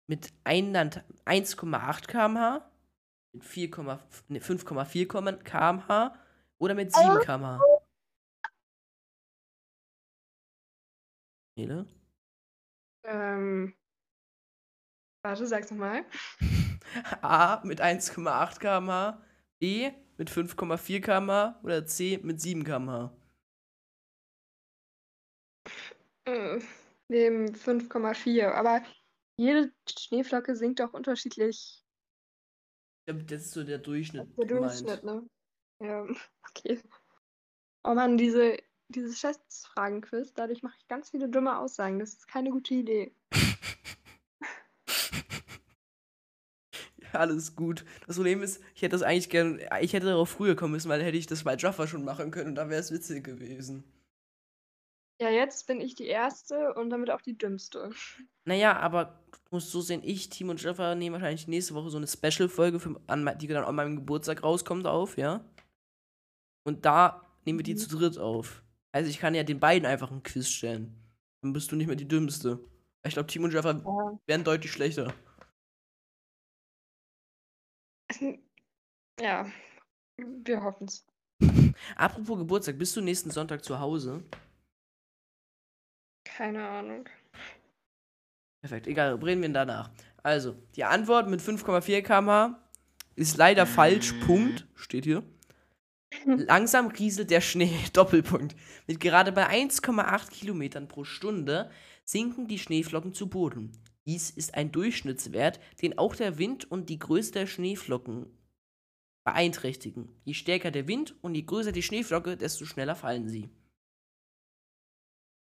Mit 0.08 0.32
1 0.44 0.76
1,8 1.24 2.06
kmh? 2.08 2.68
Mit 3.36 3.44
4,5 3.44 3.98
ne, 4.28 4.40
5,4 4.40 5.42
kmh? 5.42 6.18
Oder 6.56 6.74
mit 6.74 6.90
7 6.94 7.20
kmh? 7.20 7.60
Nele? 11.58 11.86
Ähm. 13.04 13.74
Warte, 15.22 15.46
sag's 15.46 15.70
nochmal. 15.70 16.06
A 17.20 17.60
mit 17.62 17.82
1,8 17.82 18.58
kmh? 18.58 19.22
B 19.58 19.92
mit 20.16 20.30
5,4 20.30 21.00
kmh? 21.02 21.60
Oder 21.62 21.84
C 21.84 22.18
mit 22.22 22.40
7 22.40 22.64
kmh? 22.64 23.14
Äh, 26.24 26.60
dem 27.10 27.48
5,4. 27.48 28.50
Aber 28.52 28.82
jede 29.36 29.74
Schneeflocke 29.86 30.56
sinkt 30.56 30.80
auch 30.80 30.94
unterschiedlich. 30.94 31.85
Das 33.06 33.42
ist 33.42 33.52
so 33.52 33.62
der 33.62 33.78
Durchschnitt. 33.78 34.26
Der 34.36 34.46
gemeint. 34.46 34.80
Durchschnitt, 34.80 35.04
ne? 35.04 35.28
Ja, 35.80 36.06
okay. 36.48 36.80
Oh 37.84 37.94
Mann, 37.94 38.18
diese, 38.18 38.56
dieses 38.88 39.18
Schätzfragen-Quiz, 39.20 40.34
dadurch 40.34 40.62
mache 40.62 40.74
ich 40.78 40.88
ganz 40.88 41.10
viele 41.10 41.28
dumme 41.28 41.58
Aussagen. 41.58 42.00
Das 42.00 42.14
ist 42.14 42.28
keine 42.28 42.50
gute 42.50 42.74
Idee. 42.74 43.14
Ja, 47.12 47.20
alles 47.20 47.54
gut. 47.54 47.84
Das 48.06 48.16
Problem 48.16 48.42
ist, 48.42 48.60
ich 48.74 48.82
hätte 48.82 48.92
das 48.92 49.02
eigentlich 49.02 49.30
gern, 49.30 49.60
ich 49.80 49.92
hätte 49.92 50.06
darauf 50.06 50.28
früher 50.28 50.56
kommen 50.56 50.72
müssen, 50.72 50.88
weil 50.88 50.98
dann 50.98 51.06
hätte 51.06 51.16
ich 51.16 51.26
das 51.28 51.44
bei 51.44 51.56
Jaffa 51.56 51.86
schon 51.86 52.04
machen 52.04 52.32
können 52.32 52.48
und 52.48 52.54
dann 52.56 52.68
wäre 52.68 52.80
es 52.80 52.90
witzig 52.90 53.22
gewesen. 53.22 53.84
Ja, 55.20 55.30
jetzt 55.30 55.66
bin 55.66 55.80
ich 55.80 55.94
die 55.94 56.06
Erste 56.06 56.74
und 56.74 56.90
damit 56.90 57.10
auch 57.10 57.22
die 57.22 57.38
Dümmste. 57.38 57.90
Naja, 58.44 58.76
aber 58.78 59.24
du 59.32 59.38
musst 59.56 59.70
so 59.70 59.80
sehen, 59.80 60.02
ich, 60.04 60.28
Team 60.28 60.50
und 60.50 60.62
Jaffa 60.62 60.94
nehmen 60.94 61.14
wahrscheinlich 61.14 61.48
nächste 61.48 61.74
Woche 61.74 61.88
so 61.90 61.96
eine 61.96 62.06
Special-Folge, 62.06 62.78
für- 62.80 63.00
an 63.06 63.24
mei- 63.24 63.34
die 63.34 63.46
dann 63.46 63.64
an 63.64 63.74
meinem 63.74 63.96
Geburtstag 63.96 64.42
rauskommt, 64.42 64.86
auf, 64.86 65.16
ja? 65.16 65.42
Und 66.66 66.84
da 66.84 67.24
nehmen 67.46 67.58
wir 67.60 67.62
die 67.64 67.74
Mhm. 67.74 67.78
zu 67.78 67.88
dritt 67.96 68.18
auf. 68.18 68.62
Also 68.92 69.08
ich 69.08 69.18
kann 69.18 69.34
ja 69.34 69.42
den 69.42 69.58
beiden 69.60 69.86
einfach 69.86 70.10
ein 70.10 70.22
Quiz 70.22 70.48
stellen. 70.48 70.94
Dann 71.42 71.52
bist 71.54 71.72
du 71.72 71.76
nicht 71.76 71.86
mehr 71.86 71.96
die 71.96 72.08
Dümmste. 72.08 72.58
Ich 73.06 73.14
glaube, 73.14 73.28
Team 73.28 73.44
und 73.44 73.52
Jaffa 73.54 73.72
Ja. 73.72 74.18
wären 74.26 74.44
deutlich 74.44 74.72
schlechter. 74.72 75.14
Ja, 79.20 79.46
wir 80.18 80.62
hoffen's. 80.62 81.06
Apropos 81.96 82.38
Geburtstag, 82.38 82.78
bist 82.78 82.96
du 82.96 83.00
nächsten 83.00 83.30
Sonntag 83.30 83.64
zu 83.64 83.78
Hause? 83.80 84.22
Keine 86.36 86.68
Ahnung. 86.68 87.08
Perfekt, 88.60 88.86
egal, 88.88 89.14
reden 89.14 89.40
wir 89.40 89.48
danach. 89.48 89.90
Also, 90.22 90.54
die 90.74 90.84
Antwort 90.84 91.30
mit 91.30 91.40
5,4 91.40 92.02
km 92.02 92.56
ist 93.14 93.38
leider 93.38 93.64
falsch. 93.64 94.12
Punkt. 94.26 94.66
Steht 94.74 95.04
hier. 95.04 95.22
Langsam 96.26 96.88
rieselt 96.88 97.30
der 97.30 97.40
Schnee. 97.40 97.74
Doppelpunkt. 97.94 98.54
Mit 98.86 99.00
gerade 99.00 99.32
bei 99.32 99.48
1,8 99.48 100.30
Kilometern 100.30 100.88
pro 100.88 101.04
Stunde 101.04 101.70
sinken 102.04 102.48
die 102.48 102.58
Schneeflocken 102.58 103.14
zu 103.14 103.28
Boden. 103.28 103.72
Dies 104.04 104.28
ist 104.30 104.54
ein 104.54 104.72
Durchschnittswert, 104.72 105.58
den 105.80 105.96
auch 105.96 106.14
der 106.14 106.36
Wind 106.36 106.70
und 106.70 106.90
die 106.90 106.98
Größe 106.98 107.32
der 107.32 107.46
Schneeflocken 107.46 108.26
beeinträchtigen. 109.24 110.10
Je 110.24 110.34
stärker 110.34 110.70
der 110.70 110.86
Wind 110.86 111.14
und 111.22 111.34
je 111.34 111.42
größer 111.42 111.72
die 111.72 111.82
Schneeflocke, 111.82 112.36
desto 112.36 112.66
schneller 112.66 112.94
fallen 112.94 113.28
sie. 113.28 113.48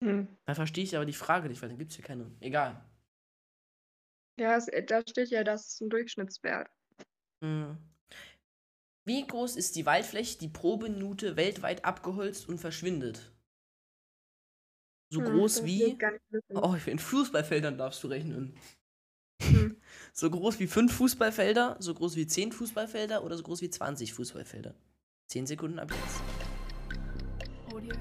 Hm. 0.02 0.28
Da 0.44 0.54
verstehe 0.54 0.84
ich 0.84 0.94
aber 0.96 1.06
die 1.06 1.12
Frage 1.12 1.48
nicht, 1.48 1.62
weil 1.62 1.68
dann 1.68 1.78
gibt 1.78 1.90
es 1.90 1.96
hier 1.96 2.04
keine. 2.04 2.30
Egal. 2.40 2.84
Ja, 4.38 4.56
es, 4.56 4.66
da 4.86 5.00
steht 5.08 5.30
ja, 5.30 5.42
das 5.44 5.66
ist 5.66 5.80
ein 5.80 5.90
Durchschnittswert. 5.90 6.68
Hm. 7.42 7.78
Wie 9.06 9.26
groß 9.26 9.56
ist 9.56 9.76
die 9.76 9.86
Waldfläche, 9.86 10.38
die 10.38 10.48
pro 10.48 10.76
Minute 10.76 11.36
weltweit 11.36 11.84
abgeholzt 11.84 12.48
und 12.48 12.58
verschwindet? 12.58 13.32
So 15.10 15.20
Hm, 15.20 15.26
groß 15.26 15.64
wie. 15.64 15.96
Oh, 16.50 16.74
in 16.84 16.98
Fußballfeldern 16.98 17.78
darfst 17.78 18.02
du 18.02 18.08
rechnen. 18.08 18.58
Hm. 19.42 19.76
So 20.12 20.30
groß 20.30 20.58
wie 20.60 20.66
fünf 20.66 20.94
Fußballfelder, 20.94 21.76
so 21.78 21.92
groß 21.92 22.16
wie 22.16 22.26
zehn 22.26 22.50
Fußballfelder 22.50 23.22
oder 23.22 23.36
so 23.36 23.42
groß 23.42 23.60
wie 23.60 23.68
20 23.68 24.14
Fußballfelder. 24.14 24.74
Zehn 25.26 25.46
Sekunden 25.46 25.78
ab 25.78 25.92
jetzt. 25.92 26.22
Audio 27.70 27.94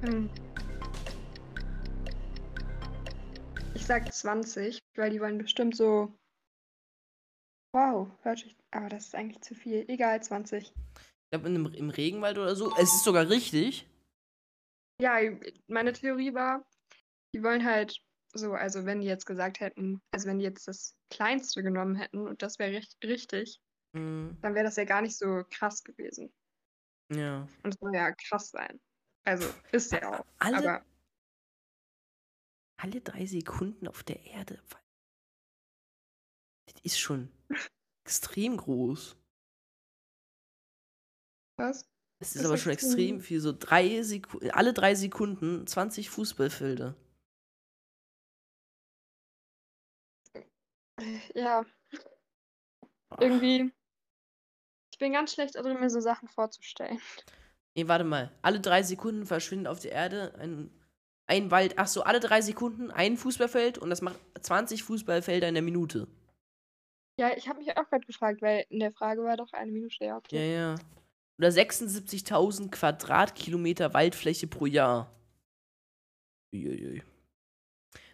Jungle. 0.00 0.51
Ich 3.74 3.86
sag 3.86 4.12
20, 4.12 4.78
weil 4.96 5.10
die 5.10 5.20
wollen 5.20 5.38
bestimmt 5.38 5.76
so. 5.76 6.12
Wow, 7.74 8.08
hört 8.22 8.38
sich. 8.38 8.56
Aber 8.70 8.88
das 8.88 9.06
ist 9.06 9.14
eigentlich 9.14 9.40
zu 9.40 9.54
viel. 9.54 9.84
Egal, 9.88 10.22
20. 10.22 10.68
Ich 10.68 11.30
glaube, 11.30 11.48
im 11.48 11.90
Regenwald 11.90 12.36
oder 12.38 12.54
so. 12.54 12.74
Es 12.76 12.92
ist 12.92 13.04
sogar 13.04 13.28
richtig. 13.28 13.88
Ja, 15.00 15.18
meine 15.68 15.92
Theorie 15.92 16.34
war, 16.34 16.64
die 17.34 17.42
wollen 17.42 17.64
halt 17.64 17.98
so, 18.34 18.52
also 18.52 18.84
wenn 18.84 19.00
die 19.00 19.06
jetzt 19.06 19.26
gesagt 19.26 19.60
hätten, 19.60 20.00
also 20.12 20.28
wenn 20.28 20.38
die 20.38 20.44
jetzt 20.44 20.68
das 20.68 20.94
Kleinste 21.10 21.62
genommen 21.62 21.96
hätten 21.96 22.26
und 22.26 22.42
das 22.42 22.58
wäre 22.58 22.72
richt 22.72 22.96
richtig, 23.02 23.60
Hm, 23.94 24.38
dann 24.40 24.54
wäre 24.54 24.64
das 24.64 24.76
ja 24.76 24.84
gar 24.84 25.02
nicht 25.02 25.18
so 25.18 25.44
krass 25.50 25.82
gewesen. 25.82 26.32
ja. 27.12 27.46
Und 27.62 27.74
es 27.74 27.80
soll 27.80 27.94
ja 27.94 28.12
krass 28.12 28.50
sein. 28.50 28.80
Also 29.24 29.48
ist 29.72 29.92
ja 29.92 30.20
auch. 30.20 30.24
Alle, 30.38 30.56
Aber 30.58 30.86
alle 32.82 33.00
drei 33.00 33.26
Sekunden 33.26 33.86
auf 33.86 34.02
der 34.02 34.24
Erde. 34.26 34.60
Das 36.66 36.74
ist 36.82 36.98
schon 36.98 37.30
extrem 38.04 38.56
groß. 38.56 39.16
was? 41.56 41.88
Es 42.20 42.34
ist 42.34 42.36
Ist 42.36 42.46
aber 42.46 42.56
schon 42.58 42.72
extrem. 42.72 43.20
viel. 43.20 43.40
So 43.40 43.52
drei 43.52 44.02
Sekunden, 44.02 44.50
alle 44.50 44.72
drei 44.72 44.94
Sekunden 44.94 45.66
20 45.66 46.10
Fußballfelder. 46.10 46.96
Ja, 51.34 51.64
Boah. 53.08 53.22
irgendwie. 53.22 53.72
Ich 54.92 54.98
bin 54.98 55.12
ganz 55.12 55.32
schlecht 55.34 55.54
darin, 55.56 55.80
mir 55.80 55.90
so 55.90 56.00
Sachen 56.00 56.28
vorzustellen. 56.28 57.00
Nee, 57.74 57.88
warte 57.88 58.04
mal. 58.04 58.30
Alle 58.42 58.60
drei 58.60 58.82
Sekunden 58.82 59.26
verschwindet 59.26 59.66
auf 59.68 59.80
der 59.80 59.92
Erde 59.92 60.34
ein, 60.36 60.70
ein 61.32 61.50
Wald. 61.50 61.74
Ach 61.78 61.86
so, 61.86 62.02
alle 62.02 62.20
drei 62.20 62.42
Sekunden 62.42 62.90
ein 62.90 63.16
Fußballfeld 63.16 63.78
und 63.78 63.88
das 63.88 64.02
macht 64.02 64.20
20 64.38 64.82
Fußballfelder 64.82 65.48
in 65.48 65.54
der 65.54 65.62
Minute. 65.62 66.06
Ja, 67.18 67.34
ich 67.36 67.48
habe 67.48 67.58
mich 67.58 67.70
auch 67.76 67.88
gerade 67.88 68.06
gefragt, 68.06 68.42
weil 68.42 68.66
in 68.68 68.80
der 68.80 68.92
Frage 68.92 69.22
war 69.24 69.36
doch 69.36 69.52
eine 69.52 69.72
Minute. 69.72 69.96
Ja, 70.00 70.06
Ja, 70.06 70.16
okay. 70.16 70.54
ja. 70.54 70.74
Oder 71.38 71.48
76.000 71.48 72.70
Quadratkilometer 72.70 73.94
Waldfläche 73.94 74.46
pro 74.46 74.66
Jahr. 74.66 75.10
Uiuiui. 76.54 77.02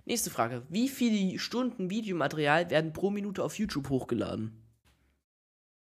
Nächste 0.05 0.31
Frage. 0.31 0.63
Wie 0.69 0.89
viele 0.89 1.39
Stunden 1.39 1.91
Videomaterial 1.91 2.71
werden 2.71 2.93
pro 2.93 3.11
Minute 3.11 3.43
auf 3.43 3.59
YouTube 3.59 3.89
hochgeladen? 3.89 4.53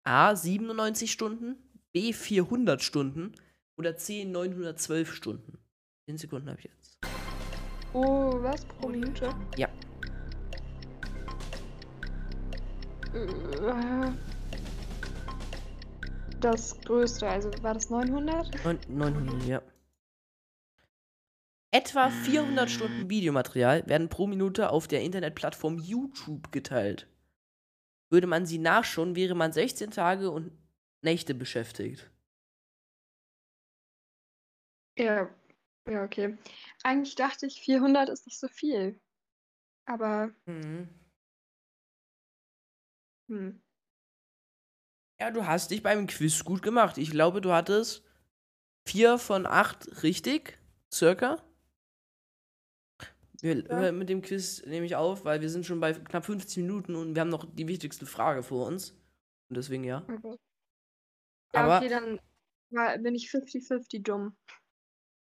A. 0.03 0.35
97 0.35 1.11
Stunden, 1.11 1.55
B. 1.93 2.13
400 2.13 2.81
Stunden 2.81 3.33
oder 3.77 3.95
C. 3.95 4.25
912 4.25 5.13
Stunden? 5.13 5.59
10 6.07 6.17
Sekunden 6.17 6.49
habe 6.49 6.59
ich 6.59 6.65
jetzt. 6.65 6.86
Oh, 7.99 8.43
was? 8.43 8.63
Pro 8.63 8.89
Minute? 8.89 9.33
Ja. 9.57 9.67
Äh, 13.13 14.11
Das 16.39 16.79
größte, 16.81 17.27
also 17.27 17.49
war 17.63 17.73
das 17.73 17.89
900? 17.89 18.63
Neun- 18.63 18.79
900, 18.87 19.43
ja. 19.47 19.61
Etwa 21.71 22.11
400 22.11 22.69
Stunden 22.69 23.09
Videomaterial 23.09 23.87
werden 23.87 24.09
pro 24.09 24.27
Minute 24.27 24.69
auf 24.69 24.87
der 24.87 25.01
Internetplattform 25.01 25.79
YouTube 25.79 26.51
geteilt. 26.51 27.07
Würde 28.11 28.27
man 28.27 28.45
sie 28.45 28.59
nachschauen, 28.59 29.15
wäre 29.15 29.33
man 29.33 29.51
16 29.51 29.89
Tage 29.89 30.29
und 30.29 30.51
Nächte 31.01 31.33
beschäftigt. 31.33 32.11
Ja, 34.97 35.29
ja, 35.89 36.03
okay. 36.03 36.37
Eigentlich 36.83 37.15
dachte 37.15 37.45
ich, 37.47 37.61
400 37.61 38.09
ist 38.09 38.25
nicht 38.25 38.39
so 38.39 38.47
viel. 38.47 38.99
Aber, 39.85 40.31
Mhm. 40.47 40.89
hm. 43.29 43.49
Ja, 45.19 45.29
du 45.31 45.45
hast 45.45 45.69
dich 45.71 45.83
beim 45.83 46.07
Quiz 46.07 46.43
gut 46.43 46.61
gemacht. 46.63 46.97
Ich 46.97 47.11
glaube, 47.11 47.39
du 47.41 47.51
hattest 47.53 48.03
vier 48.87 49.17
von 49.19 49.45
acht 49.47 50.03
richtig, 50.03 50.59
circa. 50.93 51.43
Wir 53.41 53.63
Ja. 53.69 53.91
mit 53.91 54.09
dem 54.09 54.21
Quiz 54.21 54.63
nehme 54.65 54.85
ich 54.85 54.95
auf, 54.95 55.23
weil 55.25 55.41
wir 55.41 55.49
sind 55.49 55.65
schon 55.65 55.79
bei 55.79 55.93
knapp 55.93 56.25
15 56.25 56.63
Minuten 56.65 56.95
und 56.95 57.13
wir 57.15 57.21
haben 57.21 57.29
noch 57.29 57.45
die 57.53 57.67
wichtigste 57.67 58.05
Frage 58.05 58.41
vor 58.43 58.65
uns. 58.67 58.91
Und 59.49 59.57
deswegen 59.57 59.83
ja. 59.83 60.03
Okay. 60.09 60.37
Ja, 61.53 61.63
Aber 61.63 61.77
okay, 61.77 61.89
dann 61.89 62.19
bin 63.03 63.15
ich 63.15 63.29
50-50 63.29 64.03
dumm. 64.03 64.35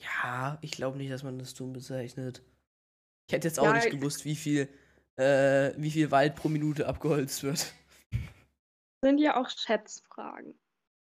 Ja, 0.01 0.59
ich 0.63 0.73
glaube 0.73 0.99
nicht, 0.99 1.11
dass 1.11 1.23
man 1.23 1.39
das 1.39 1.55
dumm 1.55 1.73
bezeichnet. 1.73 2.43
Ich 3.29 3.35
hätte 3.35 3.49
jetzt 3.49 3.59
auch 3.59 3.65
Ja, 3.67 3.73
nicht 3.75 3.87
ich- 3.87 3.93
gewusst, 3.93 4.25
wie 4.25 4.37
viel, 4.37 4.69
äh, 5.17 5.73
wie 5.77 5.91
viel 5.91 6.11
Wald 6.11 6.37
pro 6.37 6.49
Minute 6.49 6.87
abgeholzt 6.87 7.43
wird. 7.43 7.73
Sind 9.05 9.19
ja 9.19 9.41
auch 9.41 9.49
Schätzfragen. 9.51 10.59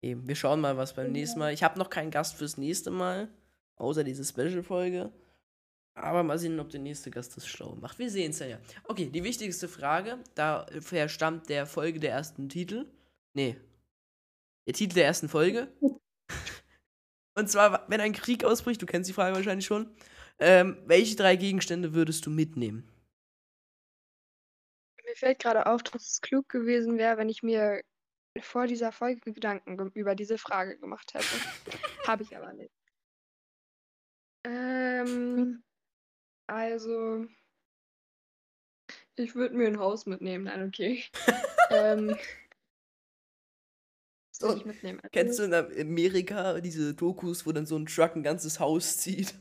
Eben, 0.04 0.28
wir 0.28 0.36
schauen 0.36 0.62
mal, 0.62 0.78
was 0.78 0.96
beim 0.96 1.08
Ja. 1.08 1.12
nächsten 1.12 1.40
Mal. 1.40 1.54
Ich 1.54 1.64
habe 1.64 1.78
noch 1.78 1.90
keinen 1.90 2.12
Gast 2.12 2.36
fürs 2.36 2.58
nächste 2.58 2.90
Mal, 2.92 3.30
außer 3.78 4.04
diese 4.04 4.24
Special-Folge. 4.26 5.12
Aber 5.94 6.24
mal 6.24 6.40
sehen, 6.40 6.60
ob 6.60 6.70
der 6.70 6.80
nächste 6.80 7.12
Gast 7.12 7.36
das 7.36 7.46
schlau 7.46 7.76
macht. 7.76 8.00
Wir 8.00 8.10
sehen 8.10 8.32
es 8.32 8.40
ja, 8.40 8.48
ja. 8.48 8.60
Okay, 8.86 9.10
die 9.10 9.24
wichtigste 9.24 9.68
Frage, 9.68 10.20
daher 10.36 11.10
stammt 11.10 11.50
der 11.50 11.66
Folge 11.66 12.00
der 12.00 12.12
ersten 12.14 12.48
Titel. 12.50 12.86
Nee. 13.34 13.58
Der 14.68 14.74
Titel 14.74 14.96
der 14.96 15.06
ersten 15.06 15.28
Folge. 15.30 15.68
Und 17.36 17.50
zwar, 17.50 17.86
wenn 17.90 18.02
ein 18.02 18.14
Krieg 18.14 18.44
ausbricht, 18.44 18.82
du 18.82 18.86
kennst 18.86 19.10
die 19.10 19.14
Frage 19.14 19.36
wahrscheinlich 19.36 19.66
schon, 19.66 19.90
ähm, 20.40 20.78
welche 20.86 21.16
drei 21.16 21.36
Gegenstände 21.36 21.94
würdest 21.94 22.26
du 22.26 22.30
mitnehmen? 22.30 22.88
Mir 25.06 25.16
fällt 25.16 25.40
gerade 25.40 25.66
auf, 25.66 25.84
dass 25.84 26.04
es 26.10 26.22
klug 26.22 26.48
gewesen 26.50 26.98
wäre, 26.98 27.18
wenn 27.18 27.30
ich 27.30 27.44
mir 27.44 27.82
vor 28.40 28.66
dieser 28.68 28.92
Folge 28.92 29.34
Gedanken 29.34 29.78
ge- 29.78 29.92
über 29.94 30.16
diese 30.16 30.38
Frage 30.38 30.78
gemacht 30.78 31.14
hätte. 31.14 31.26
Habe 32.08 32.24
ich 32.24 32.36
aber 32.36 32.54
nicht. 32.54 32.72
Ähm, 34.46 35.64
also, 36.48 37.26
ich 39.16 39.36
würde 39.36 39.56
mir 39.56 39.68
ein 39.68 39.80
Haus 39.80 40.06
mitnehmen. 40.06 40.46
Nein, 40.46 40.68
okay. 40.68 41.04
ähm, 41.70 42.16
würde 44.42 44.58
ich 44.58 44.66
mitnehmen? 44.66 45.00
Also, 45.00 45.10
Kennst 45.12 45.40
du 45.40 45.44
in 45.44 45.54
Amerika 45.54 46.60
diese 46.62 46.94
Dokus, 46.94 47.46
wo 47.46 47.52
dann 47.52 47.66
so 47.66 47.76
ein 47.78 47.86
Truck 47.86 48.16
ein 48.16 48.24
ganzes 48.24 48.60
Haus 48.60 48.98
zieht? 48.98 49.34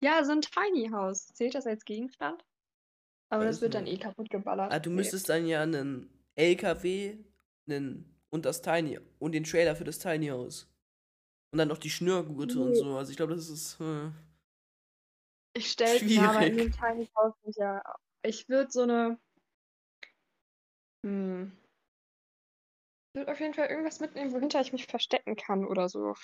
Ja, 0.00 0.22
so 0.24 0.32
ein 0.32 0.40
Tiny 0.42 0.88
House. 0.90 1.26
Zählt 1.34 1.54
das 1.54 1.66
als 1.66 1.84
Gegenstand? 1.84 2.44
Aber 3.30 3.44
das 3.44 3.56
Weiß 3.56 3.62
wird 3.62 3.74
dann 3.74 3.84
nicht. 3.84 4.00
eh 4.00 4.04
kaputt 4.04 4.30
geballert. 4.30 4.72
Ah, 4.72 4.78
du 4.78 4.90
müsstest 4.90 5.28
dann 5.28 5.46
ja 5.46 5.62
einen 5.62 6.08
LKW 6.34 7.18
einen, 7.68 8.16
und 8.30 8.44
das 8.46 8.62
Tiny 8.62 8.98
und 9.18 9.32
den 9.32 9.44
Trailer 9.44 9.76
für 9.76 9.84
das 9.84 9.98
Tiny 9.98 10.28
House. 10.28 10.66
Und 11.52 11.58
dann 11.58 11.68
noch 11.68 11.78
die 11.78 11.90
Schnürgurte 11.90 12.58
und 12.60 12.70
Nee. 12.70 12.76
so. 12.78 12.96
Also 12.96 13.10
ich 13.10 13.16
glaube, 13.16 13.34
das 13.34 13.48
ist. 13.48 13.80
Äh, 13.80 14.10
Ich 15.54 15.72
stelle 15.72 16.04
ja, 16.06 16.30
aber 16.30 16.46
in 16.46 16.56
dem 16.56 16.72
Tiny 16.72 17.08
House 17.16 17.34
sind 17.42 17.56
ja. 17.56 17.82
Ich 18.22 18.48
würde 18.48 18.70
so 18.70 18.82
eine. 18.82 19.18
Hm. 21.04 21.52
Ich 23.12 23.14
würde 23.20 23.32
auf 23.32 23.40
jeden 23.40 23.54
Fall 23.54 23.68
irgendwas 23.68 24.00
mitnehmen, 24.00 24.32
wohinter 24.32 24.60
ich 24.60 24.72
mich 24.72 24.86
verstecken 24.86 25.36
kann 25.36 25.64
oder 25.66 25.88
so. 25.88 26.14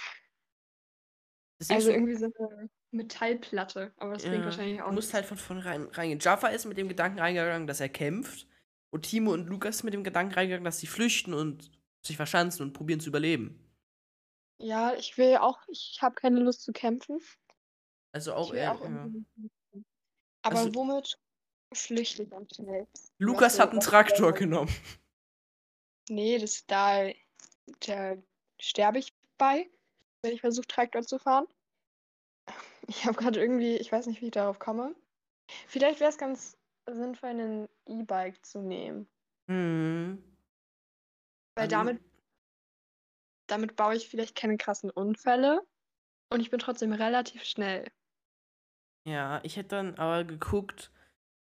Also 1.61 1.75
ist, 1.77 1.87
irgendwie 1.95 2.15
so 2.17 2.27
eine 2.27 2.69
Metallplatte. 2.91 3.93
Aber 3.97 4.13
das 4.15 4.23
klingt 4.23 4.39
ja, 4.39 4.45
wahrscheinlich 4.45 4.83
auch 4.83 4.89
Du 4.89 4.95
musst 4.95 5.09
nicht. 5.09 5.15
halt 5.15 5.27
von 5.27 5.39
vornherein 5.39 5.85
reingehen. 5.89 6.19
Jaffa 6.21 6.49
ist 6.49 6.67
mit 6.67 6.77
dem 6.77 6.89
Gedanken 6.89 7.19
reingegangen, 7.19 7.67
dass 7.67 7.81
er 7.81 7.89
kämpft. 7.89 8.47
Und 8.91 9.03
Timo 9.03 9.33
und 9.33 9.47
Lukas 9.49 9.83
mit 9.83 9.95
dem 9.95 10.05
Gedanken 10.05 10.35
reingegangen, 10.35 10.65
dass 10.65 10.79
sie 10.79 10.87
flüchten 10.87 11.33
und 11.35 11.71
sich 12.05 12.17
verschanzen 12.17 12.63
und 12.67 12.73
probieren 12.75 13.01
zu 13.01 13.09
überleben. 13.09 13.61
Ja, 14.59 14.95
ich 14.95 15.17
will 15.17 15.37
auch. 15.39 15.59
Ich 15.69 15.99
habe 16.03 16.15
keine 16.15 16.41
Lust 16.41 16.63
zu 16.63 16.73
kämpfen. 16.73 17.19
Also 18.13 18.35
auch 18.35 18.53
er. 18.53 18.75
ja. 18.75 19.09
Aber 20.43 20.57
Also- 20.59 20.75
womit 20.75 21.19
flüchte 21.73 22.23
ich 22.25 22.33
am 22.33 22.47
schnellsten? 22.55 23.09
Lukas 23.19 23.59
hat 23.59 23.71
einen 23.71 23.81
Traktor 23.81 24.33
genommen. 24.33 24.71
Nee, 26.09 26.39
das 26.39 26.67
da, 26.67 27.11
da 27.87 28.17
sterbe 28.61 28.99
ich 28.99 29.15
bei, 29.39 29.71
wenn 30.23 30.33
ich 30.33 30.41
versuche, 30.41 30.67
Traktor 30.67 31.03
zu 31.03 31.19
fahren. 31.19 31.47
Ich 32.87 33.07
habe 33.07 33.17
gerade 33.17 33.41
irgendwie, 33.41 33.77
ich 33.77 33.91
weiß 33.91 34.07
nicht, 34.09 34.21
wie 34.21 34.27
ich 34.27 34.33
darauf 34.33 34.59
komme. 34.59 34.95
Vielleicht 35.67 36.01
wäre 36.01 36.11
es 36.11 36.19
ganz 36.19 36.59
sinnvoll, 36.87 37.31
einen 37.31 37.69
E-Bike 37.87 38.45
zu 38.45 38.61
nehmen. 38.61 39.09
Hm. 39.51 40.23
Weil 41.57 41.65
Also- 41.65 41.77
damit, 41.77 42.03
damit 43.49 43.77
baue 43.77 43.97
ich 43.97 44.07
vielleicht 44.11 44.37
keine 44.37 44.59
krassen 44.59 44.91
Unfälle 44.91 45.67
und 46.31 46.41
ich 46.41 46.51
bin 46.51 46.59
trotzdem 46.59 46.93
relativ 46.93 47.45
schnell. 47.45 47.91
Ja, 49.09 49.41
ich 49.45 49.57
hätte 49.57 49.71
dann 49.77 49.95
aber 49.95 50.25
geguckt, 50.25 50.93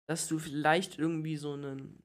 dass 0.09 0.29
du 0.29 0.39
vielleicht 0.39 0.99
irgendwie 1.01 1.37
so 1.37 1.55
einen 1.55 2.04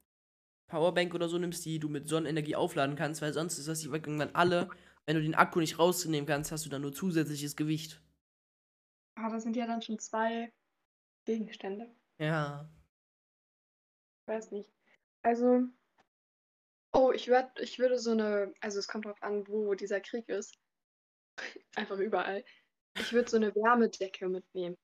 Powerbank 0.70 1.14
oder 1.14 1.28
so 1.28 1.38
nimmst, 1.38 1.64
die 1.64 1.78
du 1.78 1.88
mit 1.88 2.08
Sonnenenergie 2.08 2.56
aufladen 2.56 2.96
kannst, 2.96 3.20
weil 3.20 3.32
sonst 3.32 3.58
ist 3.58 3.68
das 3.68 3.80
die 3.80 3.88
irgendwann 3.88 4.34
alle. 4.34 4.70
Wenn 5.04 5.16
du 5.16 5.22
den 5.22 5.34
Akku 5.34 5.58
nicht 5.60 5.78
rausnehmen 5.78 6.26
kannst, 6.26 6.52
hast 6.52 6.64
du 6.64 6.70
dann 6.70 6.82
nur 6.82 6.92
zusätzliches 6.92 7.56
Gewicht. 7.56 8.00
Aber 9.16 9.26
Ah, 9.26 9.30
das 9.30 9.42
sind 9.42 9.56
ja 9.56 9.66
dann 9.66 9.82
schon 9.82 9.98
zwei 9.98 10.52
Gegenstände. 11.26 11.94
Ja. 12.18 12.70
Ich 14.22 14.28
weiß 14.28 14.52
nicht. 14.52 14.70
Also, 15.22 15.64
oh, 16.92 17.12
ich 17.12 17.28
würd, 17.28 17.58
ich 17.60 17.78
würde 17.78 17.98
so 17.98 18.12
eine, 18.12 18.54
also 18.60 18.78
es 18.78 18.88
kommt 18.88 19.06
drauf 19.06 19.22
an, 19.22 19.46
wo 19.48 19.74
dieser 19.74 20.00
Krieg 20.00 20.28
ist. 20.28 20.54
Einfach 21.76 21.98
überall. 21.98 22.44
Ich 22.94 23.12
würde 23.12 23.30
so 23.30 23.36
eine 23.36 23.54
Wärmedecke 23.54 24.28
mitnehmen. 24.28 24.76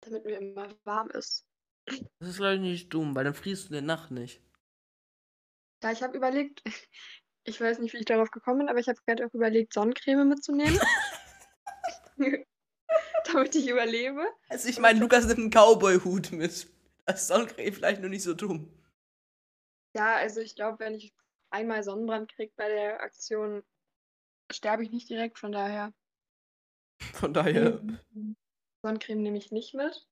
Damit 0.00 0.24
mir 0.24 0.38
immer 0.38 0.68
warm 0.84 1.10
ist. 1.10 1.46
Das 1.86 2.30
ist, 2.30 2.36
glaube 2.36 2.54
ich, 2.54 2.60
nicht 2.60 2.94
dumm, 2.94 3.14
weil 3.14 3.24
dann 3.24 3.34
frierst 3.34 3.64
du 3.64 3.68
in 3.68 3.72
der 3.74 3.82
Nacht 3.82 4.10
nicht. 4.10 4.40
Ja, 5.82 5.92
ich 5.92 6.02
habe 6.02 6.16
überlegt, 6.16 6.62
ich 7.44 7.60
weiß 7.60 7.78
nicht, 7.78 7.92
wie 7.92 7.98
ich 7.98 8.06
darauf 8.06 8.30
gekommen 8.30 8.60
bin, 8.60 8.68
aber 8.68 8.78
ich 8.78 8.88
habe 8.88 9.00
gerade 9.06 9.26
auch 9.26 9.34
überlegt, 9.34 9.72
Sonnencreme 9.72 10.28
mitzunehmen. 10.28 10.78
damit 13.32 13.54
ich 13.54 13.68
überlebe. 13.68 14.26
Also, 14.48 14.68
ich 14.68 14.78
meine, 14.78 15.00
Lukas 15.00 15.26
nimmt 15.26 15.38
einen 15.38 15.50
Cowboy-Hut 15.50 16.32
mit. 16.32 16.68
Das 17.06 17.20
ist 17.20 17.28
Sonnencreme 17.28 17.72
vielleicht 17.72 18.00
nur 18.00 18.10
nicht 18.10 18.22
so 18.22 18.34
dumm. 18.34 18.72
Ja, 19.96 20.16
also 20.16 20.40
ich 20.40 20.56
glaube, 20.56 20.80
wenn 20.80 20.94
ich 20.94 21.14
einmal 21.50 21.82
Sonnenbrand 21.82 22.32
kriege 22.32 22.52
bei 22.56 22.68
der 22.68 23.00
Aktion, 23.00 23.62
sterbe 24.50 24.82
ich 24.82 24.90
nicht 24.90 25.08
direkt, 25.08 25.38
von 25.38 25.52
daher. 25.52 25.92
Von 27.12 27.34
daher. 27.34 27.80
Sonnencreme 28.82 29.22
nehme 29.22 29.38
ich 29.38 29.52
nicht 29.52 29.74
mit. 29.74 30.06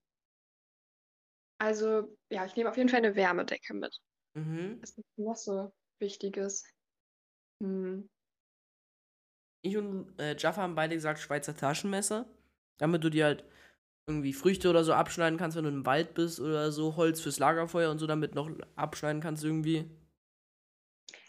Also, 1.63 2.17
ja, 2.29 2.45
ich 2.45 2.57
nehme 2.57 2.69
auf 2.69 2.77
jeden 2.77 2.89
Fall 2.89 2.99
eine 2.99 3.15
Wärmedecke 3.15 3.73
mit. 3.73 3.97
Mhm. 4.35 4.79
Was 4.81 4.99
ist 4.99 5.07
noch 5.17 5.37
so 5.37 5.73
Wichtiges? 6.01 6.65
Hm. 7.63 8.09
Ich 9.65 9.77
und 9.77 10.13
äh, 10.19 10.35
Jaffa 10.37 10.63
haben 10.63 10.75
beide 10.75 10.97
gesagt 10.97 11.21
Schweizer 11.21 11.57
Taschenmesser. 11.57 12.27
Damit 12.79 13.05
du 13.05 13.11
dir 13.11 13.27
halt 13.27 13.45
irgendwie 14.09 14.33
Früchte 14.33 14.71
oder 14.71 14.83
so 14.83 14.93
abschneiden 14.93 15.39
kannst, 15.39 15.57
wenn 15.57 15.63
du 15.63 15.71
im 15.71 15.87
Wald 15.87 16.15
bist 16.15 16.41
oder 16.41 16.73
so, 16.73 16.97
Holz 16.97 17.21
fürs 17.21 17.39
Lagerfeuer 17.39 17.93
und 17.93 18.01
so 18.01 18.09
damit 18.09 18.35
noch 18.35 18.51
abschneiden 18.75 19.23
kannst 19.23 19.45
irgendwie. 19.45 19.89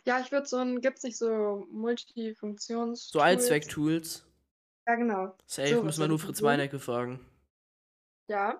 Ja, 0.03 0.19
ich 0.19 0.31
würde 0.31 0.47
so 0.47 0.57
ein, 0.57 0.81
gibt's 0.81 1.03
nicht 1.03 1.19
so 1.19 1.67
Multifunktions. 1.69 3.09
So 3.09 3.19
Allzweck-Tools. 3.19 4.25
Ja, 4.87 4.95
genau. 4.95 5.37
Safe, 5.45 5.75
So, 5.75 5.83
müssen 5.83 6.01
wir 6.01 6.07
nur 6.07 6.17
Fritz? 6.17 6.41
Meinecke 6.41 6.79
fragen. 6.79 7.23
Ja. 8.27 8.59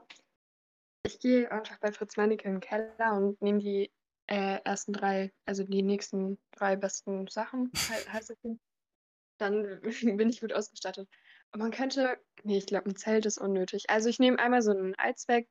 Ich 1.05 1.19
gehe 1.19 1.51
einfach 1.51 1.79
bei 1.79 1.91
Fritz 1.91 2.15
Meinecke 2.15 2.47
in 2.47 2.55
den 2.55 2.61
Keller 2.61 3.17
und 3.17 3.41
nehme 3.41 3.59
die 3.59 3.91
äh, 4.27 4.59
ersten 4.63 4.93
drei, 4.93 5.33
also 5.45 5.63
die 5.63 5.83
nächsten 5.83 6.37
drei 6.51 6.75
besten 6.77 7.27
Sachen, 7.27 7.71
he- 7.87 8.09
heißt 8.09 8.33
Ding. 8.43 8.59
Dann 9.37 9.81
bin 10.17 10.29
ich 10.29 10.39
gut 10.41 10.53
ausgestattet. 10.53 11.09
Und 11.51 11.59
man 11.59 11.71
könnte, 11.71 12.17
nee, 12.43 12.57
ich 12.57 12.65
glaube, 12.65 12.89
ein 12.89 12.95
Zelt 12.95 13.25
ist 13.25 13.37
unnötig. 13.37 13.89
Also 13.89 14.07
ich 14.09 14.19
nehme 14.19 14.39
einmal 14.39 14.61
so 14.61 14.71
ein 14.71 14.95
Allzweck, 14.95 15.49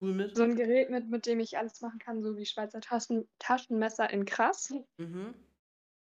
mit? 0.00 0.36
so 0.36 0.42
ein 0.42 0.56
Gerät 0.56 0.90
mit, 0.90 1.08
mit 1.08 1.26
dem 1.26 1.40
ich 1.40 1.56
alles 1.56 1.80
machen 1.80 1.98
kann, 1.98 2.22
so 2.22 2.36
wie 2.36 2.44
Schweizer 2.46 2.80
Taschen, 2.80 3.28
Taschenmesser 3.38 4.10
in 4.10 4.24
krass, 4.26 4.74
Mhm. 4.98 5.34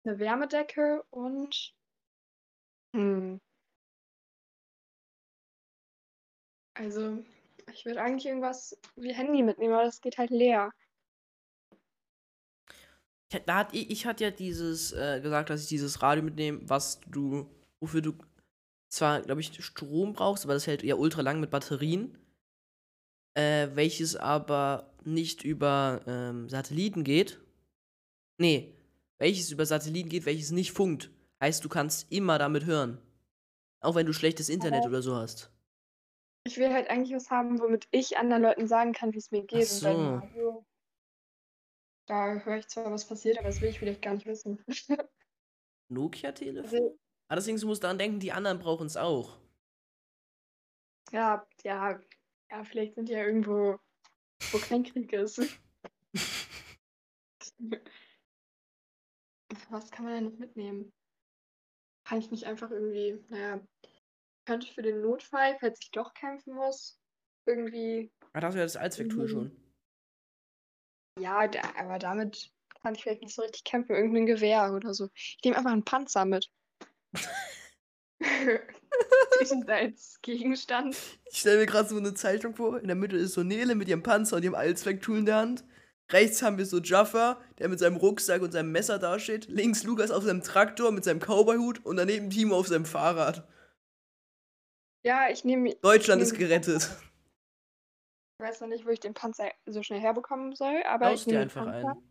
eine 0.06 0.20
Wärmedecke 0.20 1.04
und 1.10 1.74
hm. 2.94 3.40
Also, 6.76 7.24
ich 7.74 7.86
würde 7.86 8.02
eigentlich 8.02 8.26
irgendwas 8.26 8.78
wie 8.96 9.14
Handy 9.14 9.44
mitnehmen, 9.44 9.74
aber 9.74 9.84
das 9.84 10.02
geht 10.02 10.18
halt 10.18 10.30
leer. 10.30 10.72
Ich, 13.32 13.42
da 13.46 13.56
hat, 13.58 13.74
ich, 13.74 13.90
ich 13.90 14.06
hatte 14.06 14.24
ja 14.24 14.32
dieses 14.32 14.92
äh, 14.92 15.20
gesagt, 15.22 15.50
dass 15.50 15.64
ich 15.64 15.68
dieses 15.68 16.02
Radio 16.02 16.24
mitnehme, 16.24 16.62
was 16.70 17.02
du, 17.02 17.50
wofür 17.80 18.02
du 18.02 18.14
zwar, 18.90 19.22
glaube 19.22 19.42
ich, 19.42 19.64
Strom 19.64 20.14
brauchst, 20.14 20.46
aber 20.46 20.54
das 20.54 20.68
hält 20.68 20.84
ja 20.84 20.96
ultra 20.96 21.22
lang 21.22 21.40
mit 21.40 21.50
Batterien, 21.50 22.18
äh, 23.34 23.70
welches 23.74 24.16
aber 24.16 24.94
nicht 25.04 25.44
über 25.44 26.02
ähm, 26.06 26.48
Satelliten 26.48 27.04
geht. 27.04 27.40
Nee, 28.38 28.76
welches 29.18 29.52
über 29.52 29.66
Satelliten 29.66 30.10
geht, 30.10 30.26
welches 30.26 30.52
nicht 30.52 30.72
funkt. 30.72 31.10
Heißt, 31.42 31.64
du 31.64 31.70
kannst 31.70 32.12
immer 32.12 32.38
damit 32.38 32.66
hören. 32.66 33.00
Auch 33.82 33.96
wenn 33.96 34.06
du 34.06 34.14
schlechtes 34.14 34.48
Internet 34.48 34.86
oder 34.86 35.02
so 35.02 35.16
hast. 35.16 35.53
Ich 36.46 36.58
will 36.58 36.74
halt 36.74 36.90
eigentlich 36.90 37.16
was 37.16 37.32
haben, 37.32 37.60
womit 37.60 37.88
ich 37.92 38.18
anderen 38.18 38.44
Leuten 38.44 38.68
sagen 38.68 38.92
kann, 38.92 39.14
wie 39.14 39.18
es 39.18 39.32
mir 39.32 39.44
geht. 39.44 39.62
Und 39.62 39.68
so. 39.68 39.86
beim 39.88 40.20
Radio, 40.20 40.66
da 42.06 42.34
höre 42.40 42.58
ich 42.58 42.68
zwar, 42.68 42.92
was 42.92 43.08
passiert, 43.08 43.38
aber 43.38 43.48
das 43.48 43.62
will 43.62 43.70
ich 43.70 43.80
vielleicht 43.80 44.02
gar 44.02 44.14
nicht 44.14 44.26
wissen. 44.26 44.64
Nokia-Telefon? 45.90 46.64
Also, 46.64 47.00
Allerdings 47.30 47.62
du 47.62 47.68
musst 47.68 47.84
daran 47.84 47.98
denken, 47.98 48.20
die 48.20 48.34
anderen 48.34 48.60
brauchen 48.60 48.88
es 48.88 48.98
auch. 48.98 49.38
ja, 51.12 51.48
ja, 51.64 52.00
ja, 52.52 52.64
vielleicht 52.64 52.96
sind 52.96 53.08
die 53.10 53.14
ja 53.14 53.24
irgendwo, 53.24 53.80
wo 54.52 54.58
kein 54.60 54.84
Krieg 54.84 55.14
ist. 55.14 55.40
Was 59.70 59.90
kann 59.92 60.06
man 60.06 60.14
denn 60.16 60.26
noch 60.26 60.38
mitnehmen? 60.38 60.92
Kann 62.04 62.20
ich 62.20 62.30
nicht 62.32 62.44
einfach 62.46 62.70
irgendwie, 62.70 63.24
naja, 63.30 63.66
könnte 64.46 64.68
ich 64.68 64.74
für 64.76 64.82
den 64.82 65.02
Notfall, 65.02 65.58
falls 65.60 65.80
ich 65.82 65.92
doch 65.92 66.14
kämpfen 66.14 66.54
muss, 66.54 67.00
irgendwie, 67.46 68.12
Ah, 68.34 68.40
das 68.40 68.56
wäre 68.56 68.66
das 68.66 68.78
Allzwecktool 68.78 69.26
Mhm. 69.26 69.30
schon. 69.30 69.52
ja, 71.20 71.48
da, 71.48 71.62
aber 71.78 72.00
damit 72.00 72.52
kann 72.82 72.96
ich 72.96 73.04
vielleicht 73.04 73.22
nicht 73.22 73.36
so 73.36 73.42
richtig 73.44 73.64
kämpfen, 73.64 73.96
irgendein 73.96 74.26
Gewehr 74.26 74.74
oder 74.74 74.94
so. 74.94 75.10
Ich 75.16 75.38
nehme 75.44 75.58
einfach 75.58 75.72
einen 75.72 75.86
Panzer 75.86 76.26
mit. 76.26 76.50
Und 77.12 77.20
als 79.70 80.20
Gegenstand. 80.22 80.96
Ich 81.32 81.40
stelle 81.40 81.60
mir 81.60 81.66
gerade 81.66 81.90
so 81.90 81.98
eine 81.98 82.14
Zeichnung 82.14 82.56
vor. 82.56 82.80
In 82.80 82.88
der 82.88 82.96
Mitte 82.96 83.18
ist 83.18 83.34
so 83.34 83.44
Nele 83.44 83.76
mit 83.76 83.88
ihrem 83.88 84.04
Panzer 84.04 84.38
und 84.38 84.44
ihrem 84.44 84.56
Allzwecktool 84.56 85.18
in 85.20 85.26
der 85.26 85.38
Hand. 85.38 85.64
Rechts 86.12 86.42
haben 86.42 86.58
wir 86.58 86.66
so 86.66 86.80
Jaffa, 86.80 87.42
der 87.60 87.70
mit 87.70 87.80
seinem 87.80 87.96
Rucksack 87.96 88.42
und 88.42 88.52
seinem 88.52 88.72
Messer 88.72 89.00
dasteht. 89.00 89.48
Links 89.48 89.84
Lukas 89.84 90.12
auf 90.12 90.24
seinem 90.24 90.44
Traktor 90.44 90.92
mit 90.92 91.04
seinem 91.04 91.20
Cowboyhut 91.20 91.84
und 91.86 91.96
daneben 91.98 92.30
Timo 92.30 92.56
auf 92.58 92.68
seinem 92.68 92.86
Fahrrad. 92.86 93.48
Ja, 95.04 95.30
ich 95.30 95.44
nehme. 95.44 95.76
Deutschland 95.76 96.22
ich 96.22 96.28
ist 96.30 96.34
nehm- 96.34 96.40
gerettet. 96.48 96.90
Ich 98.40 98.46
weiß 98.46 98.62
noch 98.62 98.68
nicht, 98.68 98.86
wo 98.86 98.90
ich 98.90 99.00
den 99.00 99.14
Panzer 99.14 99.52
so 99.66 99.84
schnell 99.84 100.00
herbekommen 100.00 100.56
soll, 100.56 100.84
aber 100.84 101.10
Baust 101.10 101.28
ich 101.28 101.34
dir 101.34 101.40
einfach 101.42 101.66
Panzer. 101.66 101.90
einen. 101.90 102.10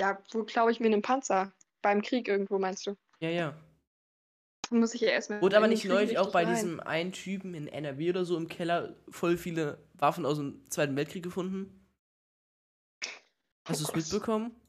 Ja, 0.00 0.22
wo 0.32 0.44
klaue 0.44 0.70
ich 0.70 0.80
mir 0.80 0.86
einen 0.86 1.02
Panzer? 1.02 1.52
Beim 1.82 2.02
Krieg 2.02 2.28
irgendwo, 2.28 2.58
meinst 2.58 2.86
du? 2.86 2.96
Ja, 3.20 3.28
ja. 3.30 3.56
Muss 4.70 4.94
ich 4.94 5.02
ja 5.02 5.10
erstmal. 5.10 5.40
Wurde 5.42 5.56
aber 5.56 5.68
nicht 5.68 5.84
neulich 5.84 6.18
auch 6.18 6.32
bei 6.32 6.44
rein. 6.44 6.54
diesem 6.54 6.80
einen 6.80 7.12
Typen 7.12 7.54
in 7.54 7.68
NRW 7.68 8.10
oder 8.10 8.24
so 8.24 8.36
im 8.36 8.48
Keller 8.48 8.96
voll 9.10 9.36
viele 9.36 9.86
Waffen 9.94 10.24
aus 10.26 10.38
dem 10.38 10.68
Zweiten 10.70 10.96
Weltkrieg 10.96 11.22
gefunden? 11.22 11.86
Hast 13.66 13.80
du 13.80 13.84
es 13.84 13.88
Gott. 13.88 13.96
mitbekommen? 13.96 14.60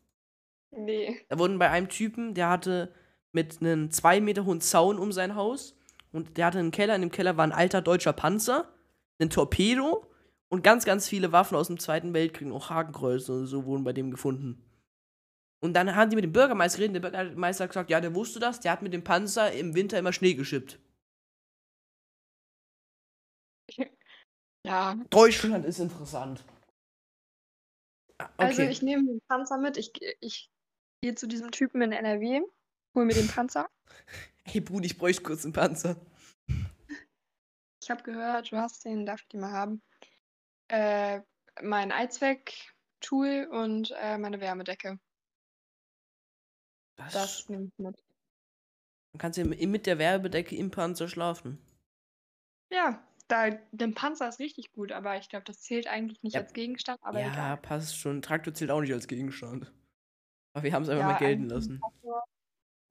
Nee. 0.71 1.25
Da 1.29 1.39
wurden 1.39 1.57
bei 1.59 1.69
einem 1.69 1.89
Typen, 1.89 2.33
der 2.33 2.49
hatte 2.49 2.93
mit 3.31 3.61
einem 3.61 3.89
zwei 3.91 4.19
Meter 4.21 4.45
hohen 4.45 4.61
Zaun 4.61 4.99
um 4.99 5.11
sein 5.11 5.35
Haus 5.35 5.74
und 6.15 6.37
der 6.37 6.47
hatte 6.47 6.59
einen 6.59 6.71
Keller. 6.71 6.95
In 6.95 7.01
dem 7.01 7.11
Keller 7.11 7.37
war 7.37 7.43
ein 7.45 7.51
alter 7.51 7.81
deutscher 7.81 8.13
Panzer, 8.13 8.73
ein 9.19 9.29
Torpedo 9.29 10.09
und 10.49 10.63
ganz, 10.63 10.85
ganz 10.85 11.07
viele 11.07 11.31
Waffen 11.31 11.55
aus 11.55 11.67
dem 11.67 11.79
Zweiten 11.79 12.13
Weltkrieg, 12.13 12.51
auch 12.51 12.69
Hakenkreuze 12.69 13.33
und 13.33 13.47
so 13.47 13.65
wurden 13.65 13.83
bei 13.83 13.93
dem 13.93 14.11
gefunden. 14.11 14.61
Und 15.61 15.73
dann 15.73 15.95
haben 15.95 16.09
die 16.09 16.15
mit 16.15 16.25
dem 16.25 16.31
Bürgermeister 16.33 16.77
geredet. 16.79 17.03
Der 17.03 17.09
Bürgermeister 17.09 17.63
hat 17.63 17.71
gesagt, 17.71 17.89
ja, 17.89 17.99
der 17.99 18.13
wusste 18.13 18.39
das, 18.39 18.59
der 18.59 18.71
hat 18.71 18.81
mit 18.81 18.93
dem 18.93 19.03
Panzer 19.03 19.51
im 19.51 19.73
Winter 19.73 19.97
immer 19.97 20.13
Schnee 20.13 20.33
geschippt. 20.35 20.79
Ja. 24.65 24.95
Deutschland 25.09 25.65
ist 25.65 25.79
interessant. 25.79 26.43
Ah, 28.17 28.29
Also 28.37 28.61
Okay. 28.61 28.71
ich 28.71 28.81
nehme 28.81 29.05
den 29.05 29.21
Panzer 29.27 29.57
mit. 29.57 29.77
Ich, 29.77 29.91
ich 30.21 30.49
gehe 31.01 31.15
zu 31.15 31.27
diesem 31.27 31.51
Typen 31.51 31.81
in 31.81 31.91
NRW, 31.91 32.41
hol 32.95 33.05
mir 33.05 33.13
den 33.13 33.27
Panzer. 33.27 33.69
hey 34.43 34.61
Bruder, 34.61 34.85
ich 34.85 34.97
bräuchte 34.97 35.23
kurz 35.23 35.43
einen 35.43 35.53
Panzer. 35.53 35.97
Ich 37.81 37.89
habe 37.91 38.01
gehört, 38.03 38.51
du 38.51 38.57
hast 38.57 38.83
den, 38.85 39.05
darf 39.05 39.21
ich 39.21 39.27
den 39.27 39.41
mal 39.41 39.51
haben. 39.51 39.81
Äh, 40.69 41.21
mein 41.61 41.91
Allzweck-Tool 41.91 43.47
und 43.51 43.93
äh, 43.97 44.17
meine 44.17 44.39
Wärmedecke. 44.39 44.99
Das, 46.97 47.13
Das 47.13 47.49
nehme 47.49 47.65
ich 47.65 47.77
mit. 47.77 48.03
Dann 49.13 49.19
kannst 49.19 49.37
du 49.37 49.45
mit 49.45 49.85
der 49.85 49.99
Werbedecke 49.99 50.55
im 50.55 50.71
Panzer 50.71 51.07
schlafen. 51.07 51.59
Ja, 52.71 53.05
da, 53.27 53.49
der 53.71 53.87
Panzer 53.89 54.27
ist 54.29 54.39
richtig 54.39 54.71
gut, 54.71 54.91
aber 54.91 55.17
ich 55.17 55.29
glaube, 55.29 55.45
das 55.45 55.61
zählt 55.61 55.87
eigentlich 55.87 56.23
nicht 56.23 56.33
Ja. 56.33 56.41
als 56.41 56.53
Gegenstand, 56.53 56.99
aber 57.03 57.19
ja, 57.19 57.31
egal. 57.31 57.57
passt 57.57 57.97
schon. 57.97 58.21
Traktor 58.21 58.53
zählt 58.53 58.71
auch 58.71 58.81
nicht 58.81 58.93
als 58.93 59.07
Gegenstand. 59.07 59.71
Aber 60.53 60.63
wir 60.63 60.73
haben 60.73 60.83
es 60.83 60.89
einfach 60.89 61.05
Ja, 61.05 61.13
mal 61.13 61.19
gelten 61.19 61.45
lassen. 61.49 61.79
Traktor, 61.79 62.23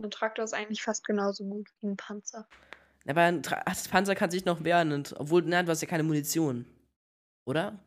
ein 0.03 0.11
Traktor 0.11 0.45
ist 0.45 0.55
eigentlich 0.55 0.83
fast 0.83 1.05
genauso 1.05 1.45
gut 1.45 1.69
wie 1.81 1.89
ein 1.89 1.97
Panzer. 1.97 2.47
Aber 3.07 3.21
ein 3.23 3.43
Tra 3.43 3.63
das 3.67 3.89
Panzer 3.89 4.15
kann 4.15 4.31
sich 4.31 4.45
noch 4.45 4.65
wehren, 4.65 4.93
und, 4.93 5.15
obwohl, 5.19 5.43
nein, 5.43 5.67
du 5.67 5.73
hast 5.73 5.83
ja 5.83 5.89
keine 5.89 6.03
Munition. 6.03 6.65
Oder? 7.47 7.79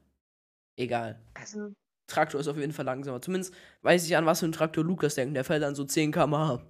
Egal. 0.78 1.20
Also, 1.34 1.74
Traktor 2.08 2.40
ist 2.40 2.48
auf 2.48 2.58
jeden 2.58 2.72
Fall 2.74 2.86
langsamer. 2.86 3.22
Zumindest 3.22 3.54
weiß 3.82 4.06
ich, 4.06 4.16
an 4.16 4.26
was 4.26 4.40
für 4.40 4.46
einen 4.46 4.54
Traktor 4.54 4.84
Lukas 4.84 5.16
denkt. 5.16 5.36
Der 5.36 5.44
fällt 5.44 5.64
an 5.64 5.76
so 5.76 5.84
10 5.84 6.12
km/h. 6.12 6.62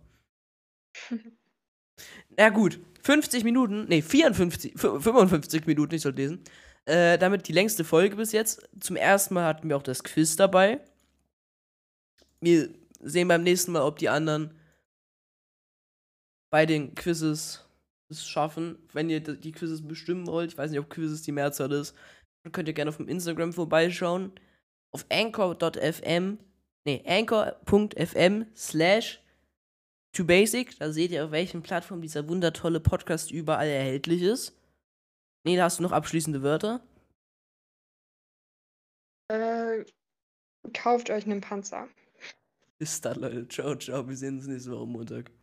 Na 2.38 2.50
gut, 2.50 2.80
50 3.04 3.44
Minuten, 3.44 3.86
nee, 3.90 4.02
54, 4.02 4.76
fü- 4.76 5.00
55 5.02 5.66
Minuten, 5.66 5.96
ich 5.96 6.02
sollte 6.02 6.22
lesen. 6.22 6.44
Äh, 6.86 7.18
damit 7.18 7.48
die 7.48 7.54
längste 7.54 7.84
Folge 7.84 8.16
bis 8.16 8.32
jetzt. 8.32 8.70
Zum 8.80 8.96
ersten 8.96 9.34
Mal 9.34 9.46
hatten 9.46 9.68
wir 9.68 9.76
auch 9.76 9.84
das 9.84 10.04
Quiz 10.04 10.36
dabei. 10.36 10.80
Wir 12.40 12.70
sehen 13.02 13.28
beim 13.28 13.44
nächsten 13.44 13.72
Mal, 13.74 13.82
ob 13.82 13.98
die 13.98 14.10
anderen 14.10 14.57
bei 16.50 16.66
den 16.66 16.96
Quizzes 16.96 17.66
es 18.10 18.28
schaffen. 18.28 18.78
Wenn 18.94 19.10
ihr 19.10 19.20
die 19.20 19.52
Quizzes 19.52 19.86
bestimmen 19.86 20.28
wollt, 20.28 20.52
ich 20.54 20.58
weiß 20.58 20.72
nicht, 20.72 20.80
ob 20.80 20.90
Quizzes 20.90 21.22
die 21.24 21.32
Mehrzahl 21.32 21.72
ist, 21.72 21.96
dann 22.44 22.52
könnt 22.52 22.68
ihr 22.68 22.74
gerne 22.74 22.90
auf 22.90 22.98
dem 22.98 23.10
Instagram 23.10 23.54
vorbeischauen. 23.54 24.32
Auf 24.92 25.06
anchor.fm, 25.12 26.40
nee, 26.86 27.04
anchor.fm 27.06 28.46
slash 28.56 29.22
to 30.14 30.24
basic. 30.24 30.80
Da 30.80 30.92
seht 30.92 31.12
ihr, 31.12 31.26
auf 31.26 31.32
welchen 31.32 31.62
Plattformen 31.62 32.02
dieser 32.02 32.28
wundertolle 32.28 32.80
Podcast 32.80 33.32
überall 33.32 33.68
erhältlich 33.68 34.22
ist. 34.22 34.58
Nee, 35.46 35.58
da 35.58 35.66
hast 35.66 35.80
du 35.80 35.84
noch 35.84 35.92
abschließende 35.92 36.42
Wörter. 36.44 36.82
äh, 39.30 39.84
kauft 40.74 41.10
euch 41.10 41.26
einen 41.26 41.42
Panzer. 41.42 41.90
Bis 42.80 43.02
dann, 43.02 43.20
Leute. 43.20 43.48
Ciao, 43.48 43.76
ciao. 43.76 44.08
Wir 44.08 44.16
sehen 44.16 44.38
uns 44.38 44.48
nächste 44.48 44.72
Woche 44.72 44.88
Montag. 44.88 45.37